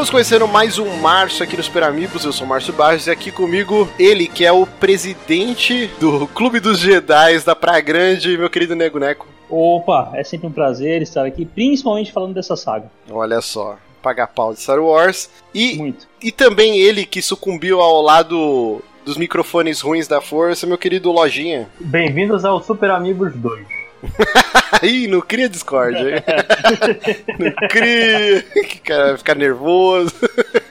[0.00, 2.24] Estamos conhecendo mais um Março aqui no Super Amigos.
[2.24, 6.58] Eu sou o Márcio Barros e aqui comigo ele, que é o presidente do Clube
[6.58, 9.28] dos Jedi da Praia Grande, meu querido Nego Neco.
[9.50, 12.90] Opa, é sempre um prazer estar aqui, principalmente falando dessa saga.
[13.10, 15.28] Olha só, pagar pau de Star Wars.
[15.54, 16.08] E, Muito.
[16.22, 21.68] e também ele que sucumbiu ao lado dos microfones ruins da força, meu querido Lojinha.
[21.78, 23.79] Bem-vindos ao Super Amigos 2.
[24.82, 26.14] Ih, não cria Discord, hein?
[27.38, 30.14] não cria, que cara vai ficar nervoso.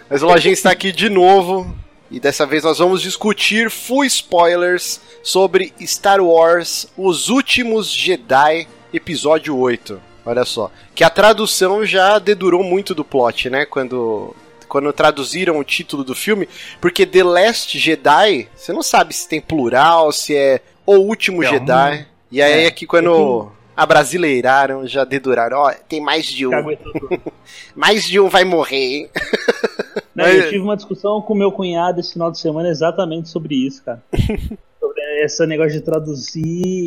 [0.10, 1.76] Mas o Lojinha está aqui de novo.
[2.12, 9.56] E dessa vez nós vamos discutir full spoilers sobre Star Wars Os Últimos Jedi, episódio
[9.56, 10.02] 8.
[10.26, 10.72] Olha só.
[10.96, 13.66] Que a tradução já dedurou muito do plot, né?
[13.66, 14.36] Quando
[14.68, 16.48] quando traduziram o título do filme,
[16.80, 21.48] porque The Last Jedi, você não sabe se tem plural, se é O Último É
[21.48, 22.06] um- Jedi.
[22.32, 26.52] E aí é, aqui quando abrasileiraram, já deduraram, ó, tem mais de um.
[27.76, 29.10] Mais de um vai morrer, hein?
[30.16, 33.56] Não, Mas- eu tive uma discussão com meu cunhado esse final de semana exatamente sobre
[33.56, 34.04] isso, cara.
[34.80, 36.44] sobre esse negócio de traduzir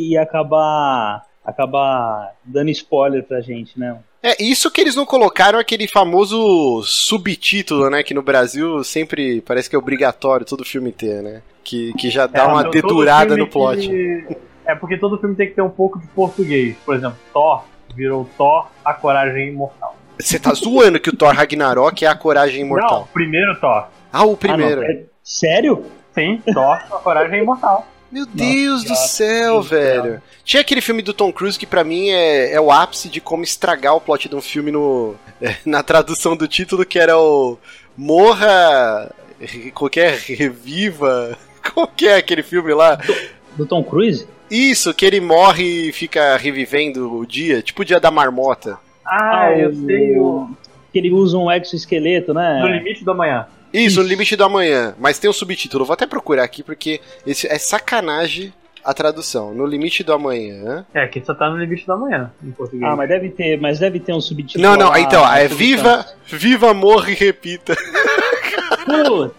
[0.09, 3.97] e acabar acabar dando spoiler pra gente, né?
[4.21, 8.01] É, isso que eles não colocaram aquele famoso subtítulo, né?
[8.03, 11.41] Que no Brasil sempre parece que é obrigatório todo filme ter, né?
[11.63, 13.87] Que, que já dá É, uma dedurada no plot.
[13.89, 16.75] que- É porque todo filme tem que ter um pouco de português.
[16.85, 17.63] Por exemplo, Thor
[17.95, 19.95] virou Thor, a coragem imortal.
[20.19, 23.09] Você tá zoando que o Thor Ragnarok é a coragem Não, imortal.
[23.13, 23.87] primeiro Thor.
[24.11, 24.83] Ah, o Ah, não, primeiro.
[24.83, 25.85] é- sério?
[26.13, 27.87] Sim, Thor, a coragem imortal.
[28.11, 30.03] Meu Deus do Nossa, céu, Deus do céu.
[30.03, 30.21] velho.
[30.45, 33.43] Tinha aquele filme do Tom Cruise que pra mim é, é o ápice de como
[33.43, 35.15] estragar o plot de um filme no,
[35.65, 37.57] na tradução do título, que era o
[37.97, 39.11] Morra.
[39.73, 41.37] Qualquer Reviva.
[41.73, 42.97] Qual que é aquele filme lá?
[43.55, 44.27] Do Tom Cruise?
[44.55, 48.77] Isso, que ele morre e fica revivendo o dia, tipo o dia da marmota.
[49.05, 50.49] Ah, eu o- sei o.
[50.91, 52.59] Que ele usa um exoesqueleto, né?
[52.61, 53.47] No limite do amanhã.
[53.73, 54.93] Isso, no limite do amanhã.
[54.99, 58.53] Mas tem um subtítulo, eu vou até procurar aqui porque esse é sacanagem
[58.85, 59.53] a tradução.
[59.55, 60.85] No limite do amanhã.
[60.93, 62.83] É, que só tá no limite do amanhã, em português.
[62.91, 64.63] Ah, mas deve ter, mas deve ter um subtítulo.
[64.63, 67.75] Não, não, lá, então, é viva, viva, morra e repita.
[68.85, 69.33] Putz,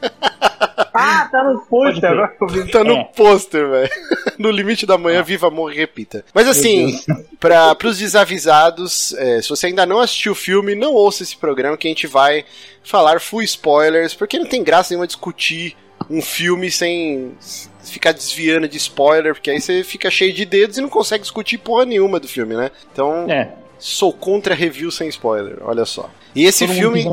[0.94, 2.70] Ah, tá no pôster, agora que eu vi.
[2.70, 3.04] Tá no É.
[3.16, 3.90] pôster, velho.
[4.38, 6.24] No limite da manhã, viva, morra e repita.
[6.34, 6.98] Mas assim,
[7.38, 11.76] para pros desavisados, é, se você ainda não assistiu o filme, não ouça esse programa
[11.76, 12.44] que a gente vai
[12.82, 15.76] falar full spoilers, porque não tem graça nenhuma discutir
[16.10, 17.32] um filme sem
[17.84, 21.58] ficar desviando de spoiler, porque aí você fica cheio de dedos e não consegue discutir
[21.58, 22.70] porra nenhuma do filme, né?
[22.92, 26.10] Então, é, sou contra review sem spoiler, olha só.
[26.34, 27.04] E esse todo filme.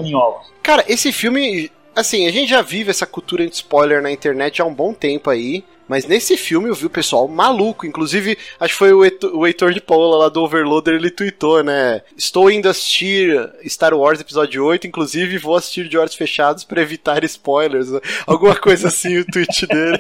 [0.63, 4.66] Cara, esse filme, assim, a gente já vive essa cultura de spoiler na internet há
[4.66, 5.63] um bom tempo aí.
[5.91, 7.85] Mas nesse filme eu vi o pessoal maluco.
[7.85, 11.62] Inclusive, acho que foi o Heitor, o Heitor de Paula lá do Overloader, ele tweetou,
[11.62, 12.01] né?
[12.16, 13.38] Estou indo assistir
[13.68, 17.90] Star Wars Episódio 8, inclusive vou assistir de olhos fechados para evitar spoilers.
[18.25, 20.00] Alguma coisa assim, o tweet dele.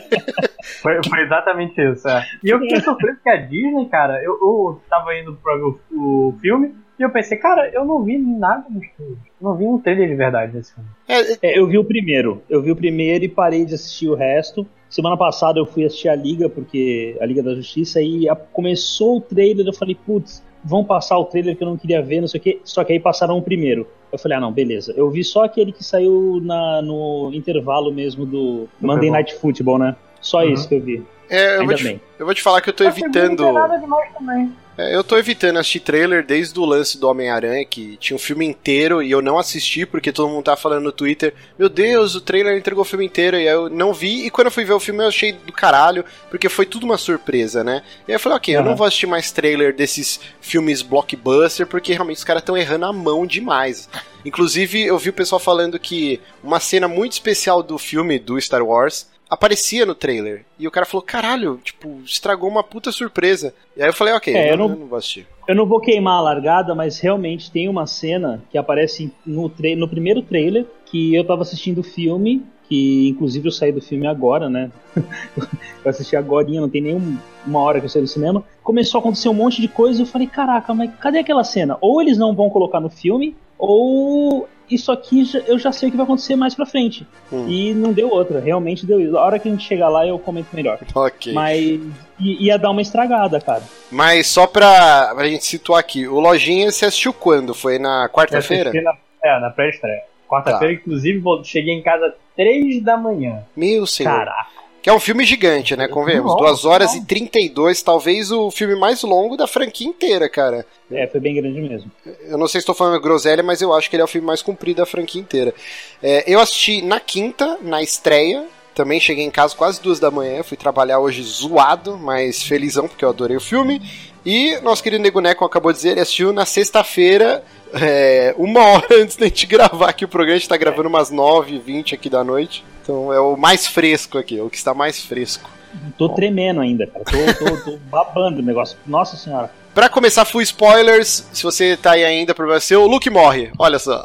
[0.81, 2.25] Foi, foi exatamente isso, é.
[2.41, 5.79] E eu fiquei surpreso que a Disney, cara, eu, eu tava indo pra ver o,
[5.91, 9.17] o filme e eu pensei, cara, eu não vi nada nos filmes.
[9.41, 10.89] Não vi um trailer de verdade desse filme.
[11.07, 12.41] É, É, eu vi o primeiro.
[12.49, 14.65] Eu vi o primeiro e parei de assistir o resto.
[14.89, 19.17] Semana passada eu fui assistir a Liga, porque a Liga da Justiça, e a- começou
[19.17, 22.27] o trailer, eu falei, putz, vão passar o trailer que eu não queria ver, não
[22.27, 22.59] sei o quê.
[22.63, 23.87] Só que aí passaram o primeiro.
[24.11, 24.93] Eu falei, ah, não, beleza.
[24.95, 29.09] Eu vi só aquele que saiu na- no intervalo mesmo do Monday.
[29.09, 29.95] Night Football, né?
[30.19, 30.51] Só Uhum.
[30.53, 31.03] isso que eu vi.
[31.29, 32.01] é, eu, vou te, bem.
[32.19, 33.29] eu vou te falar que eu tô A evitando.
[33.29, 34.51] Não tem nada demais também.
[34.77, 38.45] É, eu tô evitando assistir trailer desde o lance do Homem-Aranha, que tinha um filme
[38.45, 42.21] inteiro e eu não assisti porque todo mundo tá falando no Twitter: Meu Deus, o
[42.21, 43.37] trailer entregou o filme inteiro.
[43.37, 44.25] E aí eu não vi.
[44.25, 46.97] E quando eu fui ver o filme eu achei do caralho, porque foi tudo uma
[46.97, 47.83] surpresa, né?
[48.07, 48.69] E aí eu falei: Ok, eu Aham.
[48.69, 52.93] não vou assistir mais trailer desses filmes blockbuster porque realmente os caras estão errando a
[52.93, 53.89] mão demais.
[54.23, 58.63] Inclusive, eu vi o pessoal falando que uma cena muito especial do filme do Star
[58.63, 60.43] Wars aparecia no trailer.
[60.59, 63.53] E o cara falou, caralho, tipo, estragou uma puta surpresa.
[63.77, 65.25] E aí eu falei, ok, É, eu eu não, eu não vou assistir.
[65.47, 69.73] Eu não vou queimar a largada, mas realmente tem uma cena que aparece no, tra-
[69.77, 74.05] no primeiro trailer que eu tava assistindo o filme, que inclusive eu saí do filme
[74.05, 74.69] agora, né?
[74.95, 78.43] eu assisti agora, não tem nem um- uma hora que eu saí do cinema.
[78.61, 81.77] Começou a acontecer um monte de coisa e eu falei, caraca, mas cadê aquela cena?
[81.79, 85.97] Ou eles não vão colocar no filme, ou isso aqui eu já sei o que
[85.97, 87.05] vai acontecer mais pra frente.
[87.31, 87.47] Hum.
[87.49, 89.17] E não deu outra, realmente deu isso.
[89.17, 90.79] A hora que a gente chegar lá eu comento melhor.
[90.95, 91.33] Ok.
[91.33, 91.79] Mas
[92.19, 93.63] ia dar uma estragada, cara.
[93.91, 97.53] Mas só pra, pra gente situar aqui, o Lojinha você assistiu quando?
[97.53, 98.71] Foi na Eu quarta-feira?
[98.81, 100.01] Na, é, na pré-estreia.
[100.27, 103.43] Quarta-feira, inclusive, vou- cheguei em casa três da manhã.
[103.55, 104.11] Meu senhor.
[104.15, 104.61] Caraca.
[104.81, 105.87] Que é um filme gigante, né?
[105.87, 106.35] Convenhamos.
[106.35, 110.65] 2 horas e 32, talvez o filme mais longo da franquia inteira, cara.
[110.91, 111.91] É, foi bem grande mesmo.
[112.25, 114.25] Eu não sei se estou falando groselha, mas eu acho que ele é o filme
[114.25, 115.53] mais comprido da franquia inteira.
[116.01, 118.45] É, eu assisti na quinta, na estreia.
[118.73, 120.41] Também cheguei em casa quase duas da manhã.
[120.41, 123.81] Fui trabalhar hoje zoado, mas felizão, porque eu adorei o filme.
[124.25, 127.43] E nosso querido Nego Neco acabou de dizer, ele assistiu na sexta-feira,
[127.73, 130.35] é, uma hora antes da gente gravar aqui o programa.
[130.35, 132.63] A gente tá gravando umas 9h20 aqui da noite.
[132.81, 135.49] Então é o mais fresco aqui, é o que está mais fresco.
[135.97, 136.15] Tô Bom.
[136.15, 137.05] tremendo ainda, cara.
[137.05, 138.77] Tô, tô, tô babando o negócio.
[138.85, 139.49] Nossa senhora.
[139.73, 141.25] Pra começar, full spoilers.
[141.31, 142.83] Se você tá aí ainda, problema é seu.
[142.83, 143.51] O Luke morre.
[143.57, 144.03] Olha só.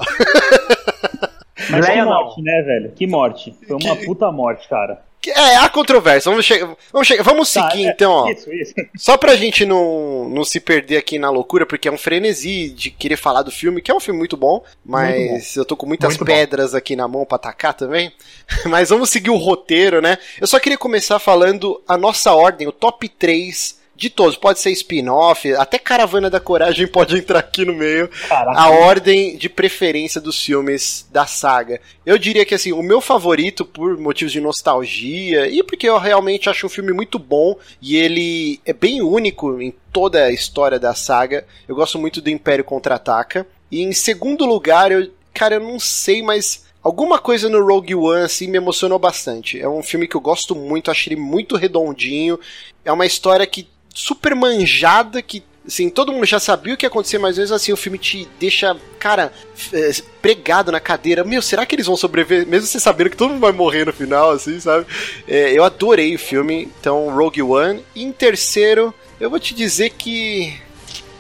[1.69, 2.93] Mas que morte, né, velho?
[2.93, 3.55] Que morte.
[3.67, 5.03] Foi uma puta morte, cara.
[5.31, 6.31] É, há controvérsia.
[6.31, 6.59] Vamos, che
[6.93, 8.31] vamos, che vamos tá, seguir, é, então, ó.
[8.31, 8.75] Isso, isso.
[8.97, 12.91] Só pra gente não, não se perder aqui na loucura, porque é um frenesi de
[12.91, 15.61] querer falar do filme, que é um filme muito bom, mas muito bom.
[15.61, 16.79] eu tô com muitas muito pedras bom.
[16.79, 18.13] aqui na mão pra atacar também.
[18.67, 20.19] Mas vamos seguir o roteiro, né?
[20.41, 24.71] Eu só queria começar falando a nossa ordem, o top 3 de todos, pode ser
[24.73, 28.09] spin-off, até Caravana da Coragem pode entrar aqui no meio.
[28.29, 28.61] Caraca.
[28.61, 31.81] A ordem de preferência dos filmes da saga.
[32.05, 36.51] Eu diria que assim, o meu favorito por motivos de nostalgia e porque eu realmente
[36.51, 40.95] acho um filme muito bom e ele é bem único em toda a história da
[40.95, 41.47] saga.
[41.67, 43.47] Eu gosto muito do Império Contra-Ataca.
[43.71, 48.23] E em segundo lugar, eu, cara, eu não sei, mas Alguma coisa no Rogue One
[48.23, 49.61] assim me emocionou bastante.
[49.61, 52.39] É um filme que eu gosto muito, acho ele muito redondinho.
[52.85, 56.89] É uma história que super manjada que assim, todo mundo já sabia o que ia
[56.89, 59.33] acontecer, mas vezes assim, o filme te deixa, cara,
[59.73, 59.91] é,
[60.23, 61.25] pregado na cadeira.
[61.25, 62.47] Meu, será que eles vão sobreviver?
[62.47, 64.87] Mesmo você sabendo que todo mundo vai morrer no final, assim, sabe?
[65.27, 67.85] É, eu adorei o filme, então, Rogue One.
[67.95, 70.61] E em terceiro, eu vou te dizer que.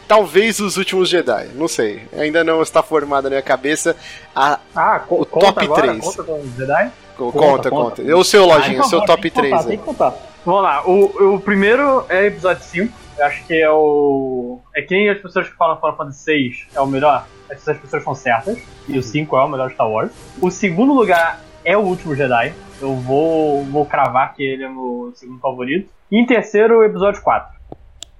[0.07, 2.03] Talvez os últimos Jedi, não sei.
[2.17, 3.97] Ainda não está formada na minha cabeça
[4.33, 5.83] a, ah, o top agora?
[5.89, 6.05] 3.
[6.05, 6.93] Conta com Jedi?
[7.17, 7.71] Conta, conta.
[7.71, 8.03] conta.
[8.03, 8.17] conta.
[8.17, 9.51] O seu, Lojinha, ah, então, seu top 3.
[9.51, 10.36] Contar, tem que contar.
[10.47, 12.97] Vamos lá, o, o primeiro é episódio 5.
[13.19, 14.61] Eu acho que é o.
[14.77, 17.27] É quem as pessoas que falam Final Fantasy 6 é o melhor.
[17.51, 18.57] Essas pessoas estão certas.
[18.87, 20.13] E o 5 é o melhor Star Wars.
[20.41, 22.55] O segundo lugar é o último Jedi.
[22.81, 25.91] Eu vou, vou cravar que ele é o segundo favorito.
[26.13, 27.57] E em terceiro, o episódio 4.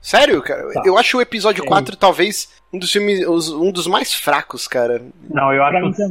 [0.03, 0.69] Sério, cara?
[0.73, 0.83] Tá.
[0.85, 1.69] Eu acho o episódio Sim.
[1.69, 3.25] 4 talvez um dos filmes.
[3.25, 5.01] um dos mais fracos, cara.
[5.31, 6.11] Não, eu acho o 6.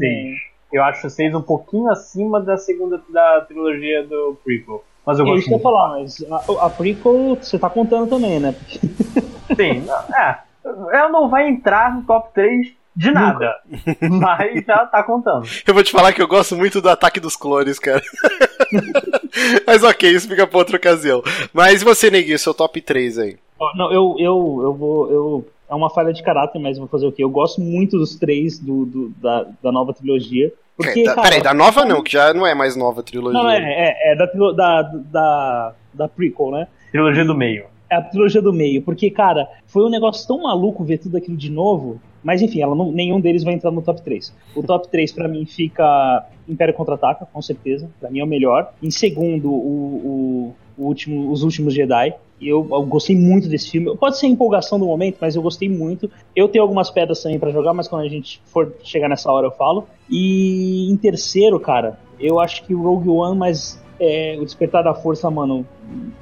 [0.71, 4.81] Eu acho o 6 um pouquinho acima da segunda da trilogia do prequel.
[5.05, 5.39] Mas eu é gosto.
[5.39, 8.55] Isso que eu falar, mas a, a prequel você tá contando também, né?
[9.55, 9.85] Sim,
[10.15, 10.37] é.
[10.91, 13.55] Ela não vai entrar no top 3 de nada.
[14.01, 15.47] mas já tá contando.
[15.67, 18.01] Eu vou te falar que eu gosto muito do ataque dos clones, cara.
[19.67, 21.21] mas ok, isso fica pra outra ocasião.
[21.53, 23.37] Mas você, Neguinho, seu top 3 aí?
[23.75, 25.11] Não, eu, eu, eu vou.
[25.11, 27.23] Eu, é uma falha de caráter, mas vou fazer o quê?
[27.23, 30.51] Eu gosto muito dos três do, do da, da nova trilogia.
[30.75, 33.41] Porque, é, da, cara, peraí, da nova não, que já não é mais nova trilogia.
[33.41, 36.67] Não, é, é, é da, da, da, da prequel, né?
[36.91, 37.65] Trilogia do meio.
[37.89, 41.37] É a trilogia do meio, porque, cara, foi um negócio tão maluco ver tudo aquilo
[41.37, 42.01] de novo.
[42.23, 44.33] Mas enfim, ela não, nenhum deles vai entrar no top 3.
[44.55, 47.89] O top 3 para mim fica Império Contra-Ataca, com certeza.
[47.99, 48.73] Para mim é o melhor.
[48.81, 52.13] Em segundo, o, o, o último, Os Últimos Jedi.
[52.41, 53.95] Eu, eu, gostei muito desse filme.
[53.95, 56.09] Pode ser empolgação do momento, mas eu gostei muito.
[56.35, 59.47] Eu tenho algumas pedras também para jogar, mas quando a gente for chegar nessa hora
[59.47, 59.87] eu falo.
[60.09, 64.93] E em terceiro, cara, eu acho que o Rogue One, mas é, o Despertar da
[64.93, 65.65] Força, mano,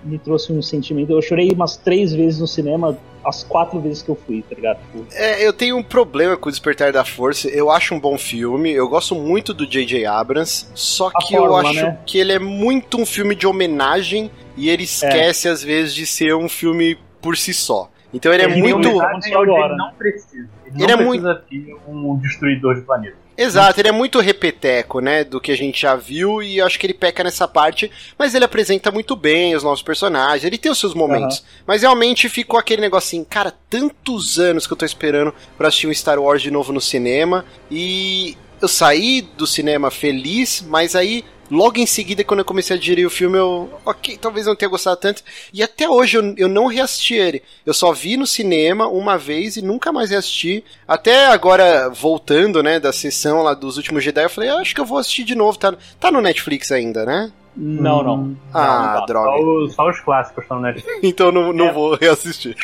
[0.04, 1.12] me trouxe um sentimento.
[1.12, 4.80] Eu chorei umas três vezes no cinema, as quatro vezes que eu fui, tá ligado?
[5.12, 7.48] É, eu tenho um problema com o Despertar da Força.
[7.48, 10.06] Eu acho um bom filme, eu gosto muito do J.J.
[10.06, 11.98] Abrams, só que eu acho né?
[12.06, 15.52] que ele é muito um filme de homenagem e ele esquece, é.
[15.52, 17.90] às vezes, de ser um filme por si só.
[18.14, 18.88] Então ele, é ele é muito.
[18.88, 20.50] Ele não precisa.
[20.66, 21.80] Ele, não ele precisa é muito.
[21.88, 23.24] um destruidor de planeta.
[23.36, 26.86] Exato, ele é muito repeteco, né, do que a gente já viu e acho que
[26.86, 30.80] ele peca nessa parte, mas ele apresenta muito bem os novos personagens, ele tem os
[30.80, 31.46] seus momentos, uhum.
[31.66, 35.94] mas realmente ficou aquele negocinho, cara, tantos anos que eu tô esperando pra assistir um
[35.94, 41.78] Star Wars de novo no cinema e eu saí do cinema feliz, mas aí Logo
[41.78, 43.70] em seguida, quando eu comecei a digerir o filme, eu.
[43.86, 45.22] Ok, talvez não tenha gostado tanto.
[45.54, 47.44] E até hoje eu, eu não reassisti ele.
[47.64, 50.64] Eu só vi no cinema uma vez e nunca mais reassisti.
[50.88, 54.82] Até agora, voltando, né, da sessão lá dos últimos Jedi, eu falei, ah, acho que
[54.82, 55.56] eu vou assistir de novo.
[55.60, 57.32] Tá, tá no Netflix ainda, né?
[57.56, 58.36] Não, não.
[58.52, 59.30] Ah, não, droga.
[59.30, 61.00] Só os, só os, clássicos estão no Netflix.
[61.04, 61.72] então não, não é.
[61.72, 62.56] vou reassistir.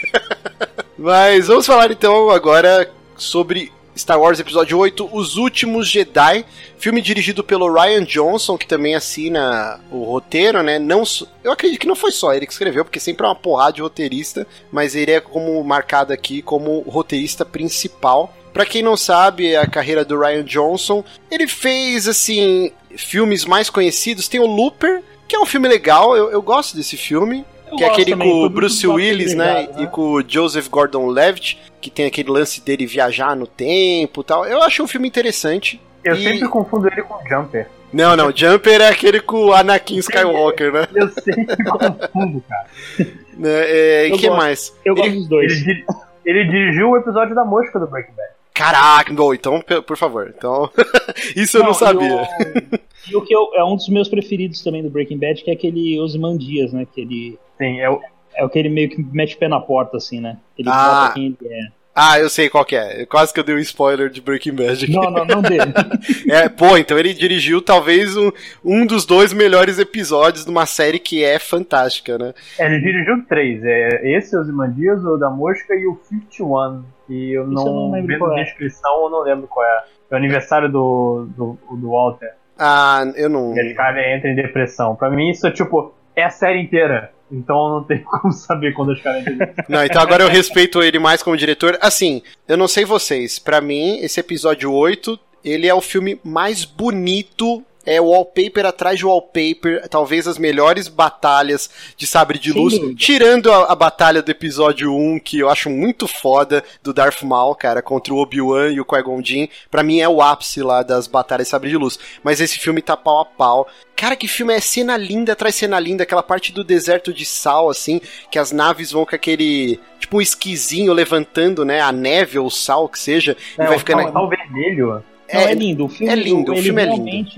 [0.98, 6.46] Mas vamos falar então agora sobre Star Wars Episódio 8, Os Últimos Jedi,
[6.77, 10.79] filme dirigido pelo Ryan Johnson, que também assina o roteiro, né?
[10.79, 11.03] Não,
[11.43, 13.81] eu acredito que não foi só ele que escreveu, porque sempre é uma porrada de
[13.81, 18.34] roteirista, mas ele é como marcado aqui como roteirista principal.
[18.53, 24.27] Para quem não sabe, a carreira do Ryan Johnson, ele fez assim filmes mais conhecidos,
[24.27, 27.46] tem o Looper, que é um filme legal, eu, eu gosto desse filme.
[27.71, 29.61] Eu que é gosto aquele também, com o Bruce Willis, né?
[29.61, 34.23] ligado, E com o Joseph Gordon-Levitt, que tem aquele lance dele viajar no tempo e
[34.23, 34.45] tal.
[34.45, 35.81] Eu acho um filme interessante.
[36.03, 37.67] Eu E- sempre confundo ele com Jumper.
[37.91, 40.88] Não, não, Jumper é aquele com o Anakin Skywalker, né?
[40.93, 42.67] Eu sempre confundo, cara.
[43.35, 44.38] né é, e que gosto.
[44.38, 44.75] mais?
[44.85, 45.51] Eu gosto Ele- dos dois.
[45.51, 45.85] Ele,
[46.25, 48.29] ele dirigiu o episódio da mosca do Breaking Bad.
[48.60, 50.34] Caraca, bom, então, por favor.
[50.38, 50.70] Então,
[51.36, 52.13] isso eu não, e sabia.
[52.24, 55.50] o- E o que eu- é um dos meus preferidos também do Breaking Bad, que
[55.50, 56.86] é aquele Ozymandias, né?
[56.94, 58.01] Que ele Sim, é o,
[58.36, 60.38] é o que ele meio que mete o pé na porta, assim, né?
[60.58, 60.74] Ele Ah.
[60.94, 61.68] mostra quem ele é.
[62.01, 63.06] Ah, eu sei qual que é.
[63.06, 64.96] Quase que eu dei um spoiler de Breaking Bad aqui.
[64.96, 65.74] Não, não, não dele.
[66.32, 68.32] É, pô, então ele dirigiu talvez um,
[68.63, 72.34] um dos dois melhores episódios de uma série que é fantástica, né?
[72.58, 73.62] é, ele dirigiu três.
[73.63, 76.84] É esse, os Imandias, o da mosca e o 51.
[77.10, 78.44] E eu não, eu não lembro vendo qual é.
[78.44, 79.84] descrição, eu não lembro qual é.
[80.12, 82.32] É o aniversário do, do, do Walter.
[82.58, 83.56] Ah, eu não.
[83.56, 84.96] E esse cara entra em depressão.
[84.96, 87.12] Pra mim, isso é tipo, é a série inteira.
[87.31, 89.24] Então não tenho como saber quando os caras.
[89.67, 91.77] Não, então agora eu respeito ele mais como diretor.
[91.81, 96.65] Assim, eu não sei vocês, pra mim, esse episódio 8, ele é o filme mais
[96.65, 97.63] bonito.
[97.86, 103.71] É wallpaper atrás de wallpaper, talvez as melhores batalhas de sabre de luz, tirando a,
[103.71, 108.13] a batalha do episódio 1, que eu acho muito foda, do Darth Maul, cara, contra
[108.13, 109.48] o Obi-Wan e o Qui-Gon Jinn.
[109.71, 111.98] Pra mim é o ápice lá das batalhas de sabre de luz.
[112.24, 113.67] Mas esse filme tá pau a pau.
[113.95, 117.69] Cara, que filme é cena linda atrás cena linda, aquela parte do deserto de sal,
[117.69, 122.48] assim, que as naves vão com aquele, tipo um esquisinho levantando, né, a neve ou
[122.48, 124.03] o sal, que seja, e É, vai o ficando...
[124.03, 125.03] tal, tal vermelho.
[125.31, 125.86] Não, é, lindo.
[125.86, 127.29] O filme, é lindo, o filme é lindo.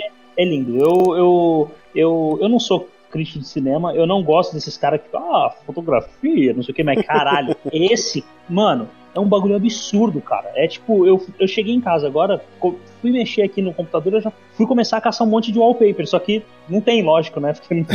[0.42, 0.78] É lindo.
[0.78, 5.16] Eu, eu, eu, eu não sou crítico de cinema, eu não gosto desses caras que,
[5.16, 10.50] ah, fotografia, não sei o que, mas caralho, esse, mano, é um bagulho absurdo, cara.
[10.56, 12.42] É tipo, eu, eu cheguei em casa agora,
[13.02, 16.08] fui mexer aqui no computador, eu já fui começar a caçar um monte de wallpaper,
[16.08, 17.54] só que não tem, lógico, né?
[17.60, 17.86] Porque não,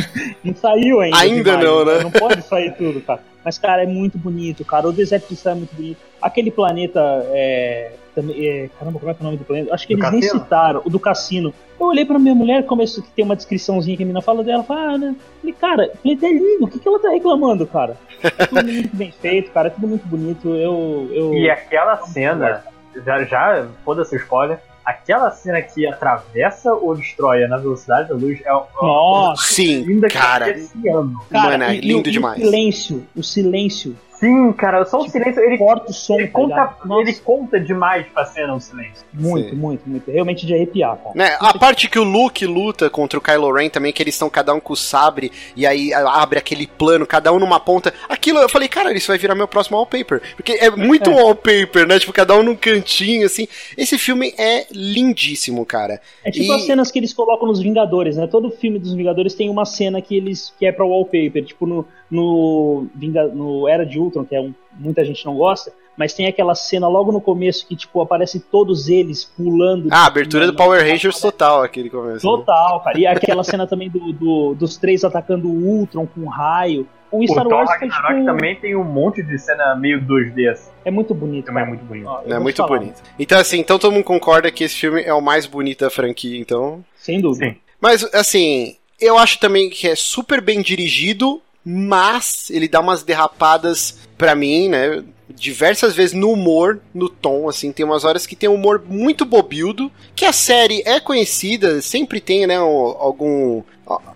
[0.45, 1.19] não saiu ainda.
[1.19, 2.03] Ainda não, né?
[2.03, 3.23] Não pode sair tudo, cara.
[3.47, 4.89] Mas, cara, é muito bonito, cara.
[4.89, 5.99] O deserto de é muito bonito.
[6.21, 7.93] Aquele planeta é.
[8.13, 9.73] também- é, caramba, como é que é o nome do planeta?
[9.73, 10.43] Acho que Do eles nem cassino?
[10.43, 11.55] citaram, o do cassino.
[11.79, 14.65] Eu olhei pra minha mulher, começou que tem uma descriçãozinha que a menina fala dela,
[14.65, 15.15] fala, ah, né?
[15.41, 17.97] Falei, cara, o planeta é lindo, o que, que ela tá reclamando, cara?
[18.21, 20.49] É tudo muito bem feito, cara, é tudo muito bonito.
[20.49, 21.09] Eu.
[21.13, 21.35] eu...
[21.35, 22.65] E aquela cena,
[23.05, 28.41] já, já foda-se o spoiler, aquela cena que atravessa o Destroyer na velocidade da luz
[28.45, 31.21] é uma Nossa, Sim, linda que cara, esse ano.
[31.29, 32.41] cara, Mano, é lindo e demais.
[32.41, 33.97] O silêncio, o silêncio.
[34.19, 37.61] Sim, cara, só o Tipo, silêncio, ele, Corta o som, ele, tá conta, ele conta
[37.61, 39.05] demais pra cena o silêncio.
[39.13, 39.57] muito, Sim.
[39.57, 40.11] muito, muito.
[40.11, 41.11] Realmente de arrepiar, cara.
[41.15, 44.29] Né, a parte que o Luke luta contra o Kylo Ren também, que eles estão
[44.31, 47.93] cada um com o sabre, e aí abre aquele plano, cada um numa ponta.
[48.09, 50.23] Aquilo eu falei, cara, isso vai virar meu próximo wallpaper.
[50.37, 51.99] Porque é muito wallpaper, né?
[51.99, 53.47] Tipo, cada um num cantinho, assim.
[53.77, 56.01] Esse filme é lindíssimo, cara.
[56.25, 58.27] É tipo E- as cenas que eles colocam nos Vingadores, né?
[58.27, 61.87] Todo filme dos Vingadores tem uma cena que eles que é pra wallpaper, tipo no
[62.11, 62.87] no,
[63.35, 66.87] no Era de Ultron, que é um, muita gente não gosta, mas tem aquela cena
[66.89, 69.89] logo no começo que tipo aparece todos eles pulando.
[69.91, 72.15] Ah, a abertura do Power Rangers total, aquele começo.
[72.15, 72.21] né?
[72.37, 72.99] Total, cara.
[72.99, 76.87] E aquela cena também do, do- dos três atacando o Ultron com raio.
[77.11, 80.71] O O Star Wars foi, tipo, também tem um monte de cena meio 2D assim.
[80.85, 81.47] é muito bonito.
[81.47, 82.09] Também é muito bonito.
[82.09, 83.01] Ó, É muito falar, bonito.
[83.19, 86.39] Então, assim, então todo mundo concorda que esse filme é o mais bonito da franquia,
[86.39, 86.85] então.
[86.97, 87.47] Sem dúvida.
[87.47, 87.57] Sim.
[87.81, 93.99] Mas, assim, eu acho também que é super bem dirigido, mas ele dá umas derrapadas
[94.17, 95.03] pra mim, né?
[95.29, 99.25] Diversas vezes no humor, no tom, assim, tem umas horas que tem um humor muito
[99.25, 103.65] bobildo, que a série é conhecida, sempre tem, né, algum...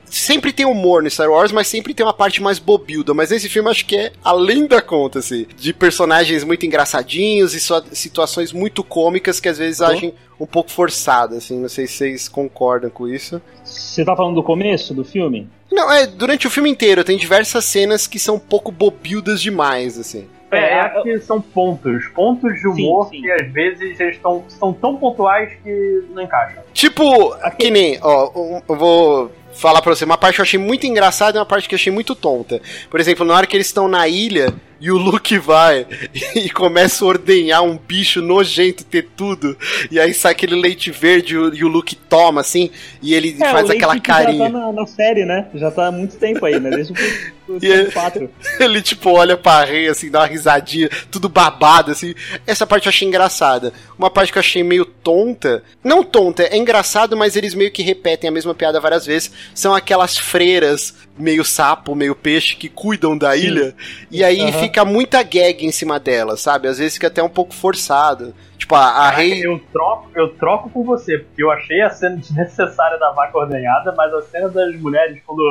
[0.07, 3.15] Sempre tem humor no Star Wars, mas sempre tem uma parte mais bobilda.
[3.15, 5.47] Mas esse filme acho que é além da conta, assim.
[5.57, 7.61] De personagens muito engraçadinhos e
[7.95, 11.61] situações muito cômicas que às vezes agem um pouco forçadas, assim.
[11.61, 13.41] Não sei se vocês concordam com isso.
[13.63, 15.49] Você tá falando do começo do filme?
[15.71, 19.99] Não, é, durante o filme inteiro tem diversas cenas que são um pouco bobildas demais,
[19.99, 20.27] assim.
[20.51, 22.09] É, É, é acho que são pontos.
[22.09, 23.23] Pontos de humor Sim, sim.
[23.23, 26.63] que às vezes eles tão, são tão pontuais que não encaixam.
[26.73, 30.87] Tipo, que nem, ó, eu vou falar pra você, uma parte que eu achei muito
[30.87, 32.61] engraçada e uma parte que eu achei muito tonta.
[32.91, 35.87] Por exemplo, na hora que eles estão na ilha e o Luke vai
[36.35, 39.57] e começa a ordenhar um bicho nojento ter tudo,
[39.91, 42.71] e aí sai aquele leite verde e o, Luke toma, assim,
[43.03, 44.51] e ele É, faz aquela que Já carinha.
[44.51, 45.47] tá na, na série, né?
[45.55, 46.71] Já tá há muito tempo aí, né?
[46.71, 46.97] Desde o
[47.61, 48.31] E é- 4.
[48.61, 52.15] Ele, tipo, olha pra Rei, assim, dá uma risadinha, tudo babado, assim.
[52.47, 53.73] Essa parte eu achei engraçada.
[53.99, 55.61] Uma parte que eu achei meio tonta.
[55.83, 59.33] Não tonta, é engraçado, mas eles meio que repetem a mesma piada várias vezes.
[59.53, 63.47] São aquelas freiras, meio sapo, meio peixe, que cuidam da Sim.
[63.47, 63.75] ilha.
[64.11, 66.69] E aí fica fica muita gag em cima dela, sabe?
[66.69, 68.35] Às vezes fica até um pouco forçado.
[68.57, 69.45] Tipo, a, a Rei.
[69.45, 73.95] Eu troco, eu troco com você, porque eu achei a cena desnecessária da vaca ordenhada,
[73.97, 75.43] mas a cena das mulheres, quando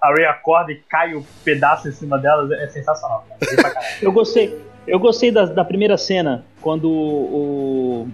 [0.00, 3.26] a Ray acorda e cai o um pedaço em cima delas, é sensacional.
[4.00, 4.58] eu gostei.
[4.86, 8.08] Eu gostei da, da primeira cena, quando o.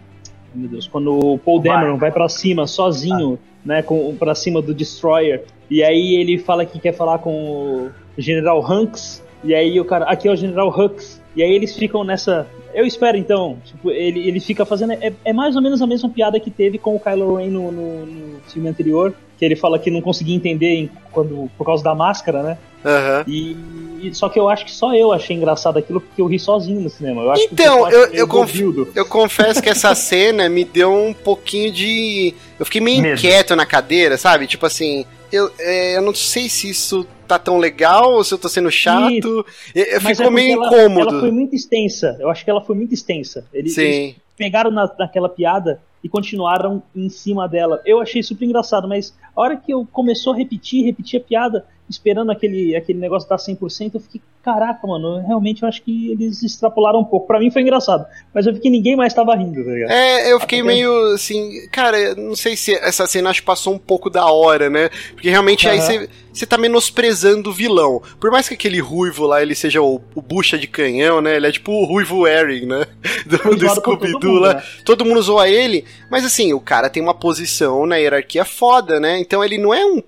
[0.52, 3.54] Meu Deus, quando o Paul Dameron vai, vai para cima sozinho, ah.
[3.64, 7.90] Né, com para cima do Destroyer, e aí ele fala que quer falar com o
[8.18, 12.04] General Hanks, e aí o cara, aqui é o General Hux, e aí eles ficam
[12.04, 13.56] nessa eu espero então.
[13.64, 14.94] Tipo, ele, ele fica fazendo.
[14.94, 17.71] É, é, mais ou menos a mesma piada que teve com o Kylo Ren no,
[17.71, 19.14] no, no filme anterior.
[19.38, 22.59] Que ele fala que não conseguia entender em, quando, por causa da máscara, né?
[22.85, 23.25] Uhum.
[23.26, 23.57] E,
[24.03, 26.81] e, só que eu acho que só eu achei engraçado aquilo porque eu ri sozinho
[26.81, 27.23] no cinema.
[27.23, 28.55] Eu então, eu, eu, conf,
[28.95, 32.35] eu, confesso que essa cena me deu um pouquinho de.
[32.59, 33.19] Eu fiquei meio Medo.
[33.19, 34.47] inquieto na cadeira, sabe?
[34.47, 38.38] Tipo assim, eu, é, eu não sei se isso tá tão legal ou se eu
[38.38, 39.47] tô sendo chato.
[39.75, 41.11] Eu, ficou é meio ela, incômodo.
[41.11, 42.17] Ela foi muito extensa.
[42.21, 43.47] Eu acho que ela foi muito extensa.
[43.53, 43.83] Eles, Sim.
[43.83, 47.81] eles pegaram na, naquela piada e continuaram em cima dela.
[47.87, 51.67] Eu achei super engraçado, mas a hora que eu começou a repetir, repetir a piada,
[51.88, 56.43] esperando aquele, aquele negócio dar 100%, eu fiquei, caraca, mano, realmente eu acho que eles
[56.43, 57.26] extrapolaram um pouco.
[57.26, 59.91] Para mim foi engraçado, mas eu vi que ninguém mais tava rindo, tá ligado?
[59.91, 63.75] É, eu fiquei Até meio assim, cara, não sei se essa cena acho que passou
[63.75, 64.88] um pouco da hora, né?
[65.12, 65.73] Porque realmente uhum.
[65.73, 68.03] aí você você tá menosprezando o vilão.
[68.19, 71.37] Por mais que aquele ruivo lá ele seja o, o bucha de canhão, né?
[71.37, 72.87] Ele é tipo o ruivo Aaron, né?
[73.25, 74.55] Do, do Scooby-Doo lá.
[74.55, 74.62] Né?
[74.85, 79.19] Todo mundo zoa ele, mas assim, o cara tem uma posição na hierarquia foda, né?
[79.19, 80.00] Então ele não é um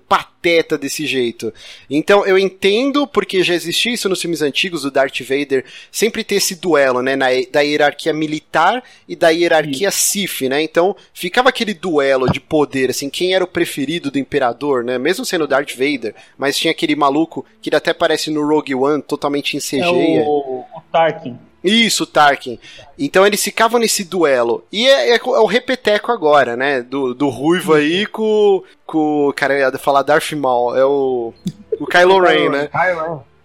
[0.47, 1.53] pateta desse jeito.
[1.89, 6.35] Então eu entendo porque já existia isso nos filmes antigos do Darth Vader, sempre ter
[6.35, 7.15] esse duelo, né?
[7.15, 10.61] Na, da hierarquia militar e da hierarquia Sith, né?
[10.61, 14.97] Então ficava aquele duelo de poder, assim, quem era o preferido do imperador, né?
[14.97, 19.57] Mesmo sendo Darth Vader mas tinha aquele maluco que até aparece no Rogue One, totalmente
[19.57, 19.81] em CG.
[19.81, 21.37] É o, o Tarkin.
[21.63, 22.59] Isso, Tarkin.
[22.97, 24.63] Então eles ficavam nesse duelo.
[24.71, 26.81] E é, é, é, o repeteco agora, né?
[26.81, 28.63] Do, do Ruivo aí com.
[28.85, 30.75] com cara, eu ia falar Darth Maul.
[30.75, 31.33] É o.
[31.79, 32.69] O Kylo Ren, né?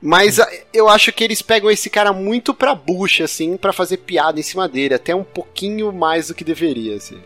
[0.01, 0.41] Mas
[0.75, 4.43] eu acho que eles pegam esse cara muito pra bucha, assim, para fazer piada em
[4.43, 4.95] cima dele.
[4.95, 7.19] Até um pouquinho mais do que deveria, assim.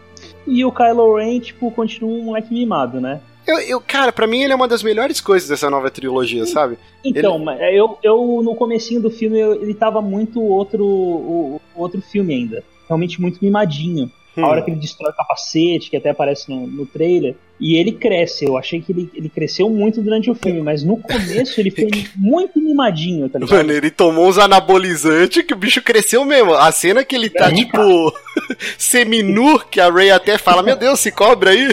[0.47, 3.21] E o Kylo Ren, tipo, continua um moleque mimado, né?
[3.47, 6.77] Eu, eu, cara, para mim ele é uma das melhores coisas dessa nova trilogia, sabe?
[7.05, 7.79] Então, ele...
[7.79, 12.65] eu, eu no comecinho do filme eu, ele tava muito outro o, outro filme ainda.
[12.89, 14.11] Realmente muito mimadinho.
[14.37, 14.45] Hum.
[14.45, 17.37] A hora que ele destrói o capacete, que até aparece no, no trailer.
[17.59, 18.45] E ele cresce.
[18.45, 21.89] Eu achei que ele, ele cresceu muito durante o filme, mas no começo ele foi
[22.15, 23.57] muito mimadinho, tá ligado?
[23.57, 26.55] Mano, ele tomou uns anabolizantes que o bicho cresceu mesmo.
[26.55, 28.13] A cena que ele tá, é, tipo,
[28.77, 31.69] seminu, que a Ray até fala: Meu Deus, se cobra aí.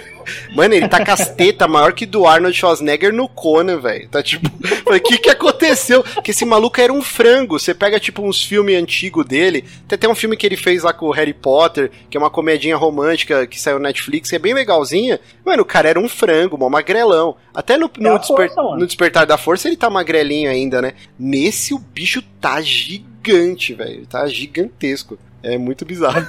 [0.56, 4.08] Mano, ele tá casteta maior que do Arnold Schwarzenegger no Conan, velho.
[4.10, 4.50] Tá tipo,
[4.86, 6.04] o que que aconteceu?
[6.24, 7.60] Que esse maluco era um frango.
[7.60, 9.64] Você pega tipo uns filmes antigos dele.
[9.88, 12.30] Tem até um filme que ele fez lá com o Harry Potter, que é uma
[12.30, 15.20] comedinha romântica que saiu no Netflix, que é bem legalzinha.
[15.46, 17.36] Mano, o cara era um frango, um magrelão.
[17.52, 20.94] Até no, no, desper força, no Despertar da Força ele tá magrelinho ainda, né?
[21.18, 24.06] Nesse o bicho tá gigante, velho.
[24.06, 25.18] Tá gigantesco.
[25.42, 26.26] É muito bizarro.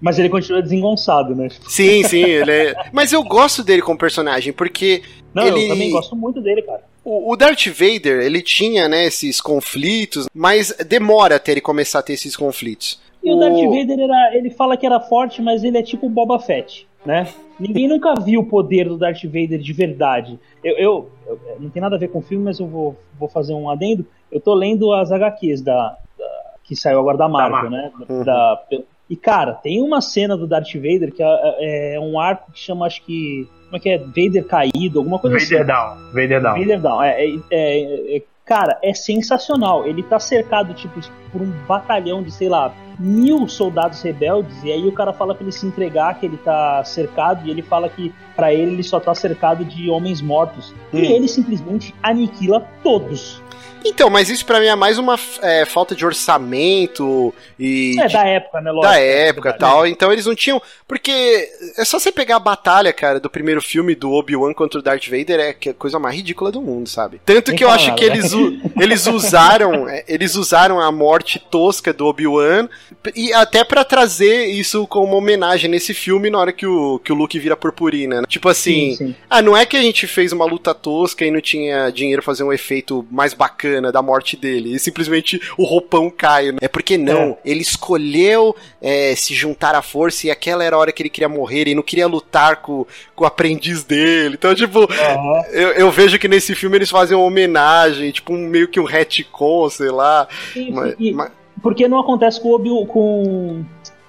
[0.00, 1.48] Mas ele continua desengonçado, né?
[1.68, 2.74] Sim, sim, ele é.
[2.90, 5.02] Mas eu gosto dele como personagem, porque.
[5.34, 5.64] Não, ele...
[5.64, 6.82] eu também gosto muito dele, cara.
[7.04, 12.12] O, Darth Vader, ele tinha, né, esses conflitos, mas demora até ele começar a ter
[12.12, 13.00] esses conflitos.
[13.22, 16.06] E o, o Darth Vader, era, ele fala que era forte, mas ele é tipo
[16.06, 17.28] o Boba Fett, né?
[17.58, 20.38] Ninguém nunca viu o poder do Darth Vader de verdade.
[20.62, 23.28] Eu, eu, eu, não tem nada a ver com o filme, mas eu vou, vou
[23.28, 24.06] fazer um adendo.
[24.30, 27.92] Eu tô lendo as HQs da, da que saiu agora da Marvel, da né?
[28.08, 28.24] Uhum.
[28.24, 28.62] Da,
[29.10, 32.86] e, cara, tem uma cena do Darth Vader que é, é, um arco que chama,
[32.86, 33.48] acho que.
[33.64, 33.98] Como é que é?
[33.98, 35.66] Vader caído, alguma coisa Vader assim.
[35.66, 36.12] Down.
[36.12, 36.58] Vader Down.
[36.58, 37.02] Vader Down.
[37.02, 39.86] É, é, é, é, cara, é sensacional.
[39.86, 44.64] Ele tá cercado, tipo, por um batalhão de, sei lá, mil soldados rebeldes.
[44.64, 47.46] E aí o cara fala pra ele se entregar, que ele tá cercado.
[47.46, 50.74] E ele fala que, para ele, ele só tá cercado de homens mortos.
[50.92, 50.98] Hum.
[50.98, 53.40] E ele simplesmente aniquila todos.
[53.84, 57.96] Então, mas isso para mim é mais uma é, falta de orçamento e.
[57.98, 58.70] É, da época, né?
[58.70, 59.86] Lógico, da época e tal.
[59.86, 60.60] Então eles não tinham.
[60.86, 64.82] Porque é só você pegar a batalha, cara, do primeiro filme do Obi-Wan contra o
[64.82, 67.20] Darth Vader, é, é a coisa mais ridícula do mundo, sabe?
[67.24, 68.32] Tanto que eu acho que eles,
[68.78, 69.88] eles usaram.
[69.88, 72.68] É, eles usaram a morte tosca do Obi-Wan
[73.14, 77.14] e até para trazer isso como homenagem nesse filme na hora que o, que o
[77.16, 78.20] Luke vira purpurina.
[78.20, 78.26] Né?
[78.28, 78.90] Tipo assim.
[78.90, 79.14] Sim, sim.
[79.28, 82.26] Ah, não é que a gente fez uma luta tosca e não tinha dinheiro pra
[82.26, 84.74] fazer um efeito mais bacana bacana da morte dele.
[84.74, 86.52] E simplesmente o roupão cai.
[86.52, 86.58] Né?
[86.60, 87.38] É porque não, é.
[87.44, 91.28] ele escolheu é, se juntar à força e aquela era a hora que ele queria
[91.28, 94.34] morrer e não queria lutar com, com o aprendiz dele.
[94.34, 95.42] Então, tipo, uhum.
[95.52, 98.84] eu, eu, vejo que nesse filme eles fazem uma homenagem, tipo, um, meio que um
[98.84, 100.26] retcon, sei lá.
[100.54, 100.90] E, mas...
[100.92, 101.32] e, porque, Mas...
[101.62, 103.64] porque não acontece com o Obi com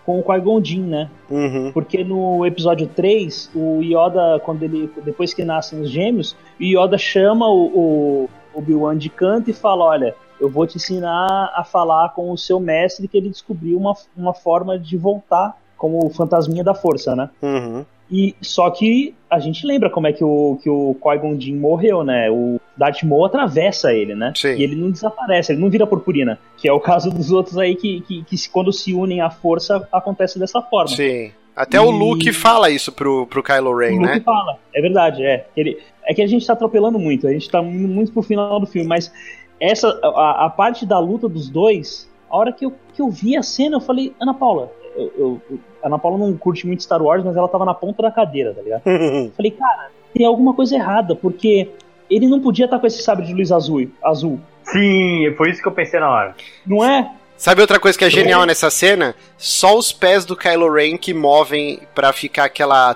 [0.05, 1.09] com o Qui-Gon Jinn, né?
[1.29, 1.71] Uhum.
[1.71, 6.97] Porque no episódio 3, o Yoda, quando ele depois que nascem os gêmeos, o Yoda
[6.97, 12.09] chama o, o Obi-Wan de canto e fala: Olha, eu vou te ensinar a falar
[12.09, 16.73] com o seu mestre que ele descobriu uma, uma forma de voltar como fantasminha da
[16.73, 17.29] força, né?
[17.41, 17.85] Uhum.
[18.11, 22.03] E só que a gente lembra como é que o que o Qui-Gon Jinn morreu,
[22.03, 22.29] né?
[22.29, 24.33] O Darth Maul atravessa ele, né?
[24.35, 24.55] Sim.
[24.55, 27.73] E ele não desaparece, ele não vira purpurina, que é o caso dos outros aí
[27.73, 30.89] que, que, que quando se unem à força acontece dessa forma.
[30.89, 31.31] Sim.
[31.55, 31.79] Até e...
[31.79, 34.13] o Luke fala isso pro, pro Kylo Ren, o né?
[34.15, 35.45] Luke fala, é verdade, é.
[35.55, 38.59] Ele, é que a gente tá atropelando muito, a gente tá indo muito pro final
[38.59, 39.11] do filme, mas
[39.59, 43.37] essa a, a parte da luta dos dois, a hora que eu, que eu vi
[43.37, 47.01] a cena, eu falei, Ana Paula, eu, eu, a Ana Paula não curte muito Star
[47.01, 48.83] Wars, mas ela tava na ponta da cadeira, tá ligado?
[49.35, 51.69] Falei, cara, tem alguma coisa errada, porque
[52.09, 53.87] ele não podia estar com esse sabre de luz azul.
[54.03, 54.39] azul.
[54.63, 56.35] Sim, foi isso que eu pensei na hora.
[56.65, 57.11] Não é?
[57.41, 59.15] Sabe outra coisa que é genial nessa cena?
[59.35, 62.93] Só os pés do Kylo Ren que movem para ficar aquela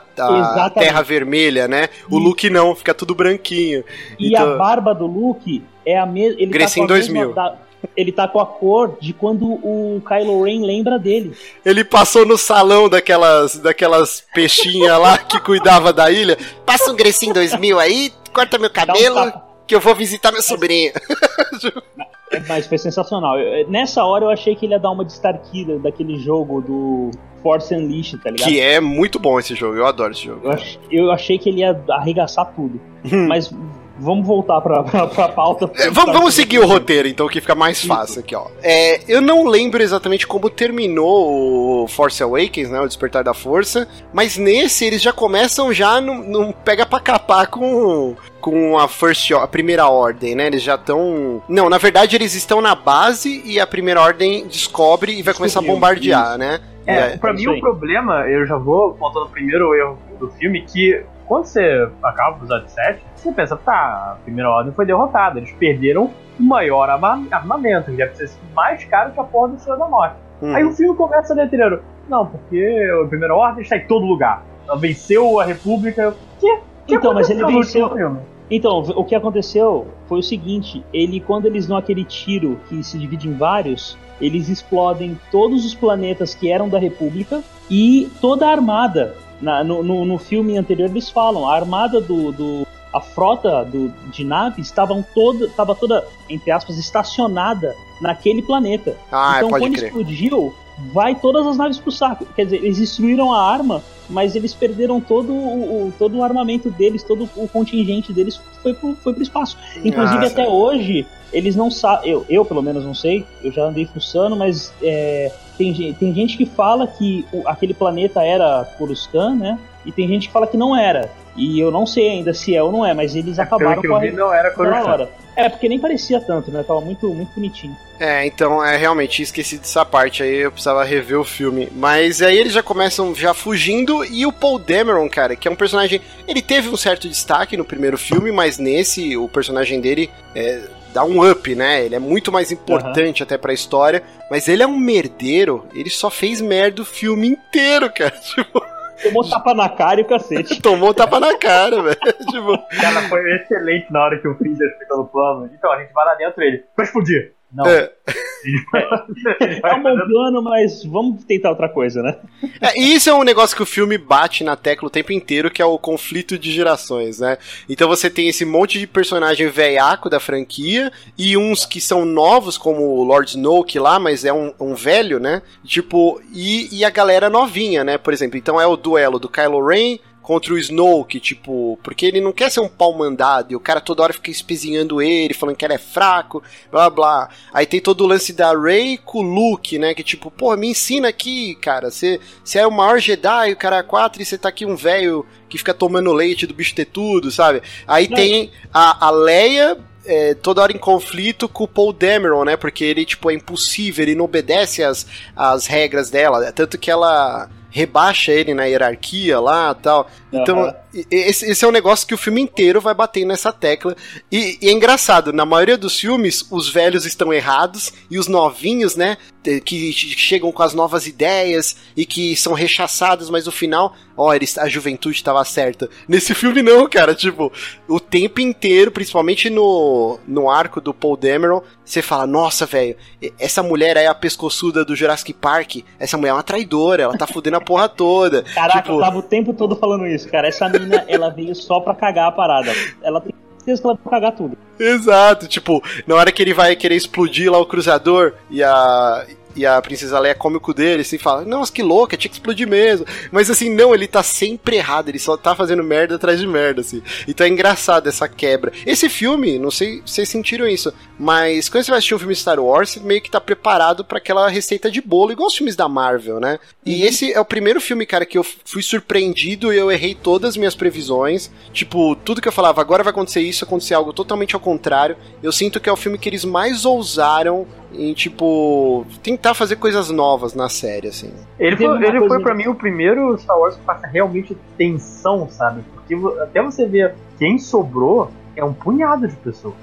[0.78, 1.90] terra vermelha, né?
[2.12, 3.84] O Luke não, fica tudo branquinho.
[4.20, 4.54] E então...
[4.54, 6.40] a barba do Luke é a mesma.
[6.40, 7.34] Ele tá 2000.
[7.34, 7.58] Da
[7.98, 11.36] ele tá com a cor de quando o Kylo Ren lembra dele.
[11.66, 16.38] Ele passou no salão daquelas, daquelas peixinhas lá que cuidava da ilha.
[16.64, 19.32] Passa um Grecin 2000 aí, corta meu cabelo, um
[19.66, 20.94] que eu vou visitar meu sobrinho.
[22.48, 23.40] Mas foi sensacional.
[23.40, 27.12] Eu, nessa hora eu achei que ele ia dar uma de Starkiller daquele jogo do
[27.42, 28.48] Force Unleashed, tá ligado?
[28.48, 30.42] Que é muito bom esse jogo, eu adoro esse jogo.
[30.46, 32.80] Eu, ach, eu achei que ele ia arregaçar tudo.
[33.12, 33.28] Hum.
[33.28, 33.54] Mas
[33.98, 35.72] Vamos voltar pra, pra, pra pauta.
[35.76, 38.48] É, vamos, vamos seguir o roteiro, então, que fica mais fácil aqui, ó.
[38.62, 42.80] É, eu não lembro exatamente como terminou o Force Awakens, né?
[42.80, 43.88] O Despertar da Força.
[44.14, 49.48] Mas nesse, eles já começam já não pega pra capar com, com a First a
[49.48, 50.48] primeira ordem, né?
[50.48, 51.42] Eles já estão.
[51.48, 55.60] Não, na verdade, eles estão na base e a primeira ordem descobre e vai começar
[55.60, 56.38] a bombardear, isso.
[56.38, 56.60] né?
[56.88, 60.62] É, é, pra mim o problema, eu já vou apontando o primeiro erro do filme,
[60.62, 65.40] que quando você acaba o episódio 7, você pensa, tá, a primeira ordem foi derrotada,
[65.40, 69.78] eles perderam o maior armamento, que deve ser mais caro que a porra do Senhor
[69.78, 70.16] da Morte.
[70.42, 70.54] Hum.
[70.54, 74.44] Aí o filme começa a letreiro, não, porque a primeira ordem está em todo lugar.
[74.68, 76.16] Ela venceu a República.
[76.40, 76.60] Que?
[76.88, 78.20] que então, mas ele venceu.
[78.50, 82.98] Então, o que aconteceu foi o seguinte: ele, quando eles dão aquele tiro que se
[82.98, 88.52] divide em vários, eles explodem todos os planetas que eram da República e toda a
[88.52, 89.16] armada.
[89.42, 92.65] Na, no, no, no, filme anterior eles falam, a armada do, do
[92.96, 98.96] a frota do, de naves estavam toda, estava toda, entre aspas, estacionada naquele planeta.
[99.12, 99.88] Ah, então quando crer.
[99.88, 100.56] explodiu,
[100.94, 102.26] vai todas as naves pro saco.
[102.34, 106.70] Quer dizer, eles destruíram a arma, mas eles perderam todo o, o todo o armamento
[106.70, 109.58] deles, todo o contingente deles foi pro, foi pro espaço.
[109.84, 110.32] Inclusive, Nossa.
[110.32, 112.10] até hoje, eles não sabem.
[112.10, 116.38] Eu, eu, pelo menos, não sei, eu já andei fuçando, mas é, tem, tem gente
[116.38, 119.60] que fala que o, aquele planeta era Coruscant, né?
[119.86, 121.12] E tem gente que fala que não era.
[121.36, 124.00] E eu não sei ainda se é ou não é, mas eles acabaram com a
[124.00, 125.10] vi, não era hora.
[125.36, 126.64] É, porque nem parecia tanto, né?
[126.64, 127.76] Tava muito, muito bonitinho.
[128.00, 131.70] É, então, é realmente esqueci dessa parte aí, eu precisava rever o filme.
[131.76, 135.56] Mas aí eles já começam já fugindo e o Paul Dameron, cara, que é um
[135.56, 140.62] personagem, ele teve um certo destaque no primeiro filme, mas nesse o personagem dele é,
[140.94, 141.84] dá um up, né?
[141.84, 143.26] Ele é muito mais importante uhum.
[143.26, 147.92] até pra história, mas ele é um merdeiro, ele só fez merda o filme inteiro,
[147.94, 148.12] cara.
[148.12, 148.64] Tipo,
[149.04, 150.60] Tomou tapa na cara e o cacete.
[150.64, 151.98] Tomou tapa na cara, velho.
[152.32, 152.58] Tipo...
[152.82, 155.50] Cara, foi excelente na hora que o Freezer fica no plano.
[155.54, 156.64] Então, a gente vai lá dentro ele.
[156.76, 157.35] Vai explodir.
[157.56, 157.66] Não.
[157.66, 157.90] É.
[159.62, 162.18] tá montando, mas vamos tentar outra coisa, né?
[162.62, 165.50] É, e isso é um negócio que o filme bate na tecla o tempo inteiro,
[165.50, 167.38] que é o conflito de gerações, né?
[167.70, 172.58] Então você tem esse monte de personagem velhaco da franquia e uns que são novos,
[172.58, 175.42] como o Lord Snoke lá, mas é um, um velho, né?
[175.64, 177.98] Tipo, e, e a galera novinha, né?
[177.98, 182.20] Por exemplo, então é o duelo do Kylo Ren contra o Snoke, tipo, porque ele
[182.20, 185.56] não quer ser um pau mandado e o cara toda hora fica espezinhando ele, falando
[185.56, 187.30] que ele é fraco, blá blá.
[187.54, 189.94] Aí tem todo o lance da Rey com o Luke, né?
[189.94, 191.92] Que tipo, pô, me ensina aqui, cara.
[191.92, 192.20] Você
[192.56, 195.60] é o maior Jedi, o cara é 4 e você tá aqui um velho que
[195.60, 197.62] fica tomando leite do bicho ter tudo, sabe?
[197.88, 198.18] Aí não.
[198.18, 202.58] tem a, a Leia é, toda hora em conflito com o Paul Dameron, né?
[202.58, 206.52] Porque ele, tipo, é impossível, ele não obedece as, as regras dela.
[206.52, 210.10] Tanto que ela rebaixa ele na hierarquia lá tal.
[210.32, 210.74] Então,
[211.12, 213.96] esse, esse, é um negócio que o filme inteiro vai bater nessa tecla.
[214.32, 218.96] E, e, é engraçado, na maioria dos filmes, os velhos estão errados e os novinhos,
[218.96, 219.18] né,
[219.64, 224.58] que chegam com as novas ideias e que são rechaçados, mas no final, ó, eles,
[224.58, 225.90] a juventude estava certa.
[226.08, 227.52] Nesse filme não, cara, tipo,
[227.88, 232.96] o tempo inteiro, principalmente no, no arco do Paul Dameron, você fala, nossa, velho,
[233.38, 237.18] essa mulher aí é a pescoçuda do Jurassic Park, essa mulher é uma traidora, ela
[237.18, 238.44] tá fudendo a porra toda.
[238.44, 238.94] Caraca, tipo...
[238.94, 242.28] eu tava o tempo todo falando isso, cara, essa mina, ela veio só pra cagar
[242.28, 242.72] a parada.
[243.02, 244.58] Ela tem certeza que ela vai cagar tudo.
[244.80, 249.26] Exato, tipo, na hora que ele vai querer explodir lá o cruzador e a
[249.56, 252.36] e a princesa Leia come o cu dele, assim, fala, nossa, que louca, tinha que
[252.36, 253.06] explodir mesmo.
[253.32, 256.82] Mas assim, não, ele tá sempre errado, ele só tá fazendo merda atrás de merda,
[256.82, 257.02] assim.
[257.28, 258.72] Então é engraçado essa quebra.
[258.86, 262.36] Esse filme, não sei se vocês sentiram isso, mas quando você vai assistir um filme
[262.36, 265.76] Star Wars, você meio que tá preparado para aquela receita de bolo, igual os filmes
[265.76, 266.60] da Marvel, né?
[266.86, 267.08] E uhum.
[267.08, 270.58] esse é o primeiro filme, cara, que eu fui surpreendido e eu errei todas as
[270.58, 271.50] minhas previsões.
[271.72, 275.18] Tipo, tudo que eu falava, agora vai acontecer isso, acontecer algo totalmente ao contrário.
[275.42, 280.10] Eu sinto que é o filme que eles mais ousaram em, tipo, tentar fazer coisas
[280.10, 281.32] novas na série, assim.
[281.60, 285.82] Ele foi, ele foi para mim o primeiro Star Wars que passa realmente tensão, sabe?
[285.94, 289.76] Porque até você ver quem sobrou é um punhado de pessoas.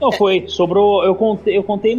[0.00, 1.94] Não, foi, sobrou, eu contei, eu contei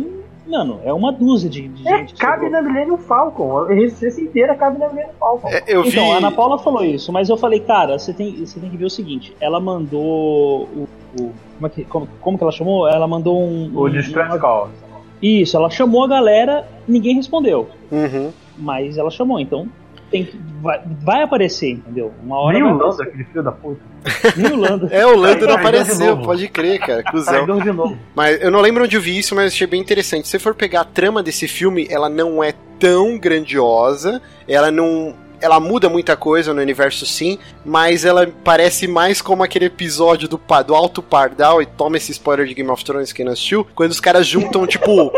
[0.48, 2.14] Mano, é uma dúzia de, de é, gente.
[2.16, 3.64] Cabe na Millennium Falcon.
[3.64, 5.48] A resistência inteira cabe na Millennium Falcon.
[5.50, 5.90] É, eu vi...
[5.90, 8.78] Então, a Ana Paula falou isso, mas eu falei, cara, você tem, você tem que
[8.78, 10.88] ver o seguinte: ela mandou o.
[11.20, 12.88] o como, é que, como, como que ela chamou?
[12.88, 13.72] Ela mandou um.
[13.74, 14.70] O um, Distress Call.
[15.22, 17.70] Isso, ela chamou a galera, ninguém respondeu.
[17.92, 18.32] Uhum.
[18.58, 19.68] Mas ela chamou, então
[20.12, 22.14] tem que, vai, vai aparecer, entendeu?
[22.24, 22.54] Uma hora.
[22.54, 23.82] Nem o Lando, aquele filho da puta.
[24.38, 24.88] Nem o Lando.
[24.92, 27.04] é, o Lando não apareceu, pode crer, cara.
[27.04, 27.46] Cusão.
[27.60, 27.98] de novo.
[28.16, 30.26] Mas eu não lembro onde eu vi isso, mas achei bem interessante.
[30.26, 35.16] Se você for pegar a trama desse filme, ela não é tão grandiosa, ela não
[35.46, 40.42] ela muda muita coisa no universo sim, mas ela parece mais como aquele episódio do,
[40.66, 43.92] do Alto Pardal, e toma esse spoiler de Game of Thrones que não assistiu, quando
[43.92, 45.12] os caras juntam, tipo,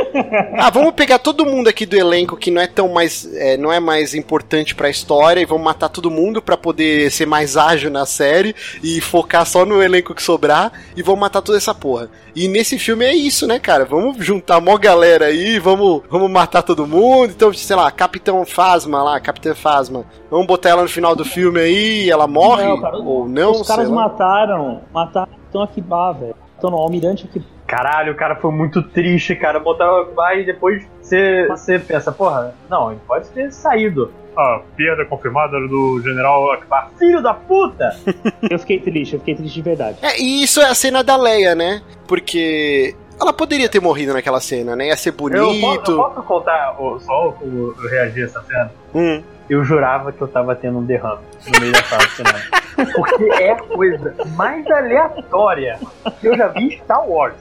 [0.58, 3.72] ah, vamos pegar todo mundo aqui do elenco que não é tão mais, é, não
[3.72, 7.90] é mais importante pra história e vamos matar todo mundo para poder ser mais ágil
[7.90, 12.10] na série e focar só no elenco que sobrar e vamos matar toda essa porra.
[12.36, 13.84] E nesse filme é isso, né, cara?
[13.84, 17.32] Vamos juntar mó galera aí, vamos, vamos matar todo mundo.
[17.32, 21.60] Então, sei lá, Capitão Fasma lá, Capitã Fasma Vamos botar ela no final do filme
[21.60, 23.52] aí, ela morre não, cara, ou não?
[23.52, 26.36] Os caras mataram, mataram estão aqui velho.
[26.56, 27.44] Estão no Almirante aqui.
[27.66, 29.60] Caralho, o cara foi muito triste, cara.
[29.60, 34.12] Botar o Akbar e depois você pensa, porra, não, ele pode ter saído.
[34.36, 37.90] A perda confirmada do General Akbar, filho da puta!
[38.50, 39.98] eu fiquei triste, eu fiquei triste de verdade.
[40.02, 41.82] É, e isso é a cena da Leia, né?
[42.08, 44.88] Porque ela poderia ter morrido naquela cena, né?
[44.88, 45.42] Ia ser bonito.
[45.42, 48.72] Eu posso, eu posso contar só como eu reagi a essa cena?
[48.94, 52.40] Hum eu jurava que eu tava tendo um derrame no meio da sala de cinema.
[52.94, 55.80] Porque é a coisa mais aleatória
[56.20, 57.36] que eu já vi em Star Wars.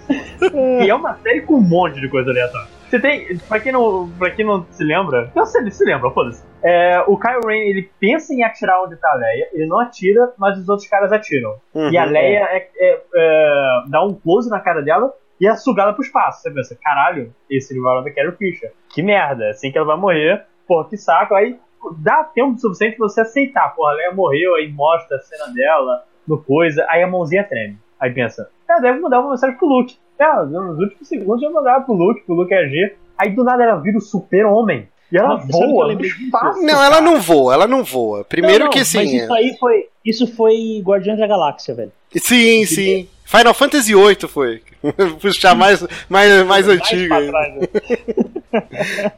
[0.82, 2.68] E é uma série com um monte de coisa aleatória.
[2.88, 3.36] Você tem.
[3.48, 5.30] Pra quem não, pra quem não se lembra.
[5.34, 6.42] Não sei se lembra, foda-se.
[6.62, 10.32] É, o Kylo Ren ele pensa em atirar onde tá a Leia, ele não atira,
[10.38, 11.56] mas os outros caras atiram.
[11.74, 15.54] Uhum, e a Leia é, é, é, dá um close na cara dela e é
[15.56, 16.42] sugada pro espaço.
[16.42, 18.72] Você pensa, caralho, esse rival é Carrie Fisher.
[18.88, 21.34] Que merda, assim que ela vai morrer, porra, que saco.
[21.34, 21.58] Aí
[21.98, 23.74] dá tempo suficiente pra você aceitar.
[23.74, 27.78] Porra, a Leia morreu, aí mostra a cena dela, no coisa, aí a mãozinha treme.
[27.98, 29.96] Aí pensa, é, deve mandar uma mensagem pro Luke.
[30.18, 32.96] É, nos últimos segundos eu mandar pro Luke, pro Luke agir.
[33.18, 34.88] Aí do nada ela vira o super-homem.
[35.10, 36.62] E ela voa no espaço.
[36.62, 38.24] Não, ela não voa, ela não voa.
[38.24, 38.98] Primeiro não, não, que sim.
[38.98, 39.88] Mas isso aí foi.
[40.04, 41.92] Isso foi Guardiões da Galáxia, velho.
[42.16, 43.08] Sim, sim.
[43.26, 44.62] Final Fantasy VIII foi.
[45.20, 47.12] Puxar mais, mais, mais antigo.
[47.12, 47.28] Mais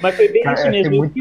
[0.00, 0.96] Mas foi bem Cara, isso mesmo.
[0.96, 1.14] Muito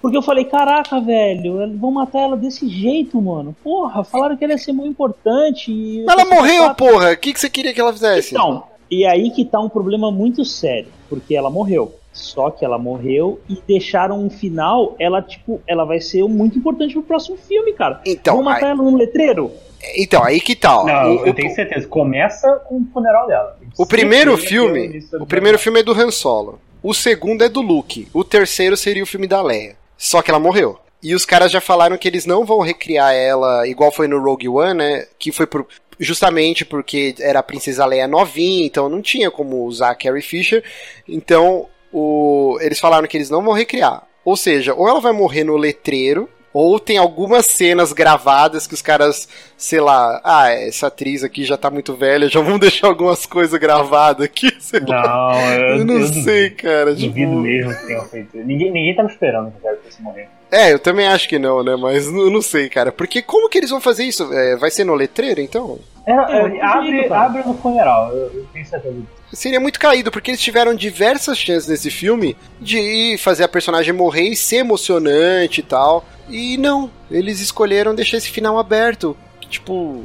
[0.00, 3.56] porque eu falei, caraca, velho, vão matar ela desse jeito, mano.
[3.64, 6.04] Porra, falaram que ela ia ser muito importante.
[6.06, 6.86] Mas ela morreu, quatro...
[6.86, 7.12] porra.
[7.12, 8.34] O que, que você queria que ela fizesse?
[8.34, 10.88] Então, e aí que tá um problema muito sério.
[11.08, 11.92] Porque ela morreu.
[12.12, 16.92] Só que ela morreu e deixaram um final, ela, tipo, ela vai ser muito importante
[16.92, 18.00] pro próximo filme, cara.
[18.06, 18.72] Então, Vão matar aí...
[18.72, 19.50] ela no letreiro?
[19.96, 20.84] Então, aí que tal?
[20.84, 21.86] Tá, Não, o, eu tenho certeza.
[21.86, 23.58] Começa com o funeral dela.
[23.76, 26.60] O primeiro filme, o primeiro filme é do Han Solo.
[26.82, 28.08] O segundo é do Luke.
[28.12, 29.76] O terceiro seria o filme da Leia.
[29.96, 30.78] Só que ela morreu.
[31.02, 34.48] E os caras já falaram que eles não vão recriar ela igual foi no Rogue
[34.48, 35.06] One, né?
[35.18, 35.66] Que foi por,
[35.98, 40.62] justamente porque era a princesa Leia novinha, então não tinha como usar a Carrie Fisher.
[41.06, 44.06] Então, o, eles falaram que eles não vão recriar.
[44.24, 48.80] Ou seja, ou ela vai morrer no letreiro, Ou tem algumas cenas gravadas que os
[48.82, 53.26] caras, sei lá, ah, essa atriz aqui já tá muito velha, já vamos deixar algumas
[53.26, 55.54] coisas gravadas aqui, sei Não, lá.
[55.54, 56.94] eu, Eu não eu sei, cara.
[56.94, 58.36] Duvido tipo- mesmo que tenham feito.
[58.38, 60.28] Ninguém, ninguém tava esperando que o Gary fosse morrer.
[60.50, 61.76] É, eu também acho que não, né?
[61.76, 62.90] Mas eu não sei, cara.
[62.90, 64.32] Porque como que eles vão fazer isso?
[64.32, 65.78] É, vai ser no letreiro, então?
[66.06, 67.20] É, é, eu abre, cara.
[67.26, 69.17] abre no funeral, eu, eu tenho certeza disso.
[69.32, 74.28] Seria muito caído, porque eles tiveram diversas chances nesse filme de fazer a personagem morrer
[74.28, 76.04] e ser emocionante e tal.
[76.28, 79.16] E não, eles escolheram deixar esse final aberto.
[79.48, 80.02] Tipo,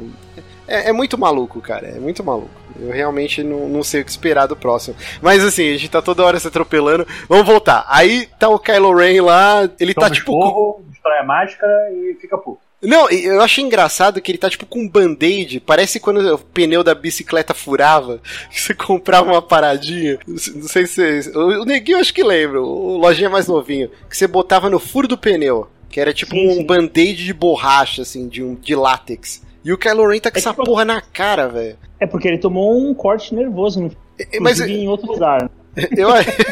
[0.66, 1.88] é, é muito maluco, cara.
[1.88, 2.50] É muito maluco.
[2.78, 4.96] Eu realmente não, não sei o que esperar do próximo.
[5.22, 7.06] Mas assim, a gente tá toda hora se atropelando.
[7.28, 7.84] Vamos voltar.
[7.88, 10.32] Aí tá o Kylo Ren lá, ele Toma tá tipo.
[10.32, 12.60] esporro, destrói a máscara e fica puto.
[12.82, 15.60] Não, eu achei engraçado que ele tá tipo com um band-aid.
[15.60, 18.20] Parece quando o pneu da bicicleta furava,
[18.52, 20.18] que você comprava uma paradinha.
[20.26, 21.30] Não sei se.
[21.34, 23.90] O Neguinho acho que lembra, o Lojinha mais novinho.
[24.08, 25.68] Que você botava no furo do pneu.
[25.88, 29.42] Que era tipo Sim, um band-aid de borracha, assim, de, um, de látex.
[29.64, 31.78] E o Kylo Ren tá com É essa tipo- porra na cara, velho.
[32.00, 35.48] É porque ele tomou um corte nervoso, no- É, Mas em outro lugar.
[35.96, 36.08] eu,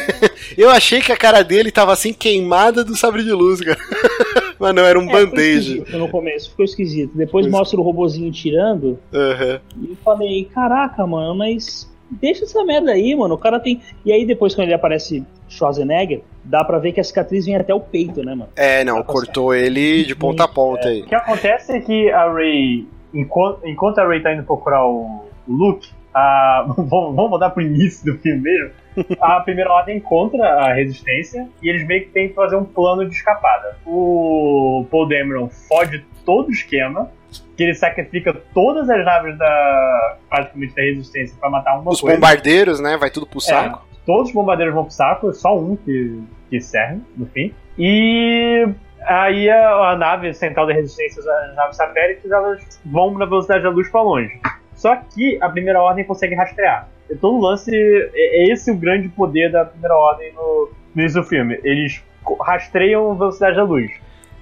[0.57, 3.77] eu achei que a cara dele tava assim queimada do sabre de luz, cara.
[4.59, 5.83] Mas não, era um É, band-aid.
[5.97, 7.17] No começo ficou esquisito.
[7.17, 8.97] Depois Pois- mostra o robozinho tirando.
[9.13, 9.59] Aham.
[9.81, 13.33] E eu falei, caraca, mano, mas deixa essa merda aí, mano.
[13.33, 13.81] O cara tem.
[14.05, 17.73] E aí depois, quando ele aparece Schwarzenegger, dá pra ver que a cicatriz vem até
[17.73, 18.49] o peito, né, mano?
[18.55, 21.01] É, não, cortou ele de ponta a ponta aí.
[21.01, 25.25] O que acontece é que a Ray, enquanto, enquanto a Ray tá indo procurar o,
[25.47, 28.71] o Luke, a, vamos, vamos voltar pro início do filme mesmo.
[29.19, 33.07] A primeira ordem encontra a resistência e eles meio que têm que fazer um plano
[33.07, 33.77] de escapada.
[33.85, 37.09] O Paul Dameron fode todo o esquema,
[37.57, 42.15] que ele sacrifica todas as naves da praticamente da resistência pra matar uma Os coisa.
[42.15, 42.97] bombardeiros, né?
[42.97, 43.85] Vai tudo pro saco.
[43.91, 47.53] É, todos os bombardeiros vão pro saco, só um que, que serve, no fim.
[47.77, 48.67] E
[49.05, 53.69] aí a, a nave central da resistência, as naves satélites, elas vão na velocidade da
[53.69, 54.39] luz pra longe.
[54.83, 56.89] Só que a primeira ordem consegue rastrear.
[57.09, 61.01] E todo o lance, é, é esse o grande poder da primeira ordem no, no
[61.01, 61.57] início do filme.
[61.63, 62.03] Eles
[62.41, 63.89] rastreiam a velocidade da luz.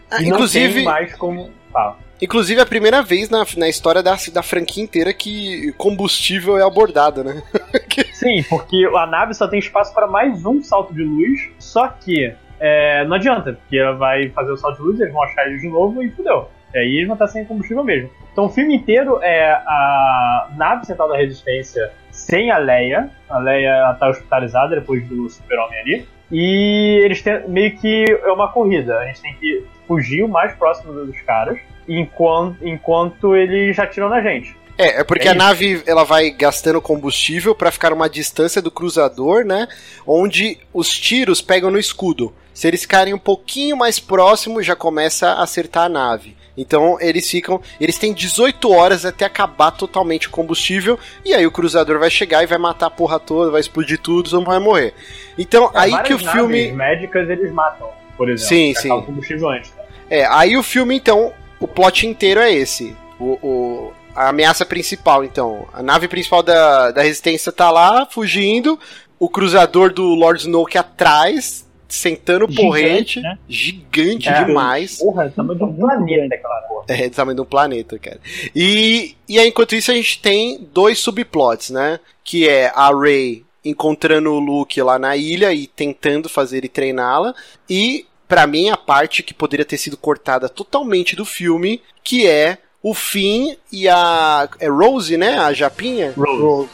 [0.09, 1.51] Ah, inclusive, mais como...
[1.71, 1.95] Fala.
[2.19, 6.63] inclusive é a primeira vez na, na história da, da franquia inteira que combustível é
[6.63, 7.43] abordado, né?
[8.11, 12.33] Sim, porque a nave só tem espaço para mais um salto de luz, só que
[12.59, 15.59] é, não adianta, porque ela vai fazer o salto de luz, eles vão achar ele
[15.59, 16.49] de novo e fudeu.
[16.75, 18.09] Aí eles vão estar sem combustível mesmo.
[18.31, 23.09] Então o filme inteiro é a nave central da resistência sem a Leia.
[23.29, 26.07] A Leia está hospitalizada depois do super-homem ali.
[26.31, 28.97] E eles têm meio que é uma corrida.
[28.97, 34.07] A gente tem que fugir o mais próximo dos caras enquanto, enquanto eles já tiram
[34.07, 34.55] na gente.
[34.77, 38.71] É, é porque É a nave ela vai gastando combustível pra ficar uma distância do
[38.71, 39.67] cruzador, né?
[40.07, 42.33] Onde os tiros pegam no escudo.
[42.53, 46.35] Se eles ficarem um pouquinho mais próximo, já começa a acertar a nave.
[46.57, 47.61] Então eles ficam.
[47.79, 50.99] Eles têm 18 horas até acabar totalmente o combustível.
[51.23, 54.29] E aí o cruzador vai chegar e vai matar a porra toda, vai explodir tudo,
[54.29, 54.93] todo mundo vai morrer.
[55.37, 56.71] Então, aí que o filme.
[56.73, 57.87] médicas eles matam,
[58.17, 58.49] por exemplo.
[58.49, 58.91] Sim, que sim.
[58.91, 59.71] o combustível antes.
[59.73, 59.83] né?
[60.09, 62.95] É, aí o filme, então, o plot inteiro é esse.
[63.17, 65.65] O, o- a ameaça principal, então.
[65.73, 68.77] A nave principal da, da resistência tá lá, fugindo.
[69.17, 73.19] O cruzador do Lord Snoke atrás, sentando Gigante, porrete.
[73.21, 73.37] né?
[73.47, 74.43] Gigante É.
[74.43, 74.97] demais.
[74.99, 76.85] Porra, é tamanho de um planeta aquela porra.
[76.87, 78.19] É, do tamanho de um planeta, cara.
[78.55, 81.99] E, e aí, enquanto isso, a gente tem dois subplots, né?
[82.23, 87.33] Que é a Rey encontrando o Luke lá na ilha e tentando fazer ele treiná-la.
[87.69, 92.57] E, pra mim, a parte que poderia ter sido cortada totalmente do filme, que é
[92.81, 95.37] o Finn e a é Rose, né?
[95.37, 96.13] A Japinha.
[96.17, 96.69] Rose.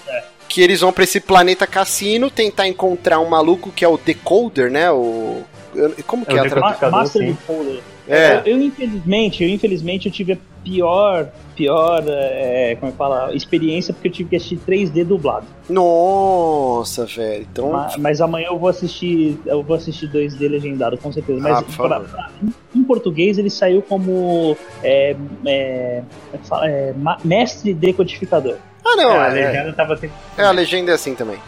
[0.48, 4.72] Que eles vão pra esse planeta cassino tentar encontrar um maluco que é o Decoder,
[4.72, 4.92] né?
[4.92, 5.44] O.
[6.08, 6.92] Como que É é, o a tradução?
[6.92, 7.32] Master sim.
[7.48, 7.80] Decoder.
[8.10, 8.38] É.
[8.46, 13.34] Eu, eu, infelizmente, eu infelizmente eu tive a pior, pior, é, como é que fala,
[13.36, 15.46] experiência porque eu tive que assistir 3D dublado.
[15.70, 17.46] Nossa, velho.
[17.52, 17.72] Então.
[17.72, 21.40] Ma- Mas, amanhã eu vou assistir, eu vou assistir 2D legendado com certeza.
[21.42, 22.30] Mas Ah, pra- pra
[22.76, 26.02] em português ele saiu como é, é,
[26.34, 26.64] é?
[26.64, 28.56] É, mestre decodificador.
[28.86, 30.10] Ah, não, É, a é, legenda tava assim.
[30.38, 31.40] é, a legenda é assim também.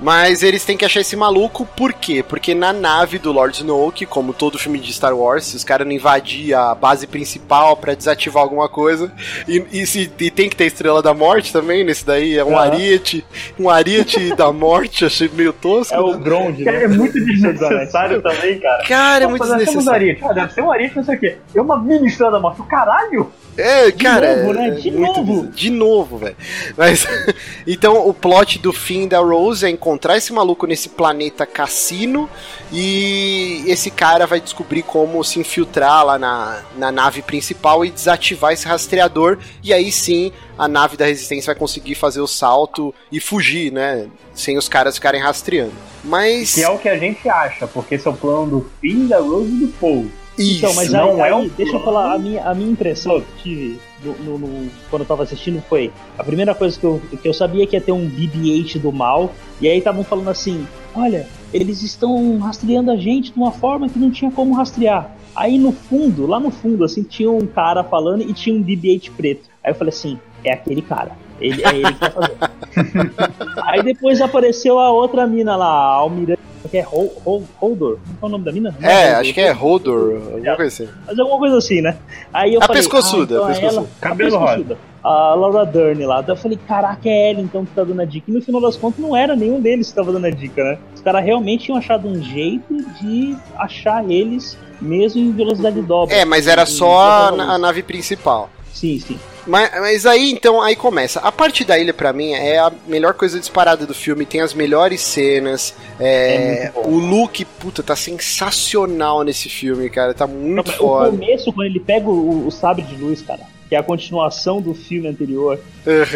[0.00, 2.22] Mas eles têm que achar esse maluco, por quê?
[2.22, 5.86] Porque na nave do Lord Snoke, como todo filme de Star Wars, se os caras
[5.86, 9.12] não invadir a base principal pra desativar alguma coisa,
[9.48, 12.56] e, e se- e tem que ter Estrela da Morte também, nesse daí é um
[12.56, 12.70] Aham.
[12.72, 13.24] ariete,
[13.58, 15.92] um ariete da morte, achei meio tosco.
[15.94, 16.22] É o né?
[16.22, 16.84] Grond, Cara, né?
[16.84, 18.84] é muito desnecessário também, cara.
[18.84, 19.90] Cara, é muito desnecessário.
[19.90, 20.24] Ariete.
[20.24, 21.36] Ah, deve ser um Ariete, não sei o quê.
[21.54, 22.60] É uma mini estrela da morte.
[22.60, 23.32] O caralho!
[23.56, 24.68] É, cara, novo, né?
[24.68, 25.24] é De novo.
[25.24, 25.48] bizarro.
[25.48, 26.36] De novo, velho.
[26.76, 27.04] Mas
[27.66, 32.28] então o plot do fim da Rose é encontrar encontrar esse maluco nesse planeta cassino
[32.70, 38.52] e esse cara vai descobrir como se infiltrar lá na, na nave principal e desativar
[38.52, 39.38] esse rastreador.
[39.64, 44.08] E aí sim a nave da resistência vai conseguir fazer o salto e fugir, né?
[44.34, 45.72] Sem os caras ficarem rastreando.
[46.04, 46.54] Mas.
[46.54, 49.18] Que é o que a gente acha, porque esse é o plano do Finn, da
[49.20, 50.10] Rose e do Paul.
[50.36, 52.70] Isso, Então, mas não aí, é aí, um deixa eu falar, a minha, a minha
[52.70, 57.00] impressão que tive no, no- quando eu tava assistindo foi: a primeira coisa que eu,
[57.22, 60.66] que eu sabia que ia ter um BB-8 do mal, e aí estavam falando assim:
[60.94, 65.10] olha, eles estão rastreando a gente de uma forma que não tinha como rastrear.
[65.34, 69.10] Aí no fundo, lá no fundo, assim, tinha um cara falando e tinha um BB-8
[69.16, 69.48] preto.
[69.62, 71.12] Aí eu falei assim: é aquele cara.
[71.40, 72.38] Ele, é ele que tá fazendo.
[73.64, 77.98] aí depois apareceu a outra mina lá, a Almirante, que é Hol- Hol- Holdor.
[78.20, 78.74] Qual é o nome da mina?
[78.78, 79.20] Não É, Holdor.
[79.20, 80.88] acho que é Hodor, alguma coisa assim.
[81.06, 81.96] Mas alguma coisa assim, né?
[82.32, 83.80] Aí eu A falei, pescoçuda, ah, então a é pescoçuda.
[83.80, 84.78] ela, Cabelo a pescoçuda.
[85.02, 86.20] A Laura Dern lá.
[86.20, 88.30] Daí eu falei, caraca, é ela então que tá dando a dica.
[88.30, 90.78] E no final das contas não era nenhum deles que tava dando a dica, né?
[90.94, 96.14] Os caras realmente tinham achado um jeito de achar eles mesmo em velocidade dobra.
[96.14, 98.50] É, mas era só a, a nave principal.
[98.72, 99.18] Sim, sim.
[99.48, 101.18] Mas, mas aí, então, aí começa.
[101.20, 104.26] A parte da ilha, pra mim, é a melhor coisa disparada do filme.
[104.26, 105.74] Tem as melhores cenas.
[105.98, 110.14] É, É o look, puta, tá sensacional nesse filme, cara.
[110.14, 111.10] Tá muito o foda.
[111.10, 114.74] começo, quando ele pega o, o sabre de luz, cara, que é a continuação do
[114.74, 115.58] filme anterior.
[115.86, 116.06] Aham.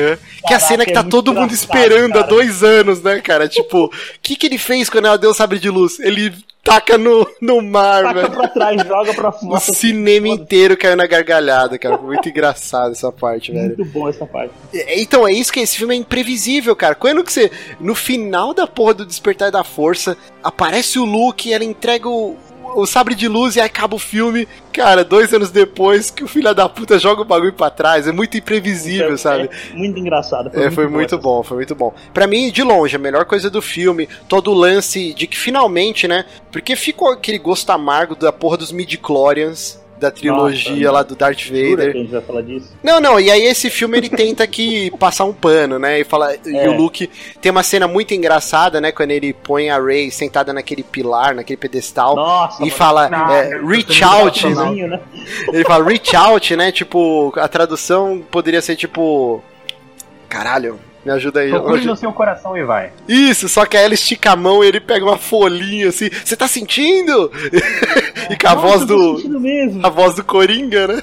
[0.46, 2.26] Que é a Caraca, cena que é tá muito todo mundo esperando há cara.
[2.28, 3.48] dois anos, né, cara?
[3.48, 3.90] Tipo, o
[4.22, 5.98] que que ele fez quando ela deu o sabre de luz?
[6.00, 6.32] Ele
[6.62, 8.30] taca no, no mar, Taca velho.
[8.32, 9.60] pra trás, joga pra O fora.
[9.60, 10.42] cinema Foda.
[10.42, 11.98] inteiro caiu na gargalhada, cara.
[11.98, 13.76] Foi muito engraçado essa parte, velho.
[13.76, 14.52] Muito bom essa parte.
[14.74, 16.94] É, Então, é isso que esse filme é imprevisível, cara.
[16.94, 17.50] Quando que você.
[17.80, 22.36] No final da porra do Despertar da Força, aparece o Luke, ela entrega o,
[22.74, 24.46] o sabre de luz e aí acaba o filme.
[24.72, 28.06] Cara, dois anos depois que o filho da puta joga o bagulho pra trás.
[28.06, 29.50] É muito imprevisível, É- sabe?
[29.70, 30.50] é muito engraçado.
[30.54, 31.92] É, foi muito bom, foi muito bom.
[32.14, 36.06] Pra mim, de longe, a melhor coisa do filme, todo o lance de que finalmente,
[36.08, 36.24] né?
[36.50, 41.46] Porque ficou aquele gosto amargo da porra dos midi-chlorians, da trilogia Nossa, lá do Darth
[41.46, 41.92] Vader.
[41.92, 42.72] que a gente vai falar disso?
[42.82, 46.00] Não, não, e aí esse filme ele tenta que passar um pano, né?
[46.00, 46.68] E fala, e É.
[46.68, 47.08] o Luke
[47.40, 48.90] tem uma cena muito engraçada, né?
[48.92, 52.16] Quando ele põe a Rey sentada naquele pilar, naquele pedestal.
[52.16, 54.54] Nossa, E mano, fala, Não, é, reach out, né?
[54.54, 55.00] sozinho, né?
[55.52, 56.72] Ele fala reach out, né?
[56.72, 59.42] Tipo, a tradução poderia ser tipo.
[60.28, 61.50] Caralho, me ajuda aí.
[61.50, 62.92] Procure Hoje- no seu coração e vai.
[63.08, 66.08] Isso, só que aí ela estica a mão e ele pega uma folhinha assim.
[66.24, 67.30] Você tá sentindo?
[68.30, 69.40] e com a Nossa, voz do.
[69.40, 69.84] mesmo.
[69.86, 71.02] A voz do Coringa, né?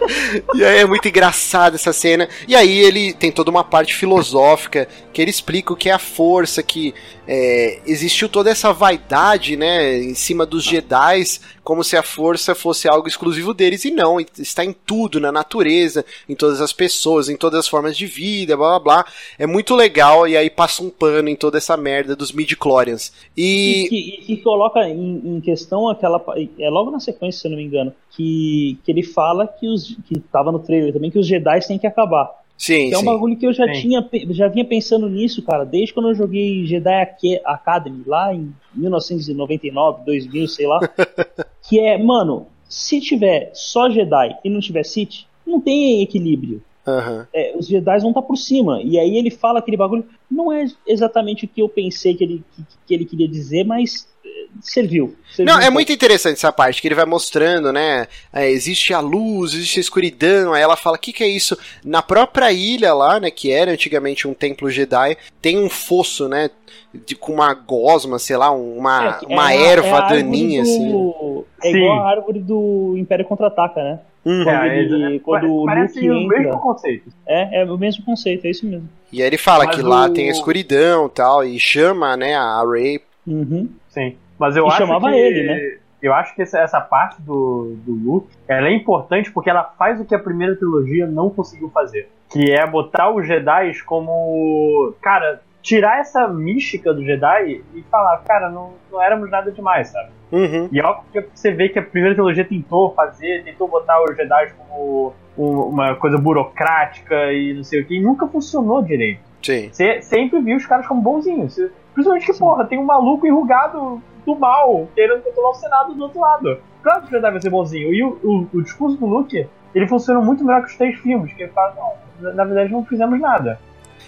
[0.54, 2.28] e aí é muito engraçada essa cena.
[2.48, 5.98] E aí ele tem toda uma parte filosófica que ele explica o que é a
[5.98, 6.92] força, que
[7.26, 11.22] é, existiu toda essa vaidade, né, em cima dos Jedi,
[11.62, 16.04] como se a força fosse algo exclusivo deles, e não, está em tudo, na natureza,
[16.28, 19.06] em todas as pessoas, em todas as formas de vida, blá blá blá.
[19.38, 23.12] É muito legal, e aí passa um pano em toda essa merda dos midi-chlorians.
[23.36, 23.88] E E.
[23.88, 26.24] que, e que coloca em, em questão aquela.
[26.58, 29.96] É logo na sequência, se eu não me engano, que, que ele fala que os.
[30.06, 32.42] que tava no trailer também, que os Jedi têm que acabar.
[32.56, 33.06] Sim, Que é um sim.
[33.06, 33.80] bagulho que eu já Sim.
[33.80, 38.54] tinha já vinha pensando nisso, cara, desde quando eu joguei Jedi Aca- Academy, lá em
[38.74, 40.78] 1999, 2000, sei lá.
[41.68, 46.62] que é, mano, se tiver só Jedi e não tiver Sith, não tem equilíbrio.
[46.86, 47.26] Aham.
[47.32, 48.80] É, os Jedi vão estar por cima.
[48.82, 50.04] E aí ele fala aquele bagulho.
[50.30, 54.06] Não é exatamente o que eu pensei que ele, que, que ele queria dizer, mas
[54.24, 55.16] eh, serviu.
[55.34, 58.06] serviu Não, é muito interessante essa parte, que ele vai mostrando, né?
[58.32, 61.56] é, existe a luz, existe a escuridão, aí ela fala, o que, que é isso?
[61.84, 66.50] Na própria ilha lá, né, que era antigamente um templo Jedi, tem um fosso, né?
[66.92, 71.44] De, com uma gosma, sei lá, uma, É, uma é erva é daninha, do- assim.
[71.62, 71.76] É Sim.
[71.78, 74.00] igual a árvore do Império Contra-Ataca, né?
[74.24, 74.44] Uhum.
[74.44, 76.38] Quando É, ele- é, quando o parece Luke o entra.
[76.38, 77.10] mesmo conceito.
[77.26, 78.88] É, é o mesmo conceito, é isso mesmo.
[79.12, 82.16] E aí ele fala Mas que lá o- tem a escuridão e tal, e chama,
[82.16, 83.00] né, a Rey.
[83.26, 83.68] Uhum.
[83.88, 84.16] Sim.
[84.38, 85.16] Mas eu E acho chamava que...
[85.16, 85.78] ele, né?
[86.02, 89.98] Eu acho que essa, essa parte do, do Luke, ela é importante porque ela faz
[90.00, 92.08] o que a primeira trilogia não conseguiu fazer.
[92.30, 94.92] Que é botar os Jedi como...
[95.00, 100.10] Cara, tirar essa mística do Jedi e falar, cara, não, não éramos nada demais, sabe?
[100.30, 100.68] Uhum.
[100.70, 104.14] E é óbvio que você vê que a primeira trilogia tentou fazer, tentou botar os
[104.14, 109.22] Jedi como um- uma coisa burocrática e não sei o que, e nunca funcionou direito.
[109.42, 109.70] Sim.
[109.72, 111.56] Você sempre viu os caras como bonzinhos.
[111.94, 116.20] Principalmente que, porra, tem um maluco enrugado do mal querendo controlar o Senado do outro
[116.20, 116.58] lado.
[116.82, 117.90] Claro que o Jedi vai ser bonzinho.
[117.92, 121.32] E o, o, o discurso do Luke, ele funciona muito melhor que os três filmes,
[121.32, 121.74] que ele fala,
[122.20, 123.58] não, na verdade não fizemos nada.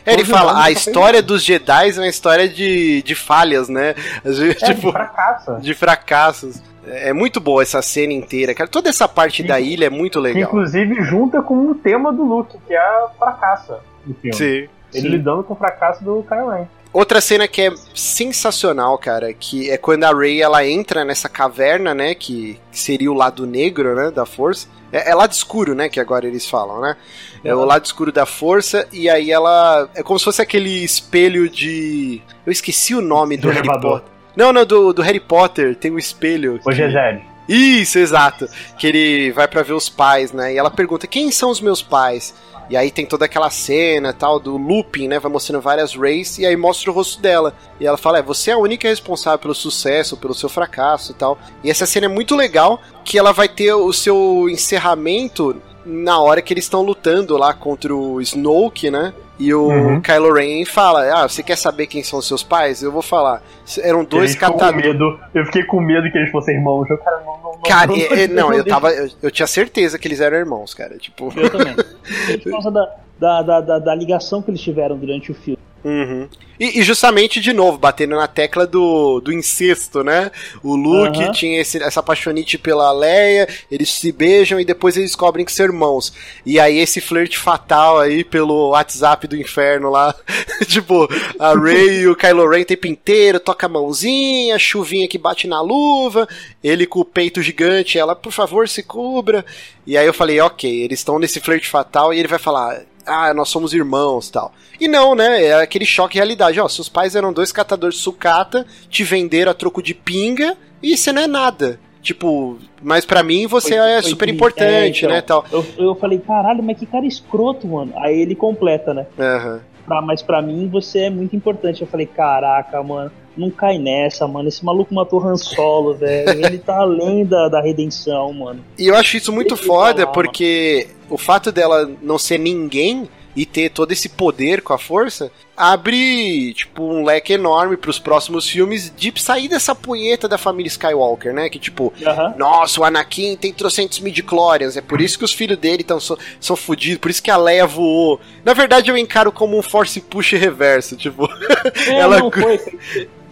[0.07, 3.95] É, Ele fala, a só história dos Jedi é uma história de, de falhas, né?
[4.25, 5.57] É, tipo, de fracasso.
[5.61, 6.63] de fracassos.
[6.87, 8.71] É muito boa essa cena inteira, cara.
[8.71, 9.49] Toda essa parte Sim.
[9.49, 10.45] da ilha é muito legal.
[10.45, 14.37] inclusive junta com o tema do Luke, que é a fracasso do filme.
[14.37, 14.69] Sim.
[14.95, 15.09] Ele Sim.
[15.09, 16.67] lidando com o fracasso do Kylo Ren.
[16.97, 21.95] Outra cena que é sensacional, cara, que é quando a Rey ela entra nessa caverna,
[21.95, 24.67] né, que, que seria o lado negro, né, da força.
[24.91, 26.97] É, é lado escuro, né, que agora eles falam, né?
[27.45, 31.51] É o lado escuro da força e aí ela é como se fosse aquele espelho
[31.51, 33.69] de eu esqueci o nome do, Do Harry.
[33.69, 34.03] Potter.
[34.35, 36.59] Não, não, do, do Harry Potter tem um espelho.
[36.65, 37.23] O Geged.
[37.47, 38.49] Isso, exato.
[38.79, 40.55] Que ele vai pra ver os pais, né?
[40.55, 42.35] E ela pergunta: quem são os meus pais?
[42.69, 45.19] E aí tem toda aquela cena tal do looping, né?
[45.19, 47.55] Vai mostrando várias rays e aí mostra o rosto dela.
[47.81, 51.15] E ela fala: é, você é a única responsável pelo sucesso, pelo seu fracasso e
[51.15, 51.39] tal.
[51.63, 56.43] E essa cena é muito legal, que ela vai ter o seu encerramento na hora
[56.43, 59.15] que eles estão lutando lá contra o Snoke, né?
[59.39, 60.01] E o Uhum.
[60.01, 62.83] Kylo Ren fala: Ah, você quer saber quem são os seus pais?
[62.83, 63.43] Eu vou falar.
[63.83, 64.99] Eram dois catadores.
[65.35, 66.89] Eu fiquei com medo que eles fossem irmãos.
[66.89, 67.63] Eu, cara, não, não.
[67.63, 68.91] Cara, não, é- não, eu tava.
[68.93, 70.97] Eu, eu tinha certeza que eles eram irmãos, cara.
[70.99, 71.33] Tipo.
[71.37, 71.75] Eu também.
[72.43, 75.59] Por causa da, da, da, da, da ligação que eles tiveram durante o filme.
[75.89, 76.29] Uhum.
[76.59, 80.33] E, e justamente, de novo, batendo na tecla do, do incesto, né?
[80.61, 81.31] O Luke Aham.
[81.31, 85.67] tinha esse- essa paixonite pela Leia, eles se beijam e depois eles descobrem que são
[85.67, 86.13] irmãos.
[86.45, 90.13] E aí esse flerte fatal aí pelo WhatsApp do inferno lá.
[90.67, 91.07] tipo,
[91.39, 95.47] a Rey e o Kylo Ren o tempo inteiro, toca a mãozinha, chuvinha que bate
[95.47, 96.27] na luva,
[96.65, 99.45] ele com o peito gigante, ela, por favor, se cubra.
[99.87, 103.33] E aí eu falei, ok, eles estão nesse flerte fatal e ele vai falar, ah,
[103.35, 104.53] nós somos irmãos tal.
[104.81, 105.43] E não, né?
[105.45, 106.61] É aquele choque de realidade.
[106.61, 110.97] Ó, seus pais eram dois catadores de sucata, te venderam a troco de pinga e
[110.97, 111.81] você não é nada.
[112.03, 115.21] Tipo, mas pra mim você Foi- é foi super importante, é, então, né?
[115.23, 115.45] Tal.
[115.51, 117.93] Eu, eu falei, caralho, mas que cara escroto, mano.
[117.97, 119.07] Aí ele completa, né?
[119.19, 119.61] Aham.
[119.85, 121.81] Pra- mas pra mim você é muito importante.
[121.83, 124.49] Eu falei, caraca, mano, não cai nessa, mano.
[124.49, 126.45] Esse maluco matou Han Solo, velho.
[126.47, 128.65] Ele tá além da, da redenção, mano.
[128.79, 133.45] E eu acho isso muito foda fala, porque o fato dela não ser ninguém e
[133.45, 138.91] ter todo esse poder com a força abre, tipo, um leque enorme pros próximos filmes
[138.97, 141.49] de sair dessa punheta da família Skywalker, né?
[141.51, 141.93] Que tipo.
[142.39, 144.77] Nossa, o Anakin tem trocentos midi-chlorians.
[144.77, 146.99] É por isso que os filhos dele tão, so- são fodidos.
[146.99, 148.19] Por isso que a Leia voou.
[148.45, 150.97] Na verdade, eu encaro como um force push reverso.
[150.97, 151.29] Tipo,
[151.89, 152.59] É, Ela- não, foi,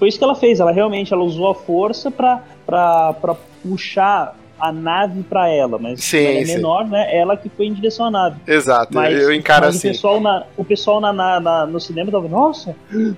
[0.05, 0.61] foi, isso que ela fez.
[0.61, 2.43] Ela realmente ela usou a força pra
[3.63, 5.79] puxar a nave pra ela.
[5.79, 6.55] Mas Sim, ela é sim.
[6.55, 7.17] menor, né?
[7.17, 8.37] Ela que foi em direção à nave.
[8.47, 8.95] exato.
[8.95, 9.89] Mas, eu encaro assim.
[9.89, 12.75] O pessoal, na, o pessoal na, na- na- no cinema tava, nossa,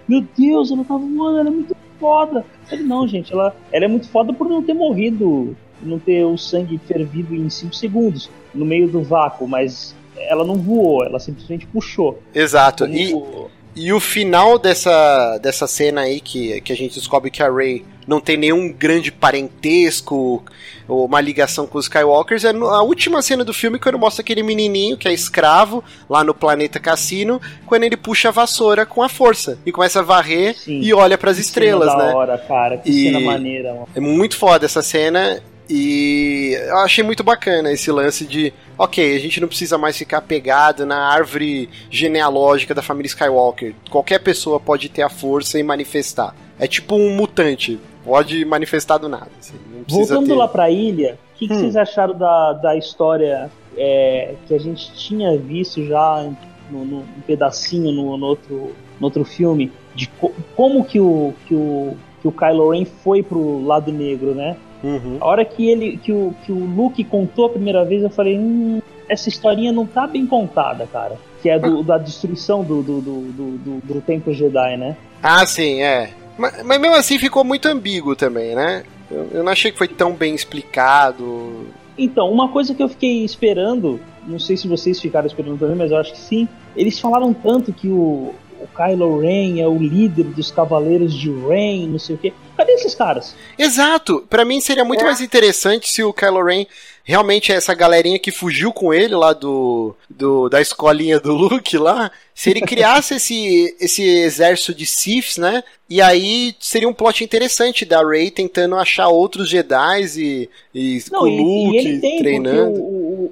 [0.08, 2.44] meu Deus, ela tava voando, ela é muito foda.
[2.68, 6.36] Falei, não, gente, ela, ela é muito foda por não ter morrido, não ter o
[6.36, 11.66] sangue fervido em 5 segundos, no meio do vácuo, mas ela não voou, ela simplesmente
[11.66, 12.18] puxou.
[12.34, 12.84] Exato.
[12.86, 17.30] Como E, o- e o final dessa, dessa cena aí que, que a gente descobre
[17.30, 20.42] que a Rey não tem nenhum grande parentesco
[20.88, 24.42] ou uma ligação com os Skywalkers é a última cena do filme quando mostra aquele
[24.42, 29.08] menininho que é escravo lá no planeta Cassino quando ele puxa a vassoura com a
[29.08, 30.80] força e começa a varrer Sim.
[30.80, 32.10] e olha para as estrelas, cena né?
[32.12, 33.88] da hora, cara, que E- cena maneira, mano.
[33.94, 39.18] É muito foda essa cena e eu achei muito bacana esse lance de, ok, a
[39.18, 43.74] gente não precisa mais ficar pegado na árvore genealógica da família Skywalker.
[43.90, 46.34] Qualquer pessoa pode ter a força e manifestar.
[46.58, 49.28] É tipo um mutante, pode manifestar do nada.
[49.38, 49.54] assim,
[49.88, 50.34] Voltando ter...
[50.34, 51.58] lá pra ilha, o que, que Hum.
[51.60, 56.30] vocês acharam da, da história é, que a gente tinha visto já
[56.70, 59.70] no, no- um pedacinho no, no outro, no outro filme?
[59.94, 64.34] De co- como que o, que, o, que o Kylo Ren foi pro lado negro,
[64.34, 64.56] né?
[64.82, 65.18] Uhum.
[65.20, 68.38] A hora que ele que o, que o Luke contou a primeira vez, eu falei,
[68.38, 71.16] hum, essa historinha não tá bem contada, cara.
[71.42, 74.96] Que é do, da destruição do, do, do, do, do, Templo Jedi, né?
[75.22, 76.10] Ah, sim, é.
[76.36, 78.84] Mas, mas mesmo assim ficou muito ambíguo também, né?
[79.10, 81.66] Eu, eu não achei que foi tão bem explicado.
[81.96, 85.90] Então, uma coisa que eu fiquei esperando, não sei se vocês ficaram esperando também, mas
[85.90, 86.48] eu acho que sim.
[86.76, 88.34] Eles falaram tanto que o,
[88.72, 92.32] o Kylo Ren é o líder dos Cavaleiros de Ren, não sei o quê.
[92.56, 93.34] Cadê esses caras?
[93.58, 94.24] Exato.
[94.28, 95.04] Pra mim seria muito É.
[95.04, 96.66] mais interessante se o Kylo Ren
[97.04, 101.78] realmente é essa galerinha que fugiu com ele lá do, do da escolinha do Luke
[101.78, 105.62] lá, se ele criasse esse esse exército de Siths, né?
[105.88, 111.16] E aí seria um plot interessante da Rey tentando achar outros Jedi e, e com
[111.16, 112.70] Não, o e, Luke e ele tem, treinando.
[112.72, 113.30] o, o,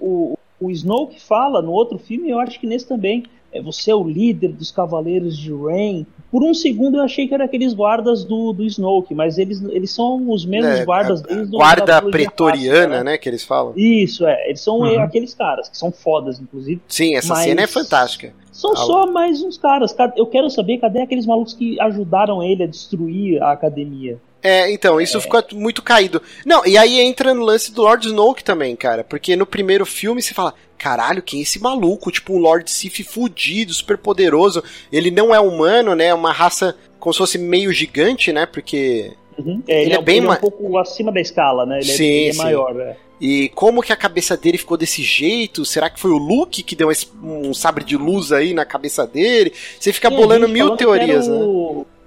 [0.60, 3.24] o, o Snoke fala no outro filme, eu acho que nesse também,
[3.62, 6.04] você é o líder dos Cavaleiros de Ren.
[6.30, 9.90] Por um segundo eu achei que era aqueles guardas do, do Snoke, mas eles, eles
[9.90, 13.18] são os mesmos É, guardas desde Guarda pretoriana, clássica, né?
[13.18, 13.72] Que eles falam.
[13.76, 14.48] Isso, é.
[14.48, 15.00] Eles são Uhum.
[15.00, 16.80] aqueles caras que são fodas, inclusive.
[16.88, 18.32] Sim, essa Mas- cena é fantástica.
[18.50, 19.92] São Ah, só mais uns caras.
[19.92, 24.18] Ca- Eu quero saber cadê aqueles malucos que ajudaram ele a destruir a academia.
[24.44, 25.20] É, então, isso é.
[25.20, 26.20] ficou muito caído.
[26.44, 29.02] Não, e aí entra no lance do Lord Snoke também, cara.
[29.02, 32.10] Porque no primeiro filme você fala, caralho, quem é esse maluco?
[32.10, 34.62] Tipo, um Lord Sith fudido, super poderoso.
[34.92, 36.08] Ele não é humano, né?
[36.08, 38.44] É uma raça como se fosse meio gigante, né?
[38.44, 39.14] Porque.
[39.38, 39.62] Uhum.
[39.66, 41.78] É, ele, ele, é, bem ele é um pouco acima da escala, né?
[41.78, 42.96] Ele sim, é, ele é maior, né?
[43.18, 45.64] E como que a cabeça dele ficou desse jeito?
[45.64, 46.90] Será que foi o Luke que deu
[47.22, 49.54] um sabre de luz aí na cabeça dele?
[49.80, 51.38] Você fica bolando mil teorias, né?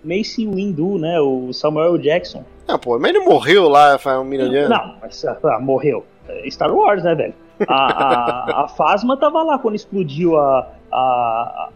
[0.07, 1.19] Mace Windu, né?
[1.19, 2.43] O Samuel Jackson.
[2.67, 4.69] Ah, pô, mas ele morreu lá faz um milhão de anos.
[4.69, 6.05] Não, mas ah, morreu.
[6.27, 7.33] É Star Wars, né, velho?
[7.67, 11.69] A, a, a Fasma tava lá quando explodiu a, a,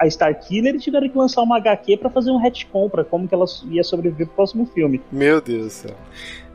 [0.00, 3.34] a Starkiller e tiveram que lançar uma HQ para fazer um retcon pra como que
[3.34, 5.00] ela ia sobreviver pro próximo filme.
[5.12, 5.96] Meu Deus do céu.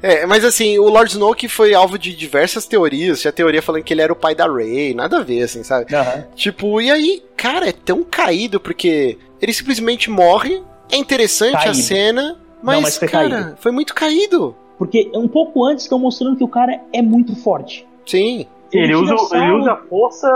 [0.02, 3.22] É, mas assim, o Lord Snoke foi alvo de diversas teorias.
[3.22, 5.96] Tinha teoria falando que ele era o pai da Rey, nada a ver, assim, sabe?
[5.96, 6.24] Uhum.
[6.36, 10.62] Tipo, e aí, cara, é tão caído porque ele simplesmente morre.
[10.94, 11.72] É interessante caído.
[11.72, 13.58] a cena, mas, Não, mas foi cara, caído.
[13.58, 14.56] foi muito caído.
[14.78, 17.88] Porque um pouco antes estão mostrando que o cara é muito forte.
[18.06, 18.46] Sim.
[18.72, 20.28] Ele usa, ele usa força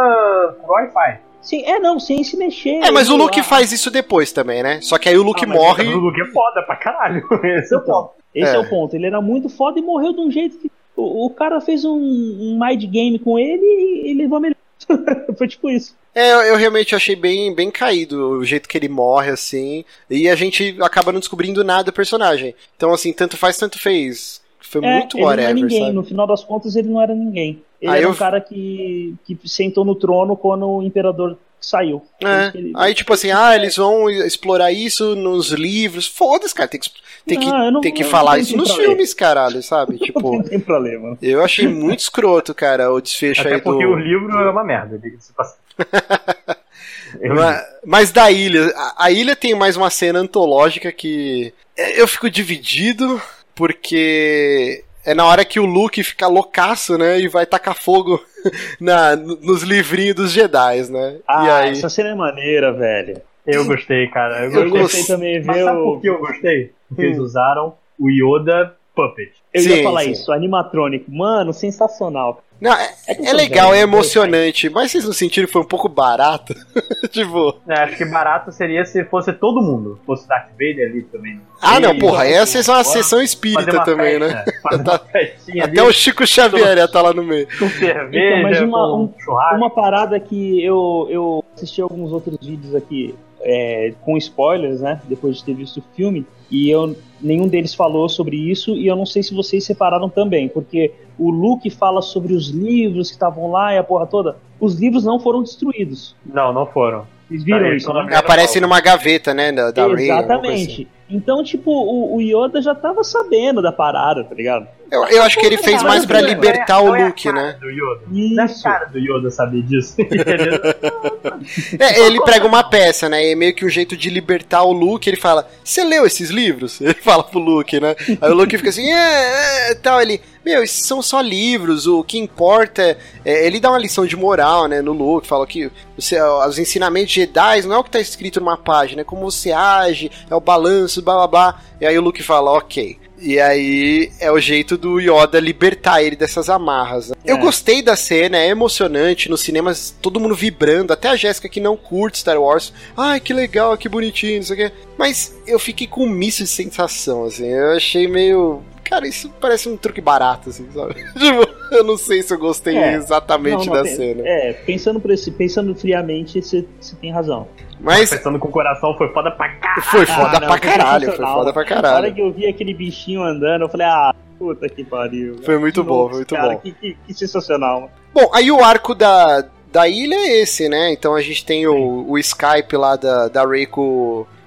[0.64, 1.20] pro Wi-Fi.
[1.41, 2.84] Sim, é não, sem se mexer.
[2.84, 3.43] É, mas o Luke lá.
[3.43, 4.82] faz isso depois também, né?
[4.82, 5.88] Só que aí o Luke ah, morre.
[5.88, 7.24] O Luke é foda pra caralho.
[7.58, 8.12] Esse é o ponto.
[8.36, 8.55] Esse é.
[8.55, 8.60] é.
[8.60, 8.95] o ponto.
[8.95, 10.70] Ele era muito foda e morreu de um jeito que.
[10.95, 14.57] O, o cara fez um, um mind game com ele e, e levou a melhor.
[15.38, 15.95] Foi tipo isso.
[16.13, 19.86] É, eu, eu, realmente achei bem, bem caído o jeito que ele morre, assim.
[20.09, 22.55] E a gente acaba não descobrindo nada do personagem.
[22.75, 24.41] Então, assim, tanto faz, tanto fez.
[24.59, 25.80] Foi é, muito ele whatever, não era ninguém.
[25.80, 25.93] Sabe?
[25.93, 27.61] No final das contas, ele não era ninguém.
[27.82, 28.11] Ele aí era eu...
[28.11, 32.03] um cara que, que sentou no trono quando o imperador saiu.
[32.23, 32.57] É.
[32.57, 32.71] Ele...
[32.75, 36.07] Aí, tipo assim, ah, eles vão explorar isso nos livros.
[36.07, 36.89] Foda-se, cara, tem que,
[37.28, 39.97] tem que, não, tem que falar isso nos filmes, caralho, sabe?
[39.97, 41.17] Tipo, não tem problema.
[41.21, 43.91] Eu achei muito escroto, cara, o desfecho Até aí porque do.
[43.91, 45.34] porque o livro é uma merda, diga-se
[47.36, 51.53] mas, mas da ilha, a, a ilha tem mais uma cena antológica que
[51.95, 53.21] eu fico dividido
[53.53, 57.19] porque é na hora que o Luke fica loucaço, né?
[57.19, 58.21] E vai tacar fogo
[58.80, 61.17] na, nos livrinhos dos Jedi, né?
[61.28, 61.71] Ah, e aí...
[61.71, 63.21] essa cena é maneira, velho.
[63.48, 64.43] Eu gostei, cara.
[64.43, 65.43] Eu gostei, eu gostei também.
[65.43, 66.72] Mas sabe por que eu gostei?
[66.89, 67.24] Porque eles hum.
[67.24, 69.32] usaram o Yoda Puppet.
[69.54, 70.12] Eu sim, ia falar sim.
[70.12, 71.12] isso, animatrônico.
[71.12, 72.43] Mano, sensacional.
[72.60, 75.88] Não, é, é, é legal, é emocionante, mas vocês não sentiram que foi um pouco
[75.88, 76.56] barato?
[77.12, 77.56] tipo.
[77.70, 80.00] É, acho que barato seria se fosse todo mundo.
[80.06, 81.39] Fosse Darth Vader ali também.
[81.62, 84.43] Ah, não, porra, aí ia ser uma sessão espírita também, né?
[84.84, 84.95] tá,
[85.64, 87.48] até o Chico Xavier ia tá lá no meio.
[87.60, 89.14] Com cerveja, então, mas uma, um,
[89.56, 93.16] uma parada que eu, eu assisti alguns outros vídeos aqui
[93.48, 95.02] é, com spoilers, né?
[95.06, 96.26] Depois de ter visto o filme.
[96.52, 100.50] E eu, nenhum deles falou sobre isso, e eu não sei se vocês separaram também,
[100.50, 104.38] porque o Luke fala sobre os livros que estavam lá e a porra toda.
[104.60, 106.16] Os livros não foram destruídos.
[106.26, 107.08] Não, não foram.
[107.28, 107.91] Vocês viram isso?
[107.93, 108.16] Né?
[108.16, 109.52] Aparece numa gaveta, né?
[109.52, 110.84] Da, da Exatamente.
[110.84, 114.68] Ray, então, tipo, o, o, Yoda já tava sabendo da parada, tá ligado?
[114.91, 117.58] Eu, eu acho que ele fez mais para libertar o Luke, né?
[117.60, 118.01] Do Yoda.
[118.12, 118.39] Isso.
[118.39, 119.95] é cara do Yoda saber disso.
[121.80, 123.26] é, ele prega uma peça, né?
[123.26, 125.10] E é meio que um jeito de libertar o Luke.
[125.10, 126.80] Ele fala: Você leu esses livros?
[126.88, 127.95] Ele fala pro Luke, né?
[128.22, 130.01] Aí o Luke fica assim: É, é, tal.
[130.01, 134.05] Ele, meu, esses são só livros, o que importa é, é, ele dá uma lição
[134.05, 137.91] de moral, né, no Luke, fala que você, os ensinamentos Jedi não é o que
[137.91, 141.62] tá escrito numa página, é como você age, é o balanço, blá blá blá.
[141.80, 142.98] E aí o Luke fala, ok.
[143.20, 147.10] E aí é o jeito do Yoda libertar ele dessas amarras.
[147.10, 147.16] Né?
[147.26, 147.32] É.
[147.32, 149.30] Eu gostei da cena, é emocionante.
[149.30, 150.93] Nos cinemas, todo mundo vibrando.
[150.93, 152.72] Até a Jéssica que não curte Star Wars.
[152.95, 154.76] Ai, que legal, que bonitinho, não sei o quê.
[154.98, 157.48] Mas eu fiquei com um misto de sensação, assim.
[157.48, 158.62] Eu achei meio.
[158.88, 160.95] Cara, isso parece um truque barato, assim, sabe?
[161.19, 164.21] tipo, eu não sei se eu gostei é, exatamente não, não, da cena.
[164.25, 166.65] É, pensando, por esse, pensando friamente, você
[167.01, 167.47] tem razão.
[167.79, 168.09] Mas.
[168.09, 169.81] Pensando com o coração, foi foda pra caralho.
[169.83, 171.93] Foi foda ah, não, pra caralho, foi foda pra caralho.
[171.93, 175.35] Na hora que eu vi aquele bichinho andando, eu falei, ah, puta que pariu.
[175.43, 176.59] Foi muito bom, foi muito cara, bom.
[176.59, 177.81] Que, que, que sensacional.
[177.81, 177.91] Mano.
[178.13, 180.93] Bom, aí o arco da, da ilha é esse, né?
[180.93, 183.67] Então a gente tem o, o Skype lá da, da Rey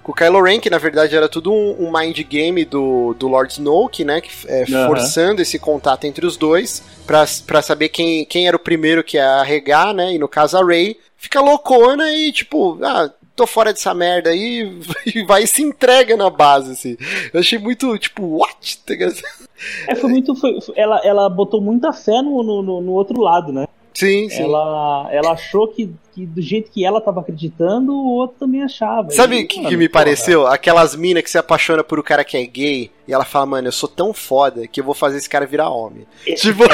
[0.03, 3.29] com o Kylo Ren, que na verdade era tudo um, um mind game do, do
[3.29, 4.21] Lord Snoke, né?
[4.21, 4.87] Que, é, uhum.
[4.87, 9.41] Forçando esse contato entre os dois para saber quem, quem era o primeiro que ia
[9.41, 10.15] arregar, né?
[10.15, 14.81] E no caso a Rey fica loucona e tipo, ah, tô fora dessa merda aí
[15.15, 16.97] e vai e se entrega na base, assim.
[17.33, 18.81] Eu achei muito, tipo, what?
[19.87, 20.35] É, foi muito.
[20.35, 23.67] Foi, ela, ela botou muita fé no, no, no outro lado, né?
[23.95, 24.43] Sim, sim.
[24.43, 29.11] Ela, ela achou que, que do jeito que ela tava acreditando, o outro também achava.
[29.11, 30.47] Sabe o que, que, me pareceu?
[30.47, 33.47] Aquelas minas que se apaixona por o um cara que é gay e ela fala,
[33.47, 36.07] mano, eu sou tão foda que eu vou fazer esse cara virar homem.
[36.27, 36.65] Esse tipo.
[36.65, 36.69] É,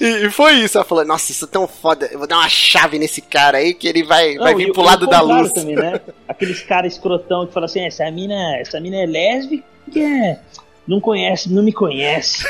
[0.00, 0.76] e, e, foi isso.
[0.76, 3.72] Ela falou, nossa, isso é tão foda, eu vou dar uma chave nesse cara aí
[3.72, 5.52] que ele vai, Não, vai vir pro lado da luz.
[5.52, 6.00] Também, né?
[6.26, 9.64] Aqueles caras escrotão que falam assim, essa mina, essa mina é lésbica,
[9.96, 10.38] é
[10.86, 12.44] não conhece, não me conhece.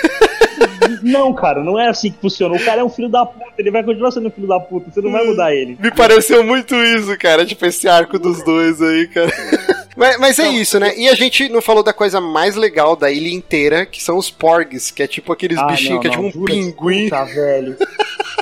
[1.03, 2.55] não, cara, não é assim que funciona.
[2.55, 4.91] O cara é um filho da puta, ele vai continuar sendo um filho da puta,
[4.91, 5.77] você não vai mudar ele.
[5.81, 9.33] Me pareceu muito isso, cara, tipo esse arco dos dois aí, cara.
[9.95, 10.97] Mas, mas é isso, né?
[10.97, 14.31] E a gente não falou da coisa mais legal da ilha inteira, que são os
[14.31, 16.51] porgs, que é tipo aqueles Ah, bichinhos não, que é tipo não, um jura?
[16.51, 17.05] pinguim.
[17.11, 17.77] Puta, velho.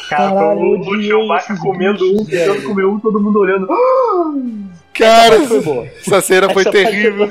[0.08, 2.68] Cara, Caralho, o, o Chewbacca comendo, bichos, tentando velho.
[2.68, 3.66] comer um, todo mundo olhando.
[4.92, 7.30] Cara, Foi essa cena foi Essa eu terrível.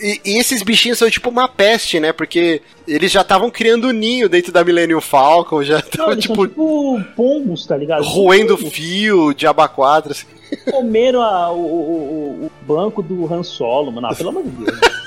[0.00, 2.12] E, e esses bichinhos são tipo uma peste, né?
[2.12, 7.00] Porque eles já estavam criando ninho dentro da Millennium Falcon, já estavam tipo são tipo
[7.16, 8.04] pombos, tá ligado?
[8.04, 8.72] roendo Pombos.
[8.72, 10.12] fio de aba 4.
[10.12, 10.26] Assim.
[10.70, 14.06] Comeram a- o, o- o- banco do Han Solo, mano.
[14.06, 14.78] Ah, pelo amor de Deus.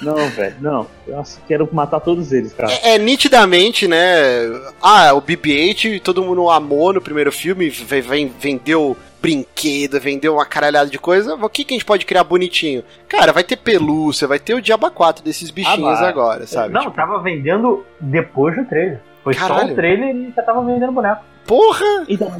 [0.00, 0.86] Não, velho, não.
[1.08, 2.70] Nossa, quero matar todos eles, cara.
[2.72, 3.98] É, é nitidamente, né?
[4.80, 10.46] Ah, o BB-8 todo mundo amou no primeiro filme, ve- vem- vendeu brinquedo, vendeu uma
[10.46, 11.34] caralhada de coisa.
[11.34, 12.82] O que, que a gente pode criar bonitinho?
[13.08, 16.72] Cara, vai ter pelúcia, vai ter o Diaba 4 desses bichinhos Ah, agora, sabe?
[16.72, 19.00] Não, Tipo, tava vendendo depois do trailer.
[19.24, 19.72] Foi só Caralho.
[19.72, 21.22] o trailer e já tava vendendo boneco.
[21.46, 21.84] porra!
[22.08, 22.30] Então,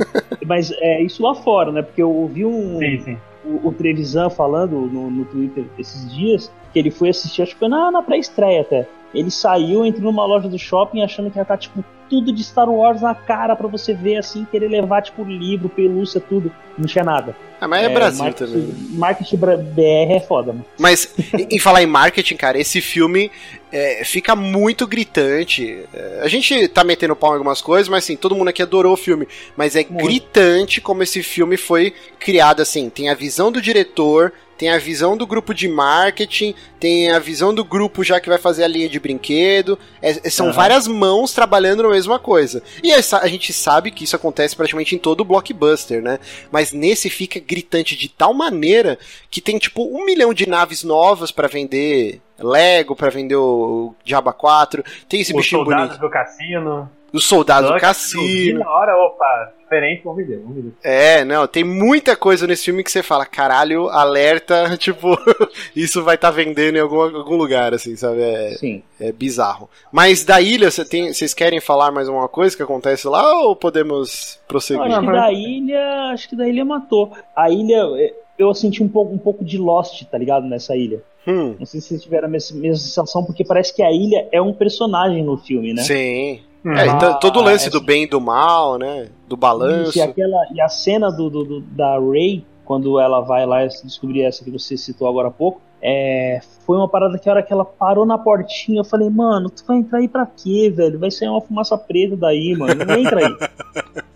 [0.47, 1.83] mas é isso lá fora, né?
[1.83, 3.19] Porque eu ouvi um, Sim, sim.
[3.45, 7.59] o, o Trevisan falando no, no Twitter esses dias que ele foi assistir, acho que
[7.59, 8.87] foi na, na pré-estreia até.
[9.15, 12.69] Ele saiu, entrou numa loja do shopping achando que ia estar, tipo, tudo de Star
[12.69, 16.51] Wars na cara pra você ver, assim, querer levar, tipo, livro, pelúcia, tudo.
[16.77, 17.37] Não tinha nada.
[17.61, 18.75] Ah, mas é, Brasil marketing, também.
[18.91, 20.65] Marketing BR é foda, mano.
[20.79, 23.31] Mas, em em falar em marketing, cara, esse filme
[23.73, 25.85] é, fica muito gritante.
[25.93, 28.93] É, a gente tá metendo pau em algumas coisas, mas assim, todo mundo aqui adorou
[28.93, 29.27] o filme.
[29.57, 30.05] Mas é Muito.
[30.05, 32.89] gritante como esse filme foi criado, assim.
[32.89, 37.55] Tem a visão do diretor, tem a visão do grupo de marketing, tem a visão
[37.55, 39.79] do grupo já que vai fazer a linha de brinquedo.
[40.03, 40.55] É- é- são Aham.
[40.55, 42.63] várias mãos trabalhando na mesma coisa.
[42.83, 46.19] E essa- a gente sabe que isso acontece praticamente em todo blockbuster, né?
[46.51, 48.99] Mas nesse fica gritante de tal maneira
[49.31, 52.21] que tem tipo um milhão de naves novas pra vender.
[52.41, 54.85] Lego pra vender o Diaba 4.
[55.09, 56.01] Tem esse Os bichinho soldados bonito.
[56.01, 56.91] do cassino.
[57.13, 58.59] Os soldados do Lucky, cassino.
[58.61, 60.73] Na hora, opa, diferente, vamos ver, vamos ver.
[60.83, 65.17] É, não, tem muita coisa nesse filme que você fala, caralho, alerta, tipo,
[65.75, 68.21] isso vai estar vendendo em algum, algum lugar, assim, sabe?
[68.21, 68.83] É, Sim.
[69.01, 69.71] é bizarro.
[69.91, 73.57] Mas da ilha, você tem, vocês querem falar mais alguma coisa que acontece lá ou
[73.57, 74.83] podemos prosseguir?
[74.83, 75.91] Acho que da ilha.
[76.13, 77.13] Acho que da ilha matou.
[77.35, 77.85] A ilha.
[77.97, 80.47] é, Eu senti um pouco, um pouco de Lost, tá ligado?
[80.47, 81.03] Nessa ilha.
[81.27, 84.27] Hum, Não sei se vocês tiveram a mes- mesma sensação, porque parece que a ilha
[84.33, 85.83] é um personagem no filme, né?
[85.83, 86.41] sim.
[86.65, 86.73] Hum.
[86.77, 89.09] É, então, todo o lance é, do bem e do mal, né?
[89.29, 89.91] Do balanço.
[89.91, 93.65] Isso, e, aquela, e a cena do, do- do- da Ray, quando ela vai lá
[93.67, 97.43] descobrir essa que você citou agora há pouco, é, foi uma parada que a hora
[97.43, 100.99] que ela parou na portinha, eu falei, mano, tu vai entrar aí pra quê, velho?
[100.99, 102.85] Vai sair uma fumaça preta daí, mano.
[102.85, 103.37] Não entra aí.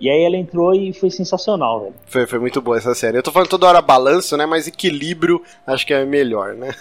[0.00, 1.94] e aí ela entrou e foi sensacional, velho.
[2.06, 3.16] Foi, foi muito boa essa série.
[3.16, 4.44] Eu tô falando toda hora balanço, né?
[4.46, 6.74] Mas equilíbrio acho que é melhor, né?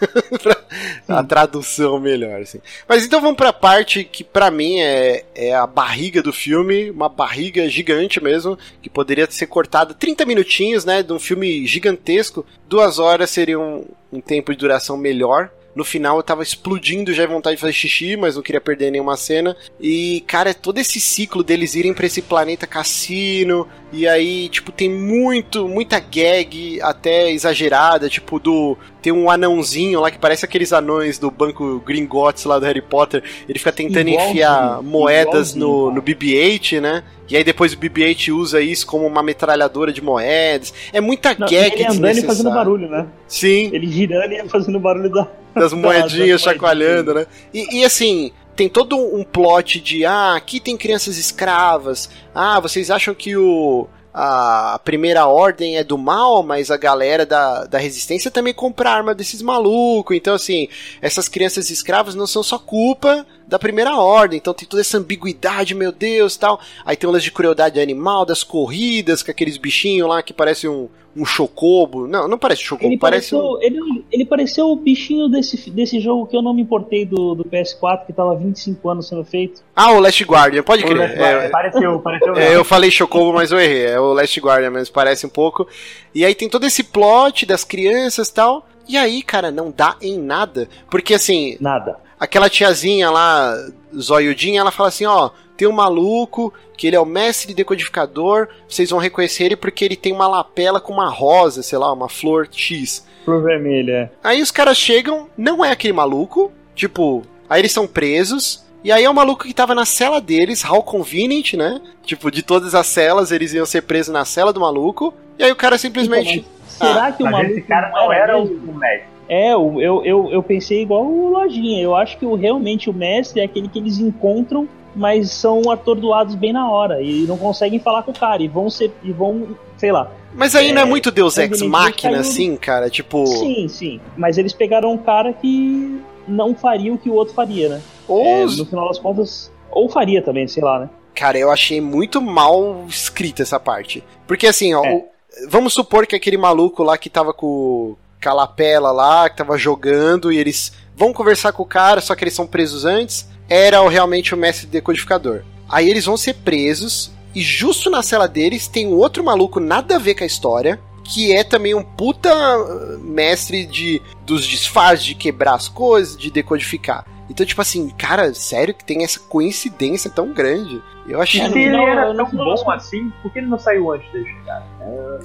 [1.07, 2.59] A tradução melhor, assim.
[2.87, 7.07] Mas então vamos pra parte que pra mim é, é a barriga do filme, uma
[7.07, 11.03] barriga gigante mesmo, que poderia ser cortada 30 minutinhos, né?
[11.03, 12.45] De um filme gigantesco.
[12.67, 15.51] Duas horas seria um, um tempo de duração melhor.
[15.75, 18.91] No final eu tava explodindo já de vontade de fazer xixi, mas não queria perder
[18.91, 19.55] nenhuma cena.
[19.79, 23.67] E, cara, é todo esse ciclo deles irem pra esse planeta cassino.
[23.91, 28.77] E aí, tipo, tem muito, muita gag até exagerada, tipo, do.
[29.01, 33.23] Tem um anãozinho lá que parece aqueles anões do banco Gringotts lá do Harry Potter.
[33.47, 37.03] Ele fica tentando Igualzinho, enfiar moedas no, igualzinho, no BB-8, né?
[37.29, 40.73] E aí depois o BB-8 usa isso como uma metralhadora de moedas.
[40.93, 43.07] É muita Não, gag ele andando e fazendo barulho, né?
[43.27, 45.27] Sim Ele girando e fazendo barulho da.
[45.55, 47.27] Das moedinhas chacoalhando, né?
[47.53, 52.09] E, e, assim, tem todo um plot de ah, aqui tem crianças escravas.
[52.33, 57.65] Ah, vocês acham que o a primeira ordem é do mal, mas a galera da,
[57.65, 60.15] da resistência também compra arma desses malucos.
[60.15, 60.69] Então, assim,
[61.01, 64.37] essas crianças escravas não são só culpa da primeira ordem.
[64.37, 66.59] Então tem toda essa ambiguidade, meu Deus, tal.
[66.85, 70.67] Aí tem um lance de crueldade animal, das corridas, com aqueles bichinhos lá que parece
[70.67, 72.07] um, um chocobo.
[72.07, 73.39] Não, não parece chocobo, Ele parece um...
[73.39, 77.35] pareceu, ele, ele pareceu o bichinho desse, desse jogo que eu não me importei do,
[77.35, 79.61] do PS4, que tava há 25 anos sendo feito.
[79.75, 80.99] Ah, o Last Guardian, pode crer.
[80.99, 83.85] É, Pareceu, pareceu É, eu falei Chocobo, mas eu errei.
[83.85, 85.67] É o Last Guardian, mas parece um pouco.
[86.13, 88.67] E aí tem todo esse plot das crianças e tal.
[88.87, 90.67] E aí, cara, não dá em nada.
[90.89, 91.97] Porque assim, Nada.
[92.23, 93.53] Aquela tiazinha lá,
[93.95, 98.47] zoiudinha, ela fala assim: ó, tem um maluco que ele é o mestre decodificador.
[98.67, 102.07] Vocês vão reconhecer ele porque ele tem uma lapela com uma rosa, sei lá, uma
[102.07, 103.05] flor X.
[103.25, 104.09] Pro vermelho, é.
[104.23, 108.63] Aí os caras chegam, não é aquele maluco, tipo, aí eles são presos.
[108.83, 111.79] E aí é o maluco que tava na cela deles, how convenient, né?
[112.03, 115.13] Tipo, de todas as celas, eles iam ser presos na cela do maluco.
[115.39, 116.45] E aí o cara simplesmente.
[116.75, 119.12] Então, será que o maluco esse cara não não era o mestre.
[119.29, 121.81] É, eu, eu, eu, pensei igual o Lojinha.
[121.81, 126.35] Eu acho que o, realmente o mestre é aquele que eles encontram, mas são atordoados
[126.35, 127.01] bem na hora.
[127.01, 128.43] E não conseguem falar com o cara.
[128.43, 128.91] E vão ser.
[129.03, 129.47] E vão,
[129.77, 130.11] sei lá.
[130.33, 131.61] Mas aí É, não é muito Deus Ex
[132.01, 132.89] caiu- assim, cara?
[132.89, 133.25] Tipo.
[133.25, 133.99] Sim, sim.
[134.17, 137.81] Mas eles pegaram um cara que não faria o que o outro faria, né?
[138.07, 139.51] Ou É, no final das contas.
[139.71, 140.89] Ou faria também, sei lá, né?
[141.15, 144.03] Cara, eu achei muito mal escrita essa parte.
[144.27, 144.93] Porque assim, ó, É.
[144.95, 145.05] o-
[145.49, 150.37] vamos supor que aquele maluco lá que tava com Calapela lá, que tava jogando, e
[150.37, 154.33] eles vão conversar com o cara, só que eles são presos antes, era o- realmente
[154.33, 155.41] o mestre decodificador.
[155.69, 159.95] Aí eles vão ser presos, e justo na cela deles tem um outro maluco nada
[159.95, 165.03] a ver com a história, que é também um puta uh, mestre de dos disfarces,
[165.05, 167.05] de quebrar as coisas, de decodificar.
[167.29, 170.81] Então, tipo assim, cara, sério que tem essa coincidência tão grande?
[171.07, 171.41] Eu achei.
[171.41, 174.31] É, Se ele final, era tão bom assim, por que ele não saiu antes deles,
[174.45, 174.63] cara?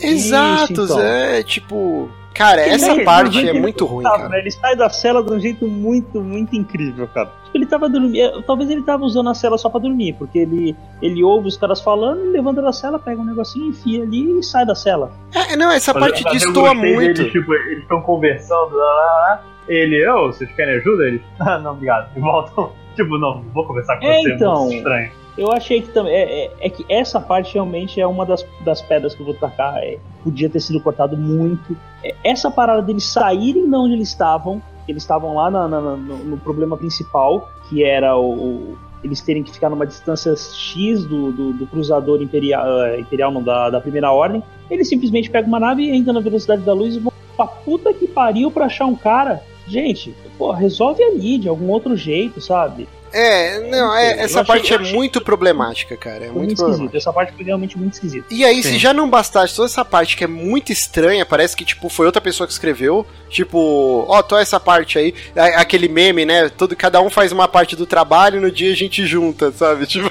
[0.01, 1.01] Exato, Isso, então.
[1.01, 2.09] é tipo.
[2.39, 4.29] Cara, Ele- essa parte é muito ruim, tava, cara.
[4.29, 4.39] né?
[4.39, 7.31] Ele sai da cela de um jeito muito, muito incrível, cara.
[7.45, 8.43] Tipo, ele tava dormindo.
[8.43, 11.81] Talvez ele tava usando a cela só pra dormir, porque ele, ele ouve os caras
[11.81, 15.11] falando, ele levanta da cela, pega um negocinho, enfia ali e sai da cela.
[15.35, 17.15] É, não, essa Mas- parte destoa muito.
[17.17, 19.43] deles, tipo, eles estão conversando, lá, lá, lá.
[19.69, 21.05] ele, ô, vocês querem ajuda?
[21.09, 22.09] Eles, ah, não, obrigado.
[22.17, 24.61] E voltam, tipo, não, não vou conversar com É, você, então.
[24.65, 25.11] muito estranho.
[25.39, 26.13] Eu achei que também.
[26.13, 29.35] É, é- é que essa parte realmente é uma das, das pedras que eu vou
[29.35, 29.77] tacar.
[29.79, 31.77] É, podia ter sido cortado muito.
[32.05, 36.17] É, essa parada deles saírem de onde eles estavam, eles estavam lá na- na- no,
[36.25, 41.31] no problema principal, que era o, o- eles terem que ficar numa distância X do,
[41.31, 44.43] do, do cruzador imperial, eh, imperial não, da, da primeira ordem.
[44.69, 48.09] Eles simplesmente pegam uma nave, entram na velocidade da luz e vão pra puta que
[48.09, 49.41] pariu pra achar um cara.
[49.69, 52.89] Gente, pô, resolve ali de algum outro jeito, sabe?
[53.13, 56.25] É, não, é, essa achei- parte é achei- muito problemática, cara.
[56.27, 56.97] É Foi muito muito.
[56.97, 58.27] Essa parte foi realmente muito esquisita.
[58.31, 58.79] E aí, se Sim.
[58.79, 62.21] já não bastasse toda essa parte que é muito estranha, parece que, tipo, foi outra
[62.21, 63.07] pessoa que escreveu.
[63.31, 65.15] Tipo, ó, tô essa parte aí.
[65.57, 66.49] Aquele meme, né?
[66.49, 69.87] Todo, cada um faz uma parte do trabalho e no dia a gente junta, sabe?
[69.99, 70.11] Tipo,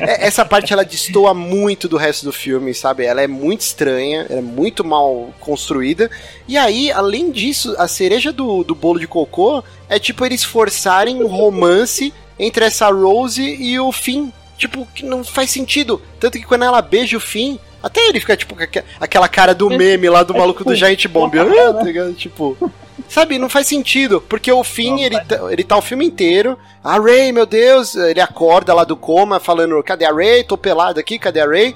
[0.00, 3.04] é- essa parte ela destoa muito do resto do filme, sabe?
[3.04, 6.10] Ela é muito estranha, ela é muito mal construída.
[6.46, 11.22] E aí, além disso, a cereja do, do bolo de cocô é tipo eles forçarem
[11.22, 14.30] um romance entre essa Rose e o Finn.
[14.56, 16.00] Tipo, que não faz sentido.
[16.18, 18.56] Tanto que quando ela beija o Finn, até ele fica tipo
[19.00, 21.32] aquela cara do É- meme lá do é maluco tipo, do Giant Bomb.
[21.36, 22.12] Ah, tá?
[22.16, 22.56] Tipo.
[23.08, 26.56] Sabe, não faz sentido, porque o Finn, ele, tá, ele tá o filme inteiro.
[26.84, 30.44] A Ray, meu Deus, ele acorda lá do coma falando: cadê a Ray?
[30.44, 31.74] Tô pelado aqui, cadê a Ray?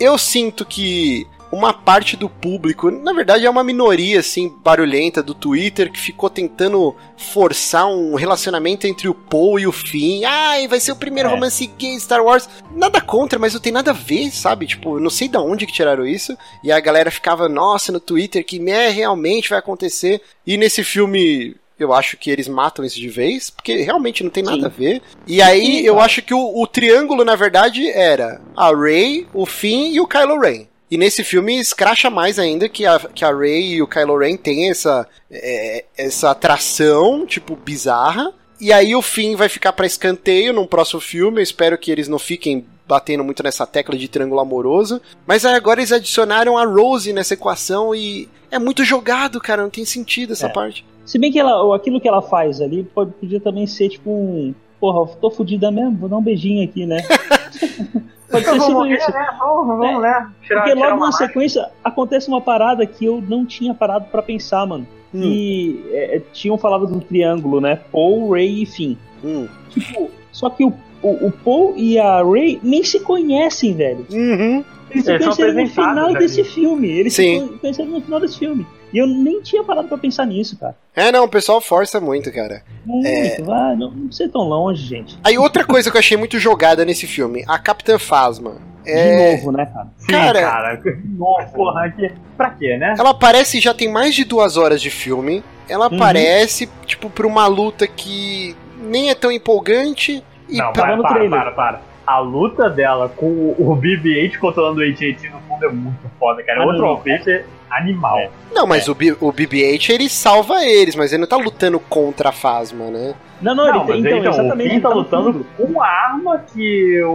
[0.00, 5.34] Eu sinto que uma parte do público, na verdade é uma minoria assim barulhenta do
[5.34, 10.24] Twitter que ficou tentando forçar um relacionamento entre o Paul e o Finn.
[10.24, 11.32] Ai, vai ser o primeiro É.
[11.32, 12.48] romance gay Star Wars.
[12.74, 14.66] Nada contra, mas não tem nada a ver, sabe?
[14.66, 16.36] Tipo, eu não sei da onde que tiraram isso.
[16.64, 20.22] E a galera ficava, nossa, no Twitter que né, realmente vai acontecer.
[20.46, 24.42] E nesse filme eu acho que eles matam isso de vez, porque realmente não tem
[24.42, 24.64] nada Sim.
[24.66, 25.02] a ver.
[25.26, 29.44] E aí Sim, eu acho que o, o triângulo, na verdade, era a Rey, o
[29.44, 30.66] Finn e o Kylo Ren.
[30.92, 34.36] E nesse filme escracha mais ainda que a, que a Rey e o Kylo Ren
[34.36, 38.30] têm essa, é, essa atração, tipo, bizarra.
[38.60, 41.38] E aí o Finn vai ficar pra escanteio num próximo filme.
[41.38, 45.00] Eu espero que eles não fiquem batendo muito nessa tecla de triângulo amoroso.
[45.26, 49.62] Mas aí agora eles adicionaram a Rose nessa equação e é muito jogado, cara.
[49.62, 50.52] Não tem sentido essa É.
[50.52, 50.84] parte.
[51.06, 54.54] Se bem que ela, aquilo que ela faz ali pode, podia também ser tipo um.
[54.78, 56.98] Porra, tô fudida mesmo, vou dar um beijinho aqui, né?
[58.32, 59.12] pode ter vou sido morrer, isso.
[59.12, 59.26] né?
[59.38, 60.30] Vamos, vamos, né?
[60.42, 61.26] Tirar, Porque logo na máscara.
[61.28, 64.86] sequência acontece uma parada que eu não tinha parado pra pensar, mano.
[65.14, 67.78] Hum, E é, é, tinham falado do triângulo, né?
[67.92, 68.96] Paul, Ray e Finn.
[69.22, 69.46] hum.
[69.70, 70.72] Tipo, só que o,
[71.02, 74.06] o, o Paul e a Ray nem se conhecem, velho.
[74.10, 74.64] Uhum.
[74.90, 76.88] Eles se Eles são conheceram no final desse filme.
[76.88, 77.46] Eles Sim.
[77.48, 78.66] se conheceram no final desse filme.
[78.92, 80.74] E eu nem tinha parado pra pensar nisso, cara.
[80.94, 82.62] É, não, o pessoal força muito, cara.
[82.84, 83.40] Muito, É.
[83.40, 85.18] vai, não, não precisa ir tão longe, gente.
[85.24, 88.56] Aí outra coisa que eu achei muito jogada nesse filme, a Capitã Phasma.
[88.84, 89.86] De É, novo, né, cara?
[89.96, 90.80] Sim, Cara- cara.
[91.16, 92.10] Nossa, porra, que...
[92.36, 92.94] pra quê, né?
[92.98, 95.42] ela aparece já tem mais de duas horas de filme.
[95.68, 95.96] Ela Uhum.
[95.96, 100.22] aparece, tipo, pra uma luta que nem é tão empolgante.
[100.48, 101.80] E Não, pra- para, para, para, para.
[102.04, 106.42] A luta dela com o o BB-8 controlando o AT-AT no fundo é muito foda,
[106.42, 106.62] cara.
[106.62, 106.88] Ah, Outro não.
[106.88, 107.44] alpete
[107.76, 108.18] animal.
[108.18, 108.30] É.
[108.52, 112.28] Não, mas o, B- o BB-8 ele salva eles, mas ele não tá lutando contra
[112.28, 113.14] a Phasma, né?
[113.40, 114.70] Não, não, Não, ele então, então, o exatamente.
[114.72, 115.46] Ele tá no lutando fundo.
[115.72, 117.10] com a arma que o,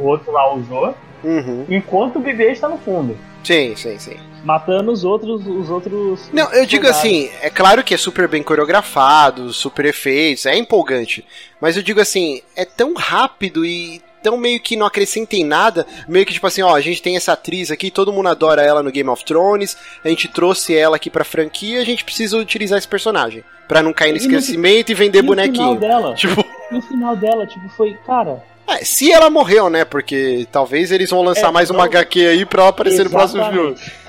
[0.00, 1.64] o outro lá usou, Uhum.
[1.70, 3.16] enquanto o BB está no fundo.
[3.42, 4.16] Sim, sim, sim.
[4.44, 5.46] Matando os outros.
[5.46, 6.98] Os outros Não, eu digo soldados.
[7.06, 11.24] assim, é claro que é super bem coreografado, super efeitos, é empolgante.
[11.60, 15.86] Mas eu digo assim, é tão rápido e tão meio que não acrescenta em nada,
[16.08, 18.82] meio que tipo assim, ó, a gente tem essa atriz aqui, todo mundo adora ela
[18.82, 22.78] no Game of Thrones, a gente trouxe ela aqui pra franquia, a gente precisa utilizar
[22.78, 23.44] esse personagem.
[23.68, 25.72] Pra não cair no esquecimento e, vender e bonequinho.
[25.72, 29.68] O final dela, Tipo, e o final dela, tipo, foi, cara, é, se ela morreu,
[29.70, 29.84] né?
[29.84, 33.10] Porque talvez eles vão lançar É, mais uma não- HQ aí pra ela aparecer no
[33.10, 33.70] próximo filme.
[33.72, 34.04] Exatamente.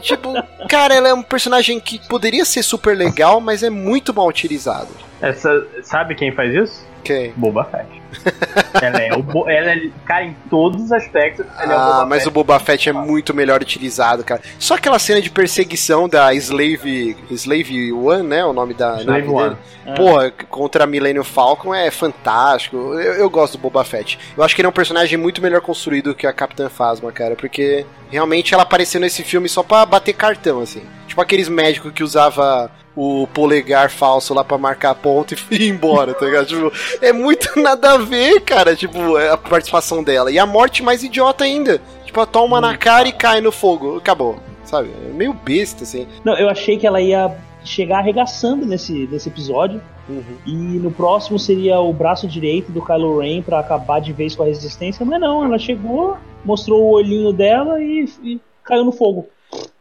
[0.00, 0.32] Tipo,
[0.68, 4.88] cara, ela é um personagem que poderia ser super legal, mas é muito mal utilizado.
[5.20, 6.86] Essa, sabe quem faz isso?
[7.04, 7.32] Quem?
[7.36, 7.97] Boba Fett.
[8.80, 12.18] ela é o ela é, cara, em todos os aspectos, ela é o Ah, mas
[12.20, 12.28] Fett.
[12.28, 14.40] o Boba Fett é muito melhor utilizado, cara.
[14.58, 17.16] Só aquela cena de perseguição da Slave.
[17.30, 18.44] Slave One, né?
[18.44, 19.48] O nome da Slave nave One.
[19.50, 19.60] dele.
[19.86, 19.94] É.
[19.94, 22.76] Porra, contra a Millennium Falcon é fantástico.
[22.76, 24.18] Eu, eu gosto do Boba Fett.
[24.36, 27.34] Eu acho que ele é um personagem muito melhor construído que a Capitã Phasma, cara.
[27.36, 30.82] Porque realmente ela apareceu nesse filme só pra bater cartão, assim.
[31.06, 36.12] Tipo aqueles médicos que usava o polegar falso lá pra marcar ponto e ir embora,
[36.14, 36.46] tá ligado?
[36.46, 40.32] Tipo, é muito nada a ver, cara, tipo, a participação dela.
[40.32, 41.80] E a morte mais idiota ainda.
[42.04, 43.98] Tipo, ela toma na cara e cai no fogo.
[43.98, 44.90] Acabou, sabe?
[45.08, 46.08] É meio besta, assim.
[46.24, 47.32] Não, eu achei que ela ia
[47.64, 49.80] chegar arregaçando nesse, nesse episódio.
[50.08, 50.24] Uhum.
[50.44, 54.42] E no próximo seria o braço direito do Kylo Ren pra acabar de vez com
[54.42, 59.28] a resistência, mas não, ela chegou, mostrou o olhinho dela e, e caiu no fogo.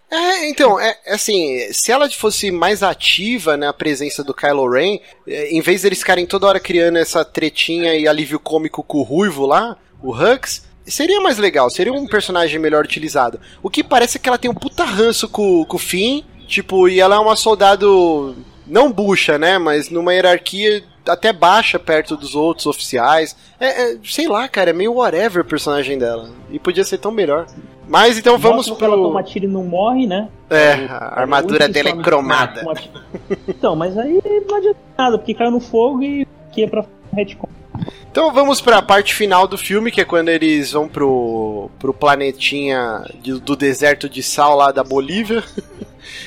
[0.10, 5.00] É, então, é é assim, se ela fosse mais ativa na presença do Kylo Ren,
[5.28, 9.04] é, em vez deles ficarem toda hora criando essa tretinha e alívio cômico com o
[9.04, 13.40] Ruivo lá, o Hux, seria mais legal, seria um personagem melhor utilizado.
[13.62, 16.88] O que parece é que ela tem um puta ranço com, com o Finn, tipo,
[16.88, 18.36] e ela é uma soldado
[18.66, 23.36] não bucha, né, mas numa hierarquia até baixa perto dos outros oficiais.
[23.60, 26.30] É, é, sei lá, cara, é meio whatever o personagem dela.
[26.52, 27.46] E podia ser tão melhor.
[27.88, 29.04] Mas então vamos Mostra que ela pro...
[29.04, 30.28] toma tiro e não morre, né?
[30.50, 32.66] É, O- a armadura o único dela é cromada.
[33.48, 36.84] Então, mas aí não adianta nada, porque caiu no fogo e que é pra
[37.14, 37.48] retcon.
[38.12, 43.04] Então vamos pra parte final do filme, que é quando eles vão pro, pro planetinha
[43.22, 45.44] de- do deserto de sal lá da Bolívia.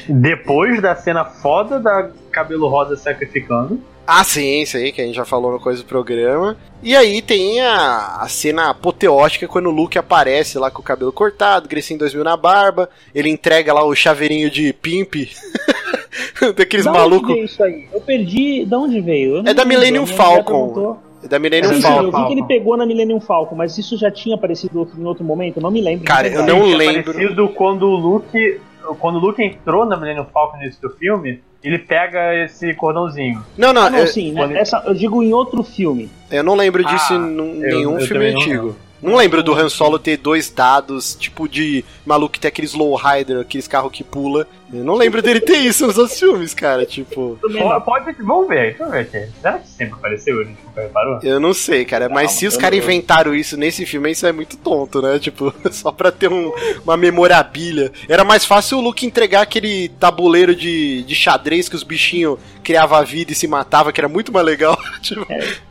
[0.08, 3.80] Depois da cena foda da cabelo rosa sacrificando.
[4.12, 6.56] Ah, sim, isso aí, que a gente já falou no coisa do programa.
[6.82, 11.12] E aí tem a, a cena apoteótica quando o Luke aparece lá com o cabelo
[11.12, 12.88] cortado, Grecinho 2000 na barba.
[13.14, 15.14] Ele entrega lá o chaveirinho de pimp
[16.56, 17.36] daqueles Da malucos.
[17.36, 17.88] isso aí?
[17.92, 18.64] Eu perdi.
[18.64, 19.42] Da onde veio?
[19.42, 20.68] Não É da Millennium a Falcon.
[20.68, 21.02] perguntou.
[21.28, 22.02] Da Millennium É, Falcon.
[22.06, 25.04] eu vi que ele pegou na Millennium Falcon, mas isso já tinha aparecido outro- em
[25.04, 26.04] outro momento, eu não me lembro.
[26.06, 27.48] Cara, eu não Tinha lembro.
[27.50, 28.60] quando o Luke.
[28.98, 33.44] Quando o Luke entrou na Millennium Falcon no início do filme, ele pega esse cordãozinho.
[33.56, 34.58] Não, não, Ah, não, eu, sim, né?
[34.58, 36.10] Essa, eu digo em outro filme.
[36.30, 38.76] eu não lembro disso Ah, em eu- nenhum eu filme também não antigo.
[39.02, 43.40] Não lembro do Han Solo ter dois dados, tipo de maluco que tem aqueles lowrider,
[43.40, 44.46] aqueles carros que pula.
[44.72, 46.86] Eu não lembro dele ter isso nos outros filmes, cara.
[46.86, 47.36] Tipo,
[47.84, 49.28] Pode, vamos ver, vamos ver aqui.
[49.40, 50.40] Será que sempre apareceu?
[50.40, 51.18] A gente nunca reparou?
[51.24, 52.08] eu não sei, cara.
[52.08, 55.18] Mas Não, se os caras inventaram isso nesse filme, isso é muito tonto, né?
[55.18, 56.52] Tipo, só pra ter um-
[56.84, 57.90] uma memorabilha.
[58.08, 62.96] Era mais fácil o Luke entregar aquele tabuleiro de, de xadrez que os bichinhos criavam
[62.98, 64.78] a vida e se matavam, que era muito mais legal.
[65.02, 65.26] Tipo,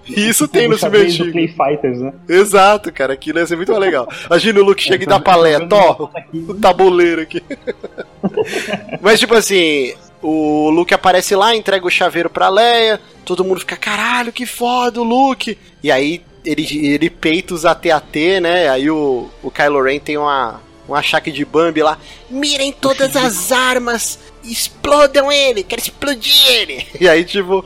[0.07, 1.31] e isso tem no filme antigo.
[1.31, 2.11] Play Fighters, né?
[2.27, 3.13] Exato, cara.
[3.13, 4.09] Aquilo ia ser muito mais legal.
[4.25, 7.41] Imagina o Luke chega e dá paleta, ó, o tabuleiro aqui.
[9.01, 13.77] Mas, tipo assim, o Luke aparece lá, entrega o chaveiro pra Leia, todo mundo fica,
[13.77, 15.57] caralho, que foda o Luke.
[15.83, 18.69] E aí ele, ele peita os AT-AT, né?
[18.69, 21.97] Aí o, o Kylo Ren tem uma, um achaque de Bambi lá.
[22.29, 26.85] Mirem todas as armas, explodam ele, quero explodir ele.
[26.99, 27.63] E aí, tipo,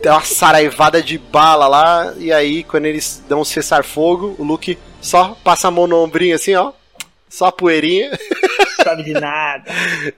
[0.00, 4.78] tem uma saraivada de bala lá, e aí quando eles dão um cessar-fogo, o Luke
[5.00, 6.72] só passa a mão no ombrinho assim, ó.
[7.28, 8.10] Só a poeirinha.
[8.82, 9.64] Sabe de nada.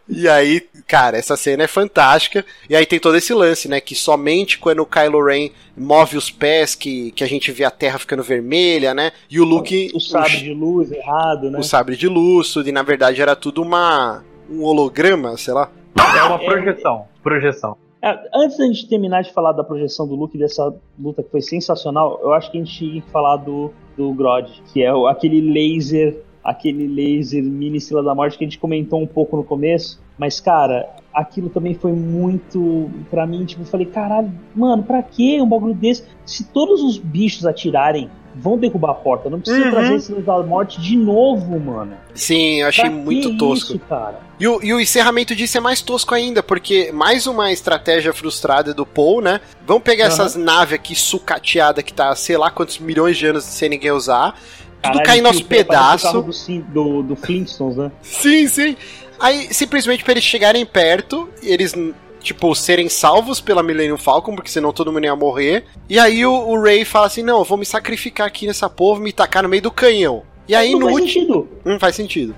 [0.09, 2.45] E aí, cara, essa cena é fantástica.
[2.69, 3.81] E aí tem todo esse lance, né?
[3.81, 7.71] Que somente quando o Kylo Ren move os pés que, que a gente vê a
[7.71, 9.13] terra ficando vermelha, né?
[9.31, 9.91] E o Luke.
[9.95, 11.59] O sabre de luz errado, né?
[11.59, 14.23] o sabre de luz, e na verdade era tudo uma.
[14.49, 15.71] um holograma, sei lá.
[16.17, 17.07] É uma projeção.
[17.23, 17.77] Projeção.
[18.03, 21.43] É, antes da gente terminar de falar da projeção do Luke dessa luta que foi
[21.43, 25.07] sensacional, eu acho que a gente tinha que falar do, do Grodd, que é o-
[25.07, 29.45] aquele laser, aquele laser mini Estrela da Morte que a gente comentou um pouco no
[29.45, 35.03] começo, mas cara, aquilo também foi muito pra mim, tipo, eu falei, caralho, mano, pra
[35.03, 36.05] que um bagulho desse?
[36.25, 39.71] Se todos os bichos atirarem, vão derrubar a porta, não precisa Uhum.
[39.71, 41.95] trazer Estrela da Morte de novo, mano.
[42.15, 43.73] Sim, eu achei Pra muito que tosco.
[43.73, 44.21] Isso, cara?
[44.39, 48.73] E o, e o encerramento disso é mais tosco ainda, porque mais uma estratégia frustrada
[48.73, 49.41] do Paul, né?
[49.67, 50.13] Vamos pegar Aham.
[50.15, 54.39] essas naves aqui sucateadas que tá, sei lá quantos milhões de anos sem ninguém usar.
[54.83, 56.47] Tudo Caralho, caindo aos pedaços.
[56.47, 57.93] Do, do, do Flintstones, né?
[58.03, 58.77] Sim, sim.
[59.19, 61.75] Aí, simplesmente pra eles chegarem perto, eles
[62.21, 65.65] tipo, serem salvos pela Millennium Falcon, porque senão todo mundo ia morrer.
[65.89, 69.01] E aí o, o Ray fala assim: não, eu vou me sacrificar aqui nessa porra,
[69.01, 70.23] me tacar no meio do canhão.
[70.47, 71.49] E aí não no último.
[71.65, 72.35] Não faz sentido.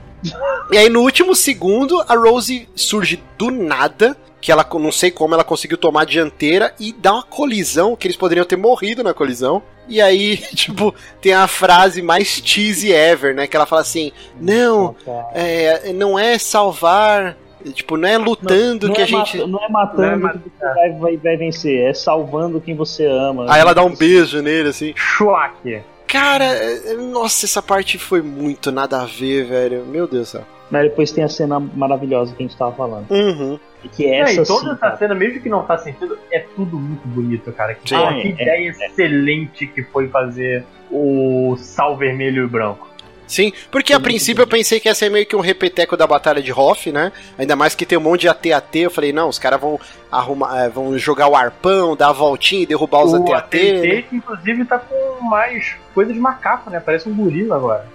[0.71, 4.17] e aí no último segundo, a Rose surge do nada.
[4.41, 8.09] Que ela, não sei como, ela conseguiu tomar a dianteira e dar uma colisão, que
[8.09, 9.63] eles poderiam ter morrido na colisão.
[9.93, 13.47] E aí, tipo, tem a frase mais cheesy ever, né?
[13.47, 14.97] Que ela fala assim: Não,
[15.35, 17.37] é, não é salvar.
[17.75, 19.39] Tipo, não é lutando não que é a gente.
[19.47, 23.47] não é matando que você vai, vai, vai vencer, é salvando quem você ama.
[23.49, 24.93] Aí ela dá um beijo nele, assim.
[24.97, 25.81] Schwack.
[26.09, 29.85] Cara, é- é- nossa, essa parte foi muito nada a ver, velho.
[29.87, 30.45] Meu Deus do céu.
[30.73, 33.11] Mas depois tem a cena maravilhosa que a gente tava falando.
[33.11, 33.61] Uhum.
[33.93, 34.97] Que é É, essa e toda sim, essa cara.
[34.97, 37.75] cena, mesmo que não faça sentido, é tudo muito bonito, cara.
[37.75, 37.97] Que, Sim.
[37.97, 42.89] É, que é, ideia excelente que foi fazer o sal vermelho e branco.
[43.33, 46.43] Sim, porque a princípio eu pensei que ia ser meio que um repeteco da Batalha
[46.43, 47.11] de Hoth, né?
[47.39, 48.77] Ainda mais que tem um monte de AT-AT.
[48.79, 49.81] Eu falei, não, os caras vão
[50.11, 53.39] arrumar, eh, vão jogar o arpão, dar a voltinha e derrubar os o AT-AT.
[53.57, 54.05] AT&T, né?
[54.13, 56.79] inclusive tá com mais coisas de macaco, né?
[56.79, 57.87] Parece um gorila agora.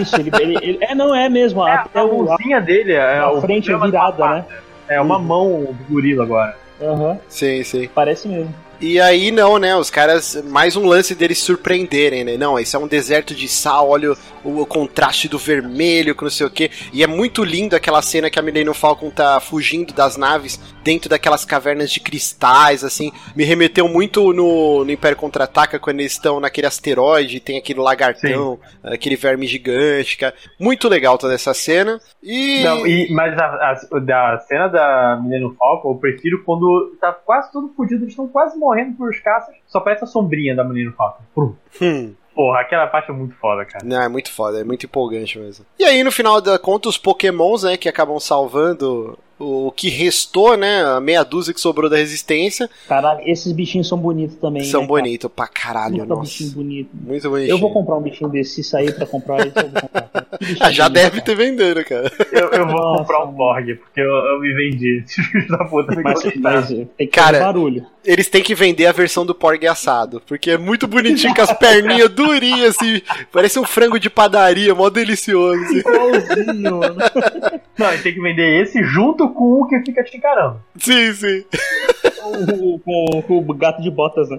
[0.00, 1.68] Isso, ele, ele- ele- É, não é mesmo.
[1.68, 4.44] É, até a o, a, mãozinha dele é a o frente é virada, da- né?
[4.88, 6.56] É uma mão do gorila agora.
[6.80, 7.90] Aham, Sim, sim.
[7.94, 8.54] parece mesmo.
[8.80, 9.76] E aí não, né?
[9.76, 12.38] Os caras, mais um lance deles surpreenderem, né?
[12.38, 14.12] Não, esse é um deserto de sal, olha
[14.42, 16.70] o, o contraste do vermelho, com não sei o quê.
[16.90, 21.10] E é muito lindo aquela cena que a Millennium Falcon tá fugindo das naves dentro
[21.10, 23.12] daquelas cavernas de cristais, assim.
[23.36, 28.58] Me remeteu muito no, no Império Contra-Ataca, quando eles estão naquele asteroide, tem aquele lagartão,
[28.82, 30.34] aquele verme gigante, cara.
[30.58, 32.00] Muito legal toda essa cena.
[32.22, 32.62] E...
[32.64, 37.52] Não, e, mas a, a- da cena da Millennium Falcon, eu prefiro quando tá quase
[37.52, 40.64] tudo fudido, eles estão quase morrendo por caças, só parece a sombrinha da
[40.96, 41.22] Falcon.
[41.34, 41.54] Prum.
[41.80, 42.14] Hum.
[42.34, 43.84] Porra, aquela parte é muito foda, cara.
[43.84, 45.66] Não, é muito foda, é muito empolgante mesmo.
[45.78, 50.56] E aí, no final da conta, os pokémons, né, que acabam salvando o que restou,
[50.56, 54.62] né, a meia dúzia que sobrou da resistência, Caralho, esses bichinhos são bonitos também.
[54.64, 55.00] são né, cara?
[55.02, 56.22] bonitos pra caralho, Puta nossa.
[56.22, 56.90] bichinho bonito.
[56.94, 57.54] Muito bonitinho.
[57.54, 59.70] Eu vou comprar um bichinho desse, se sair pra comprar eu vou
[60.40, 61.22] bichinho Ah, já bonito, deve cara.
[61.24, 62.12] ter vendendo, cara.
[62.32, 63.30] Eu, eu vou Nossa, comprar um.
[63.32, 65.04] Borg, porque eu, eu me vendi.
[65.48, 67.86] Da puta Mas, mas tem que Cara, fazer barulho.
[68.04, 71.52] Eles têm que vender a versão do Porg assado, porque é muito bonitinho com as
[71.52, 75.62] perninhas durinhas, assim, parece um frango de padaria, mó delicioso.
[75.64, 75.78] assim.
[75.78, 76.96] Igualzinho, mano.
[77.78, 80.60] Não, ele tem que vender esse junto com o que fica te encarando.
[80.78, 81.44] Sim, sim.
[82.20, 84.38] com, com- com o gato de botas, né?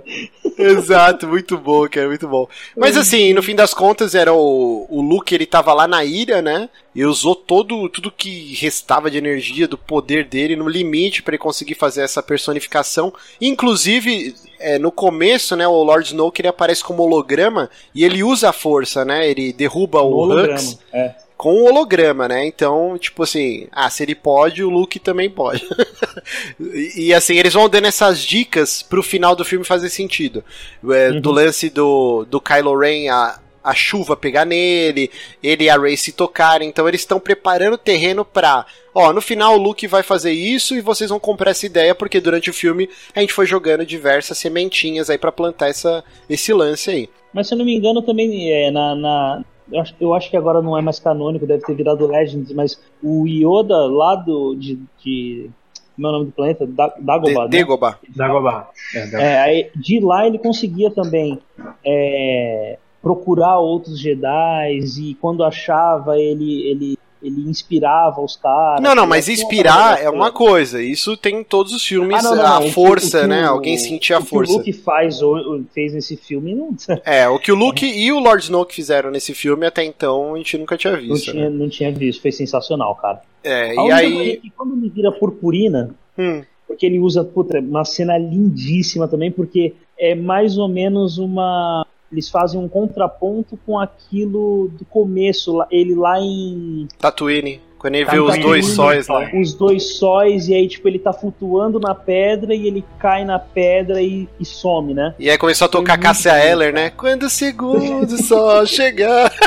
[0.58, 2.48] Exato, muito bom, cara, muito bom.
[2.78, 6.42] Mas assim, no fim das contas, era o, o Luke, ele tava lá na ilha,
[6.42, 6.70] né?
[6.94, 11.42] E usou todo, tudo que restava de energia, do poder dele, no limite pra ele
[11.42, 13.14] conseguir fazer essa personificação.
[13.39, 18.50] Inclusive, é, no começo, né, o Lord Snoke ele aparece como holograma e ele usa
[18.50, 19.28] a força, né?
[19.30, 20.54] Ele derruba o holograma.
[20.56, 21.16] Hux É.
[21.42, 22.46] com o holograma, né?
[22.46, 25.68] Então, tipo assim, ah, se ele pode, o Luke também pode.
[26.62, 30.44] e, e, assim, eles vão dando essas dicas pro final do filme fazer sentido.
[30.88, 31.20] É, Uhum.
[31.20, 35.10] Do lance do, do Kylo Ren, a, a chuva pegar nele,
[35.42, 36.70] ele e a Rey se tocarem.
[36.70, 38.64] Então, eles estão preparando o terreno pra.
[38.94, 42.20] Ó, no final o Luke vai fazer isso e vocês vão comprar essa ideia, porque
[42.20, 46.92] durante o filme a gente foi jogando diversas sementinhas aí pra plantar essa, esse lance
[46.92, 47.10] aí.
[47.34, 48.94] Mas se eu não me engano, também é na.
[48.94, 52.52] na- eu, acho, eu acho que agora não é mais canônico, deve ter virado Legends,
[52.54, 54.56] mas o Yoda lá do.
[54.56, 54.80] de.
[55.04, 55.50] de
[55.96, 56.66] como é o nome do planeta?
[56.66, 57.64] Da, Dagobah, De, né?
[57.64, 58.00] Dagobah.
[58.16, 58.70] Dagobah.
[58.94, 59.24] É, Dagobah.
[59.24, 61.40] É, aí, de lá ele conseguia também
[61.86, 68.82] é, procurar outros Jedi e quando achava ele ele ele inspirava os caras.
[68.82, 70.82] Não, não, mas inspirar é uma coisa.
[70.82, 72.18] Isso tem em todos os filmes.
[72.18, 73.44] Ah, não, não, a não, que- força, o que né?
[73.44, 74.54] o- Alguém sentir a o que força.
[74.54, 78.20] O Luke faz, ou, fez nesse filme não, É, o que o Luke e o
[78.20, 81.32] Lord Snoke fizeram nesse filme até então a gente nunca tinha não, visto.
[81.32, 81.56] tinha, né?
[81.56, 82.22] não tinha visto.
[82.22, 83.22] Foi sensacional, cara.
[83.44, 84.38] É, A e coisa é aí.
[84.38, 89.74] que quando ele vira purpurina, Hum, porque ele usa puta, uma cena lindíssima também, porque
[89.98, 91.86] é mais ou menos uma.
[92.12, 97.62] Eles fazem um contraponto com aquilo do começo, ele lá em Tatooine.
[97.80, 99.30] Quando ele vê Tatooine, os dois sóis lá.
[99.34, 103.39] os dois sóis, e aí, tipo, ele tá flutuando na pedra e ele cai na
[103.39, 105.16] pedra e, e some, né?
[105.18, 106.89] E aí começou a tocar Foi bonito, Eller, né?
[106.91, 109.32] Quando o segundo só chegar.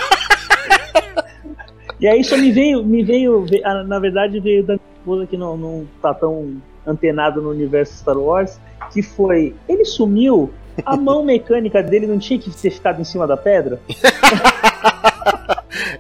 [2.01, 5.37] E aí só me veio, me veio, ve- na verdade veio da minha esposa que
[5.37, 6.57] não, não tá tão
[6.87, 8.59] antenado no universo Star Wars,
[8.93, 10.53] que foi, ele sumiu,
[10.85, 13.81] a mão mecânica dele não tinha que ter ficado em cima da pedra?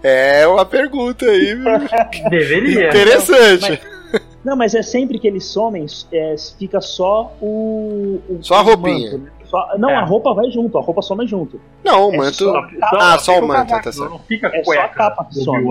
[0.02, 1.54] É uma pergunta aí.
[1.54, 1.64] viu?
[2.30, 2.88] Deveria.
[2.88, 3.80] Interessante.
[4.44, 9.12] Não, mas é sempre que eles somem, é, fica só o, o- Só a roupinha.
[9.12, 9.30] manto, né?
[9.46, 9.96] Só- não, É.
[9.96, 11.58] a roupa vai junto, a roupa some junto.
[11.82, 12.34] não, o É manto.
[12.36, 12.62] só-
[13.00, 14.10] Ah, só o manto, tá certo.
[14.10, 15.66] Não fica É só cueca a capa que some.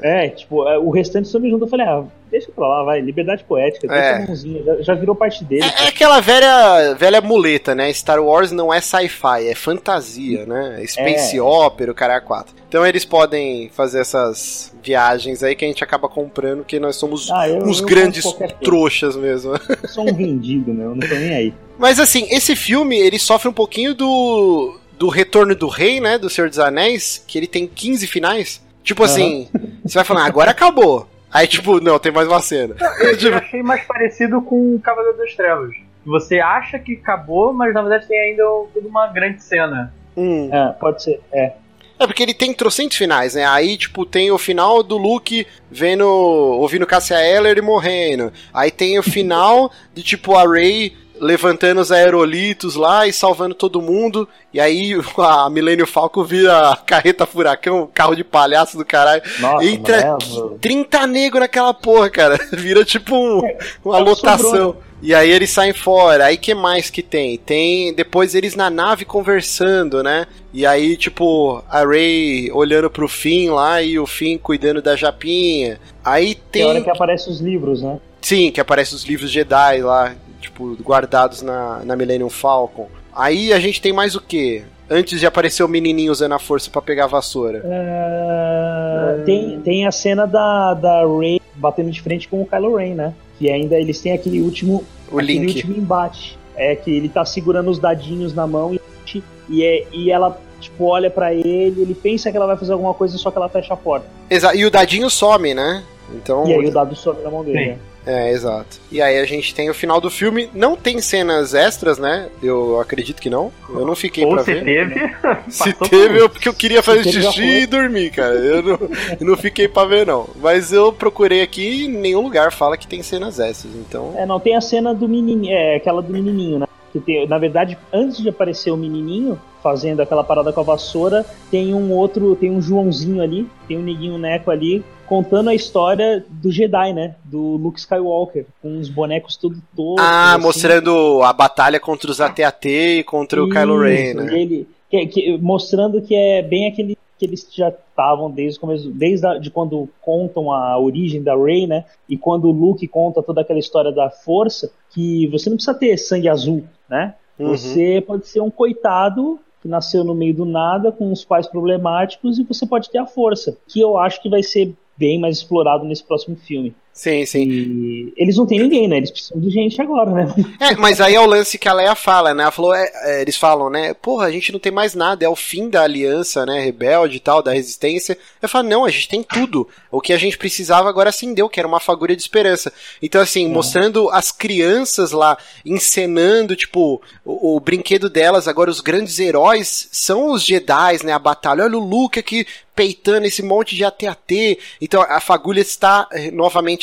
[0.00, 1.64] É, tipo, é, o restante só me junto.
[1.64, 4.14] Eu falei, ah, deixa pra lá, vai, liberdade poética, deixa É.
[4.22, 5.62] a mãozinha, já, já virou parte dele.
[5.64, 7.92] É, é aquela velha, velha muleta, né?
[7.92, 10.78] Star Wars não é sci-fi, é fantasia, né?
[10.82, 11.42] É Space É.
[11.42, 12.54] Opera, o cara 4.
[12.68, 17.30] Então eles podem fazer essas viagens aí que a gente acaba comprando, porque nós somos
[17.30, 18.24] Ah, eu- uns eu grandes
[18.62, 19.52] trouxas mesmo.
[19.82, 21.54] Eu sou um vendido, meu, eu não tô nem aí.
[21.78, 26.16] Mas assim, esse filme, ele sofre um pouquinho do, do Retorno do Rei, né?
[26.16, 28.62] Do Senhor dos Anéis, que ele tem 15 finais.
[28.82, 29.48] Tipo assim,
[29.84, 31.08] você vai falar, agora acabou.
[31.32, 32.74] Aí, tipo, não, tem mais uma cena.
[33.00, 35.74] Eu Tipo, achei mais parecido com o Cavaleiro das Trevas.
[36.04, 38.42] Você acha que acabou, mas na verdade tem ainda
[38.74, 39.94] toda uma grande cena.
[40.16, 40.50] hum.
[40.52, 41.52] É, pode ser, é.
[41.98, 43.46] É porque ele tem trocentos finais, né?
[43.46, 46.02] Aí, tipo, tem o final do Luke vendo.
[46.04, 48.32] ouvindo Cassia Eller e morrendo.
[48.52, 53.80] Aí tem o final de tipo a Rey levantando os aerolitos lá e salvando todo
[53.80, 54.28] mundo.
[54.52, 59.22] E aí a Millennium Falcon vira carreta furacão, carro de palhaço do caralho.
[59.38, 60.58] Nossa, Entra mano, é, mano.
[60.60, 62.38] 30 negros naquela porra, cara.
[62.52, 63.40] Vira tipo um-
[63.84, 64.76] uma é lotação.
[65.00, 66.26] E aí eles saem fora.
[66.26, 67.36] Aí que mais que tem?
[67.38, 70.26] Tem depois eles na nave conversando, né?
[70.52, 75.80] E aí, tipo, a Ray olhando pro Finn lá e o Finn cuidando da Japinha.
[76.04, 76.84] Aí Tem hora tem.
[76.84, 77.98] que aparecem os livros, né?
[78.20, 82.88] Sim, que aparece os livros Jedi lá, tipo, guardados na, na Millennium Falcon.
[83.14, 84.64] Aí a gente tem mais o quê?
[84.90, 87.62] Antes de aparecer o menininho usando a força pra pegar a vassoura.
[87.64, 92.94] É, Tem, tem a cena da, da Rey batendo de frente com o Kylo Ren,
[92.94, 93.14] né?
[93.38, 95.48] Que ainda eles têm aquele último, O aquele Link.
[95.56, 96.38] último embate.
[96.54, 100.84] É que ele tá segurando os dadinhos na mão e, e, é, e ela tipo,
[100.84, 103.72] olha pra ele, ele pensa que ela vai fazer alguma coisa, só que ela fecha
[103.74, 104.06] a porta.
[104.30, 105.82] Exa e o dadinho some, né?
[106.14, 106.46] Então.
[106.46, 107.58] E aí o dado sobe na mão dele.
[107.58, 107.66] Sim.
[107.70, 107.78] né?
[108.06, 108.80] É, exato.
[108.90, 110.50] E aí a gente tem o final do filme.
[110.54, 112.28] Não tem cenas extras, né?
[112.42, 113.52] Eu acredito que não.
[113.68, 114.64] Eu não fiquei Ou pra se ver.
[114.64, 115.12] teve.
[115.48, 118.34] Se teve, eu, porque eu queria fazer xixi e dormir, cara.
[118.34, 118.78] Eu não,
[119.20, 120.28] eu não fiquei pra ver, não.
[120.40, 123.72] Mas eu procurei aqui e em nenhum lugar fala que tem cenas extras.
[123.74, 124.14] Então.
[124.16, 126.66] É, não, tem a cena do menininho, é, aquela do menininho, né?
[126.92, 131.24] Que tem, na verdade, antes de aparecer o menininho fazendo aquela parada com a vassoura,
[131.50, 136.24] tem um outro, tem um Joãozinho ali, tem um neguinho Neco ali, contando a história
[136.28, 137.14] do Jedi, né?
[137.24, 140.04] Do Luke Skywalker, com os bonecos tudo todos.
[140.04, 140.42] Ah, assim.
[140.42, 144.40] mostrando a batalha contra os AT-AT e contra o Kylo Ren, Isso, né?
[144.40, 148.90] Ele, que- que- mostrando que é bem aquele que eles já estavam desde o começo,
[148.90, 151.84] desde a, de quando contam a origem da Rey, né?
[152.08, 155.96] E quando o Luke conta toda aquela história da força, que você não precisa ter
[155.96, 157.14] sangue azul, né?
[157.38, 157.50] Uhum.
[157.50, 162.40] Você pode ser um coitado que nasceu no meio do nada, com os pais problemáticos,
[162.40, 165.84] e você pode ter a força, que eu acho que vai ser bem mais explorado
[165.84, 166.74] nesse próximo filme.
[166.94, 167.42] Sim, sim.
[167.48, 168.98] E eles não têm ninguém, né?
[168.98, 170.34] Eles precisam de gente agora, né?
[170.60, 172.42] É, mas aí é o lance que a Leia fala, né?
[172.42, 173.94] Ela falou, é, é, eles falam, né?
[173.94, 176.60] Porra, a gente não tem mais nada, é o fim da aliança, né?
[176.60, 178.16] Rebelde e tal, da resistência.
[178.40, 179.66] Eu falo, não, a gente tem tudo.
[179.90, 182.70] O que a gente precisava agora sim deu, que era uma fagulha de esperança.
[183.00, 189.18] Então, assim, mostrando as crianças lá encenando, tipo, o, o brinquedo delas, agora os grandes
[189.18, 191.12] heróis são os Jedi, né?
[191.12, 191.64] A batalha.
[191.64, 194.58] Olha o Luke aqui peitando esse monte de AT-AT.
[194.80, 196.30] Então a fagulha está eh,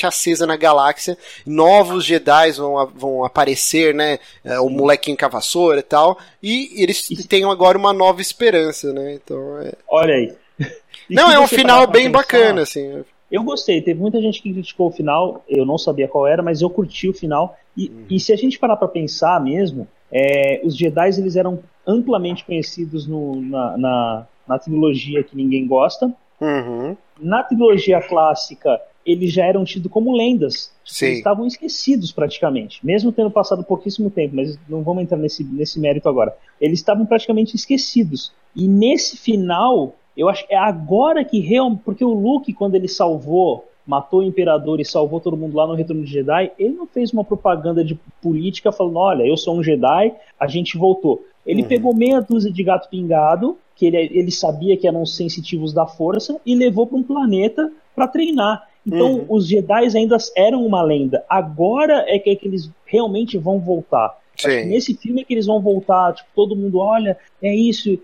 [0.06, 1.18] acesa na galáxia.
[1.46, 4.20] Novos Jedi vão, vão aparecer, né?
[4.44, 6.18] Eh, O molequinho com a vassoura e tal.
[6.42, 9.14] E eles têm agora uma nova esperança, né?
[9.14, 9.74] Então é...
[9.88, 10.34] Olha aí.
[11.10, 13.04] E Não, é um final bem pensar, bacana, assim.
[13.32, 16.62] Eu gostei, teve muita gente que criticou o final, eu não sabia qual era, mas
[16.62, 17.58] eu curti o final.
[17.76, 22.46] E, e se a gente parar pra pensar mesmo, é, os Jedi eles eram amplamente
[22.46, 26.12] conhecidos no- na, na, na trilogia que ninguém gosta.
[26.40, 26.96] Uhum.
[27.20, 28.80] Na trilogia clássica,
[29.12, 30.72] eles já eram tidos como lendas.
[30.86, 31.06] Sim.
[31.08, 35.80] Eles estavam esquecidos praticamente, mesmo tendo passado pouquíssimo tempo, mas não vamos entrar nesse, nesse
[35.80, 36.36] mérito agora.
[36.60, 38.32] Eles estavam praticamente esquecidos.
[38.56, 41.82] E nesse final, eu acho que é agora que realmente.
[41.84, 45.74] Porque o Luke, quando ele salvou, matou o Imperador e salvou todo mundo lá no
[45.74, 49.64] Retorno de Jedi, ele não fez uma propaganda de política falando: olha, eu sou um
[49.64, 51.24] Jedi, a gente voltou.
[51.46, 51.68] Ele Uhum.
[51.68, 56.40] pegou meia dúzia de gato pingado, que ele, ele sabia que eram sensitivos da força,
[56.46, 58.69] e levou para um planeta para treinar.
[58.86, 59.26] Então, Uhum.
[59.30, 61.24] os Jedi ainda eram uma lenda.
[61.30, 64.18] Agora é que, é que eles realmente vão voltar.
[64.36, 64.70] Acho que Sim.
[64.70, 68.00] nesse filme é que eles vão voltar, tipo, todo mundo olha, é isso.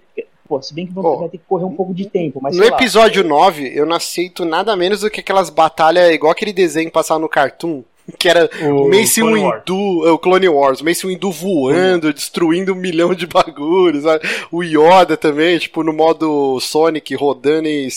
[0.48, 2.62] Pô, se bem que vão, vai ter que correr um pouco de tempo, mas No
[2.62, 2.78] sei lá.
[2.78, 7.20] episódio 9, eu não aceito nada menos do que aquelas batalhas igual aquele desenho passado
[7.22, 7.84] no Cartoon.
[8.20, 9.64] Que era O Mace Clone Wars.
[9.68, 14.28] Windu, é, o Clone Wars, o Mace Windu voando, destruindo um milhão de bagulhos, sabe?
[14.52, 17.88] o Yoda também, tipo, no modo Sonic, rodando e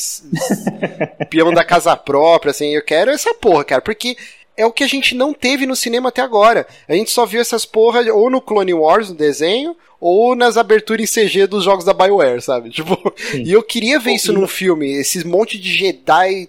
[1.29, 4.17] peão da casa própria, assim, eu quero essa porra, cara, porque
[4.57, 6.67] é o que a gente não teve no cinema até agora.
[6.89, 11.17] A gente só viu essas porra ou no Clone Wars, no desenho, ou nas aberturas
[11.17, 12.71] em CG dos jogos da BioWare, sabe?
[12.79, 13.43] Tipo, Sim.
[13.43, 16.49] e eu queria ver isso num filme, esses monte de Jedi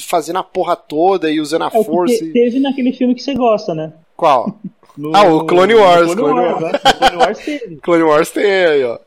[0.00, 2.16] fazendo a porra toda e usando a É força.
[2.18, 3.92] te- e- teve naquele filme que você gosta, né?
[4.16, 4.58] Qual?
[4.98, 6.72] No- Ah, o Clone Wars, Clone Clone Wars, né?
[6.72, 7.76] No Clone Wars teve.
[7.82, 8.98] Clone Wars tem aí, ó.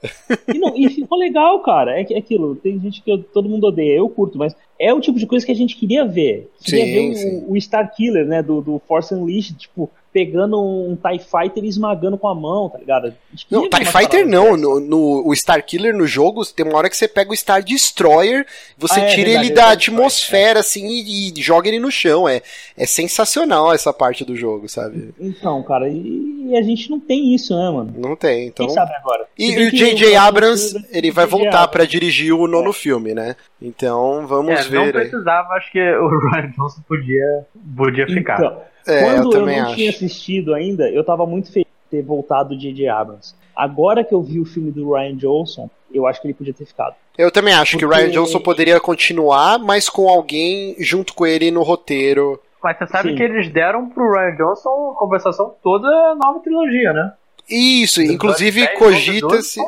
[0.54, 2.00] E, não, e ficou legal, cara.
[2.00, 4.56] É, é aquilo, tem gente que eu- todo mundo odeia, eu curto, mas
[4.88, 6.50] é o tipo de coisa que a gente queria ver.
[6.64, 7.46] Queria Sim, ver o- sim.
[7.48, 12.18] o, Star Killer, né, do, do Force Unleashed, tipo, pegando um TIE Fighter e esmagando
[12.18, 13.14] com a mão, tá ligado?
[13.50, 14.58] Não, TIE Fighter não.
[14.58, 17.64] No, no- o Star Killer no jogo, tem uma hora que você pega o Star
[17.64, 18.46] Destroyer,
[18.78, 21.90] você Ah, é tira verdade, ele é da atmosfera, assim, e, e joga ele no
[21.90, 22.28] chão.
[22.28, 22.42] É,
[22.76, 25.12] é sensacional essa parte do jogo, sabe?
[25.20, 27.94] Então, cara, e, e a gente não tem isso, né, mano?
[27.98, 28.66] Não tem, então...
[28.66, 29.26] Quem sabe agora?
[29.38, 30.16] E bem o J.J.
[30.16, 33.36] Abrams, ele vai voltar pra dirigir o nono filme, né?
[33.62, 34.92] Então, vamos É, não aí.
[34.92, 37.46] precisava, acho que o Ryan Johnson podia,
[37.76, 38.36] podia ficar.
[38.40, 39.76] Então, É, eu quando eu, também não acho.
[39.76, 42.88] tinha assistido ainda, eu tava muito feliz de ter voltado o J.J.
[42.90, 43.34] Abrams.
[43.56, 46.66] Agora que eu vi o filme do Ryan Johnson, eu acho que ele podia ter
[46.66, 46.96] ficado.
[47.18, 51.26] Eu também acho que o Porque- Ryan Johnson poderia continuar, mas com alguém junto com
[51.26, 52.40] ele no roteiro.
[52.64, 53.16] Mas você sabe Sim.
[53.16, 57.12] que eles deram pro Ryan Johnson compensação toda a nova trilogia, né?
[57.50, 59.60] Isso, inclusive cogita-se.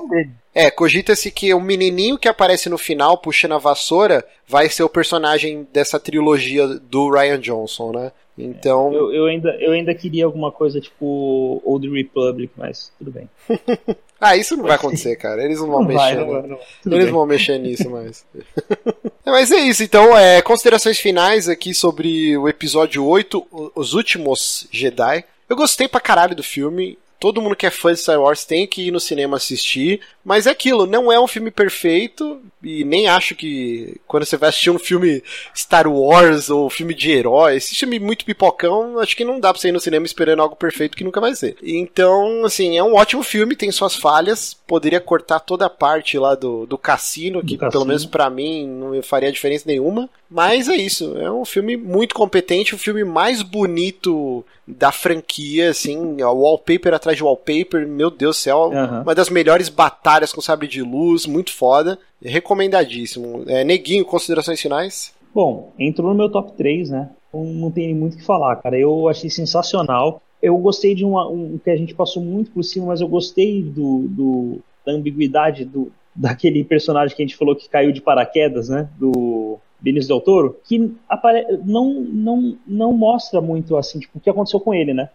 [0.55, 4.89] É, cogita-se que o menininho que aparece no final puxando a vassoura vai ser o
[4.89, 8.11] personagem dessa trilogia do Ryan Johnson, né?
[8.37, 8.91] Então.
[8.93, 13.29] Eu, eu ainda, eu ainda queria alguma coisa tipo Old Republic, mas tudo bem.
[14.25, 15.43] Ah, isso não vai acontecer, cara.
[15.43, 16.15] Eles não vão Não mexer.
[16.15, 16.39] não né?
[16.39, 16.57] vai, não.
[16.81, 18.25] Tudo Eles vão mexer nisso mais.
[19.25, 23.93] É, Mas é isso, então, é, considerações finais aqui sobre o episódio 8, o- Os
[23.93, 25.25] Últimos Jedi.
[25.49, 26.97] Eu gostei pra caralho do filme.
[27.19, 30.01] Todo mundo que é fã de Star Wars tem que ir no cinema assistir.
[30.23, 32.41] Mas é aquilo, não é um filme perfeito.
[32.63, 35.21] E nem acho que quando você vai assistir um filme
[35.55, 39.59] Star Wars ou filme de herói, esse filme muito pipocão, acho que não dá pra
[39.59, 41.57] você ir no cinema esperando algo perfeito que nunca vai ser.
[41.61, 44.53] Então, assim, é um ótimo filme, tem suas falhas.
[44.65, 47.85] Poderia cortar toda a parte lá do, do cassino, que pelo cassino.
[47.85, 50.09] menos pra mim não faria diferença nenhuma.
[50.29, 56.21] Mas é isso, é um filme muito competente, o filme mais bonito da franquia, assim,
[56.23, 59.01] o wallpaper atrás de wallpaper, meu Deus do céu, Aham.
[59.01, 63.43] uma das melhores batalhas com sabre de luz, muito foda, recomendadíssimo.
[63.47, 65.13] É, Neguinho, considerações finais?
[65.33, 67.09] Bom, entrou no meu top 3, né?
[67.29, 68.77] Então não tem muito o que falar, cara.
[68.77, 70.21] Eu achei sensacional.
[70.41, 73.61] Eu gostei de uma, um que a gente passou muito por cima, mas eu gostei
[73.63, 78.69] do, do- da ambiguidade do, daquele personagem que a gente falou que caiu de paraquedas,
[78.69, 78.87] né?
[78.99, 81.45] Do Benício Del Toro, que apare...
[81.65, 85.09] não, não, não mostra muito assim, tipo, o que aconteceu com ele, né?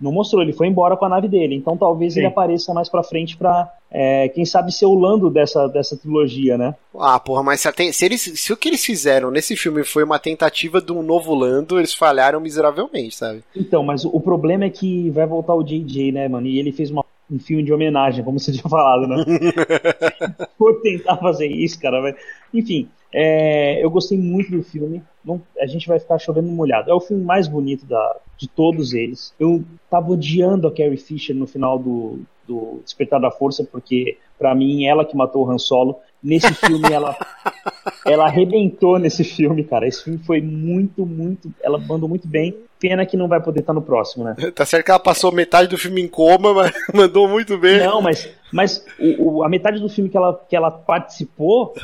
[0.00, 1.54] Não mostrou, ele foi embora com a nave dele.
[1.54, 2.20] Então talvez Sim.
[2.20, 6.56] ele apareça mais pra frente pra, é, quem sabe, ser o Lando dessa, dessa trilogia,
[6.56, 6.74] né?
[6.98, 10.18] Ah, porra, mas se, se eles, se o que eles fizeram nesse filme foi uma
[10.18, 13.42] tentativa de um novo Lando, eles falharam miseravelmente, sabe?
[13.54, 16.46] Então, mas o, o problema é que vai voltar o JJ, né, mano?
[16.46, 19.22] E ele fez uma- um filme de homenagem, como você tinha falado, né?
[20.58, 22.00] Por tentar fazer isso, cara.
[22.02, 22.14] Mas...
[22.52, 25.02] Enfim, é, eu gostei muito do filme.
[25.24, 26.90] Não- a gente vai ficar chovendo no molhado.
[26.90, 29.34] É o filme mais bonito da, de todos eles.
[29.38, 34.54] Eu tava odiando a Carrie Fisher no final do, do Despertar da Força, porque, pra
[34.54, 35.96] mim, ela que matou o Han Solo.
[36.22, 37.16] Nesse filme, ela,
[38.06, 39.86] ela arrebentou nesse filme, cara.
[39.88, 41.50] Esse filme foi muito, muito.
[41.62, 42.54] Ela mandou muito bem.
[42.78, 44.34] Pena que não vai poder estar no próximo, né?
[44.54, 47.78] Tá certo que ela passou metade do filme em coma, mas mandou muito bem.
[47.78, 51.74] Não, mas, mas o, o- a metade do filme que ela, que ela participou,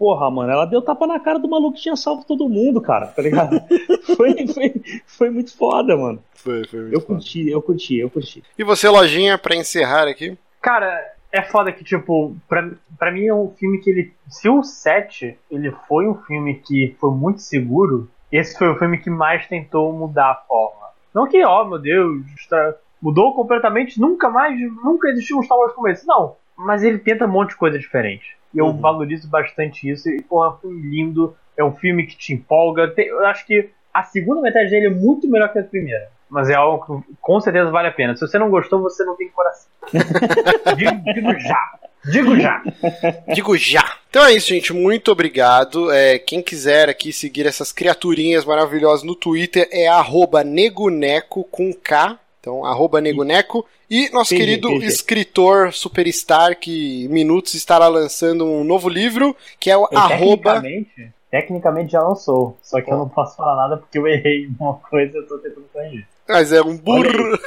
[0.00, 3.08] porra, mano, ela deu tapa na cara do maluco que tinha salvo todo mundo, cara,
[3.08, 3.60] tá ligado?
[4.16, 6.24] foi, foi, foi muito foda, mano.
[6.32, 7.12] Foi, foi muito Eu foda.
[7.12, 8.42] curti, eu curti, eu curti.
[8.58, 10.38] E você, Lojinha, pra encerrar aqui?
[10.62, 10.98] Cara,
[11.30, 14.12] é foda que, tipo, pra, pra mim é um filme que ele.
[14.26, 18.96] Se o 7 ele foi um filme que foi muito seguro, esse foi o filme
[18.96, 20.80] que mais tentou mudar a forma.
[21.14, 22.22] Não que, ó, meu Deus,
[23.02, 26.06] mudou completamente, nunca mais, nunca existiu um Star Wars como esse.
[26.06, 28.39] Não, mas ele tenta um monte de coisa diferente.
[28.54, 28.76] E eu Uhum.
[28.80, 30.08] valorizo bastante isso.
[30.08, 32.88] E, porra, é um filme lindo, é um filme que te empolga.
[32.88, 36.08] Tem- eu acho que a segunda metade dele é muito melhor que a primeira.
[36.28, 38.14] Mas é algo que com certeza vale a pena.
[38.14, 39.68] Se você não gostou, você não tem coração.
[40.76, 41.70] digo, digo já.
[42.04, 42.62] Digo já.
[43.34, 43.96] Digo já.
[44.08, 44.72] Então é isso, gente.
[44.72, 45.90] Muito obrigado.
[45.92, 52.18] É, quem quiser aqui seguir essas criaturinhas maravilhosas no Twitter é arroba neguneco com K.
[52.40, 53.66] Então, arroba neguneco.
[53.88, 59.76] E nosso querido escritor superstar que em minutos estará lançando um novo livro, que é
[59.76, 60.54] o Eu, arroba...
[60.54, 62.56] Tecnicamente, tecnicamente já lançou.
[62.62, 65.38] Só que eu não posso falar nada porque eu errei uma coisa e eu tô
[65.38, 66.06] tentando corrigir.
[66.26, 67.38] Mas é um burro.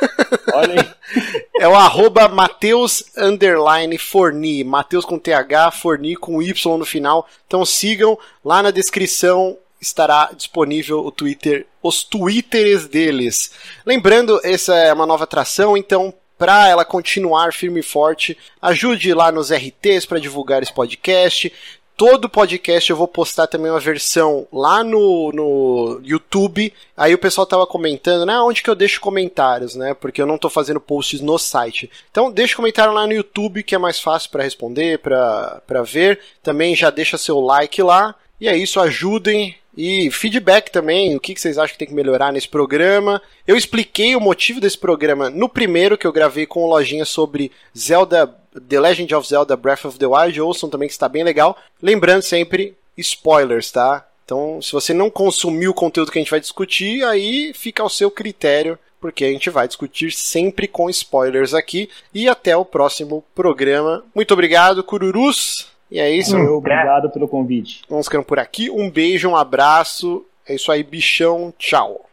[0.53, 0.93] Olha aí.
[1.59, 4.63] É o arroba Mateus underline Forni.
[4.63, 7.27] Mateus com TH, Forni com Y no final.
[7.47, 9.57] Então sigam lá na descrição.
[9.83, 13.51] Estará disponível o Twitter, os Twitters deles.
[13.85, 19.31] Lembrando, essa é uma nova atração, então para ela continuar firme e forte, ajude lá
[19.31, 21.51] nos RTs para divulgar esse podcast.
[21.95, 26.73] todo podcast eu vou postar também uma versão lá no, no YouTube.
[26.97, 28.39] Aí o pessoal tava comentando, né?
[28.39, 29.93] Onde que eu deixo comentários, né?
[29.93, 31.89] Porque eu não tô fazendo posts no site.
[32.09, 36.19] Então deixa comentário lá no YouTube que é mais fácil para responder, para ver.
[36.41, 38.15] Também já deixa seu like lá.
[38.41, 42.31] E é isso, ajudem e feedback também, o que vocês acham que tem que melhorar
[42.31, 43.21] nesse programa.
[43.47, 47.51] Eu expliquei o motivo desse programa no primeiro que eu gravei com o Lojinha sobre
[47.75, 48.27] Zelda,
[48.67, 50.39] The Legend of Zelda Breath of the Wild.
[50.39, 51.57] Ouçam também que está bem legal.
[51.81, 54.07] Lembrando sempre, spoilers, tá?
[54.23, 57.89] Então, se você não consumiu o conteúdo que a gente vai discutir, aí fica ao
[57.89, 61.89] seu critério, porque a gente vai discutir sempre com spoilers aqui.
[62.13, 64.03] E até o próximo programa.
[64.13, 65.72] Muito obrigado, Cururus!
[65.93, 66.35] E é isso.
[66.35, 67.83] Eu, obrigado pelo convite.
[67.87, 68.67] Vamos ficando por aqui.
[68.67, 70.25] Um beijo, um abraço.
[70.49, 71.53] É isso aí, bichão.
[71.55, 72.09] Tchau.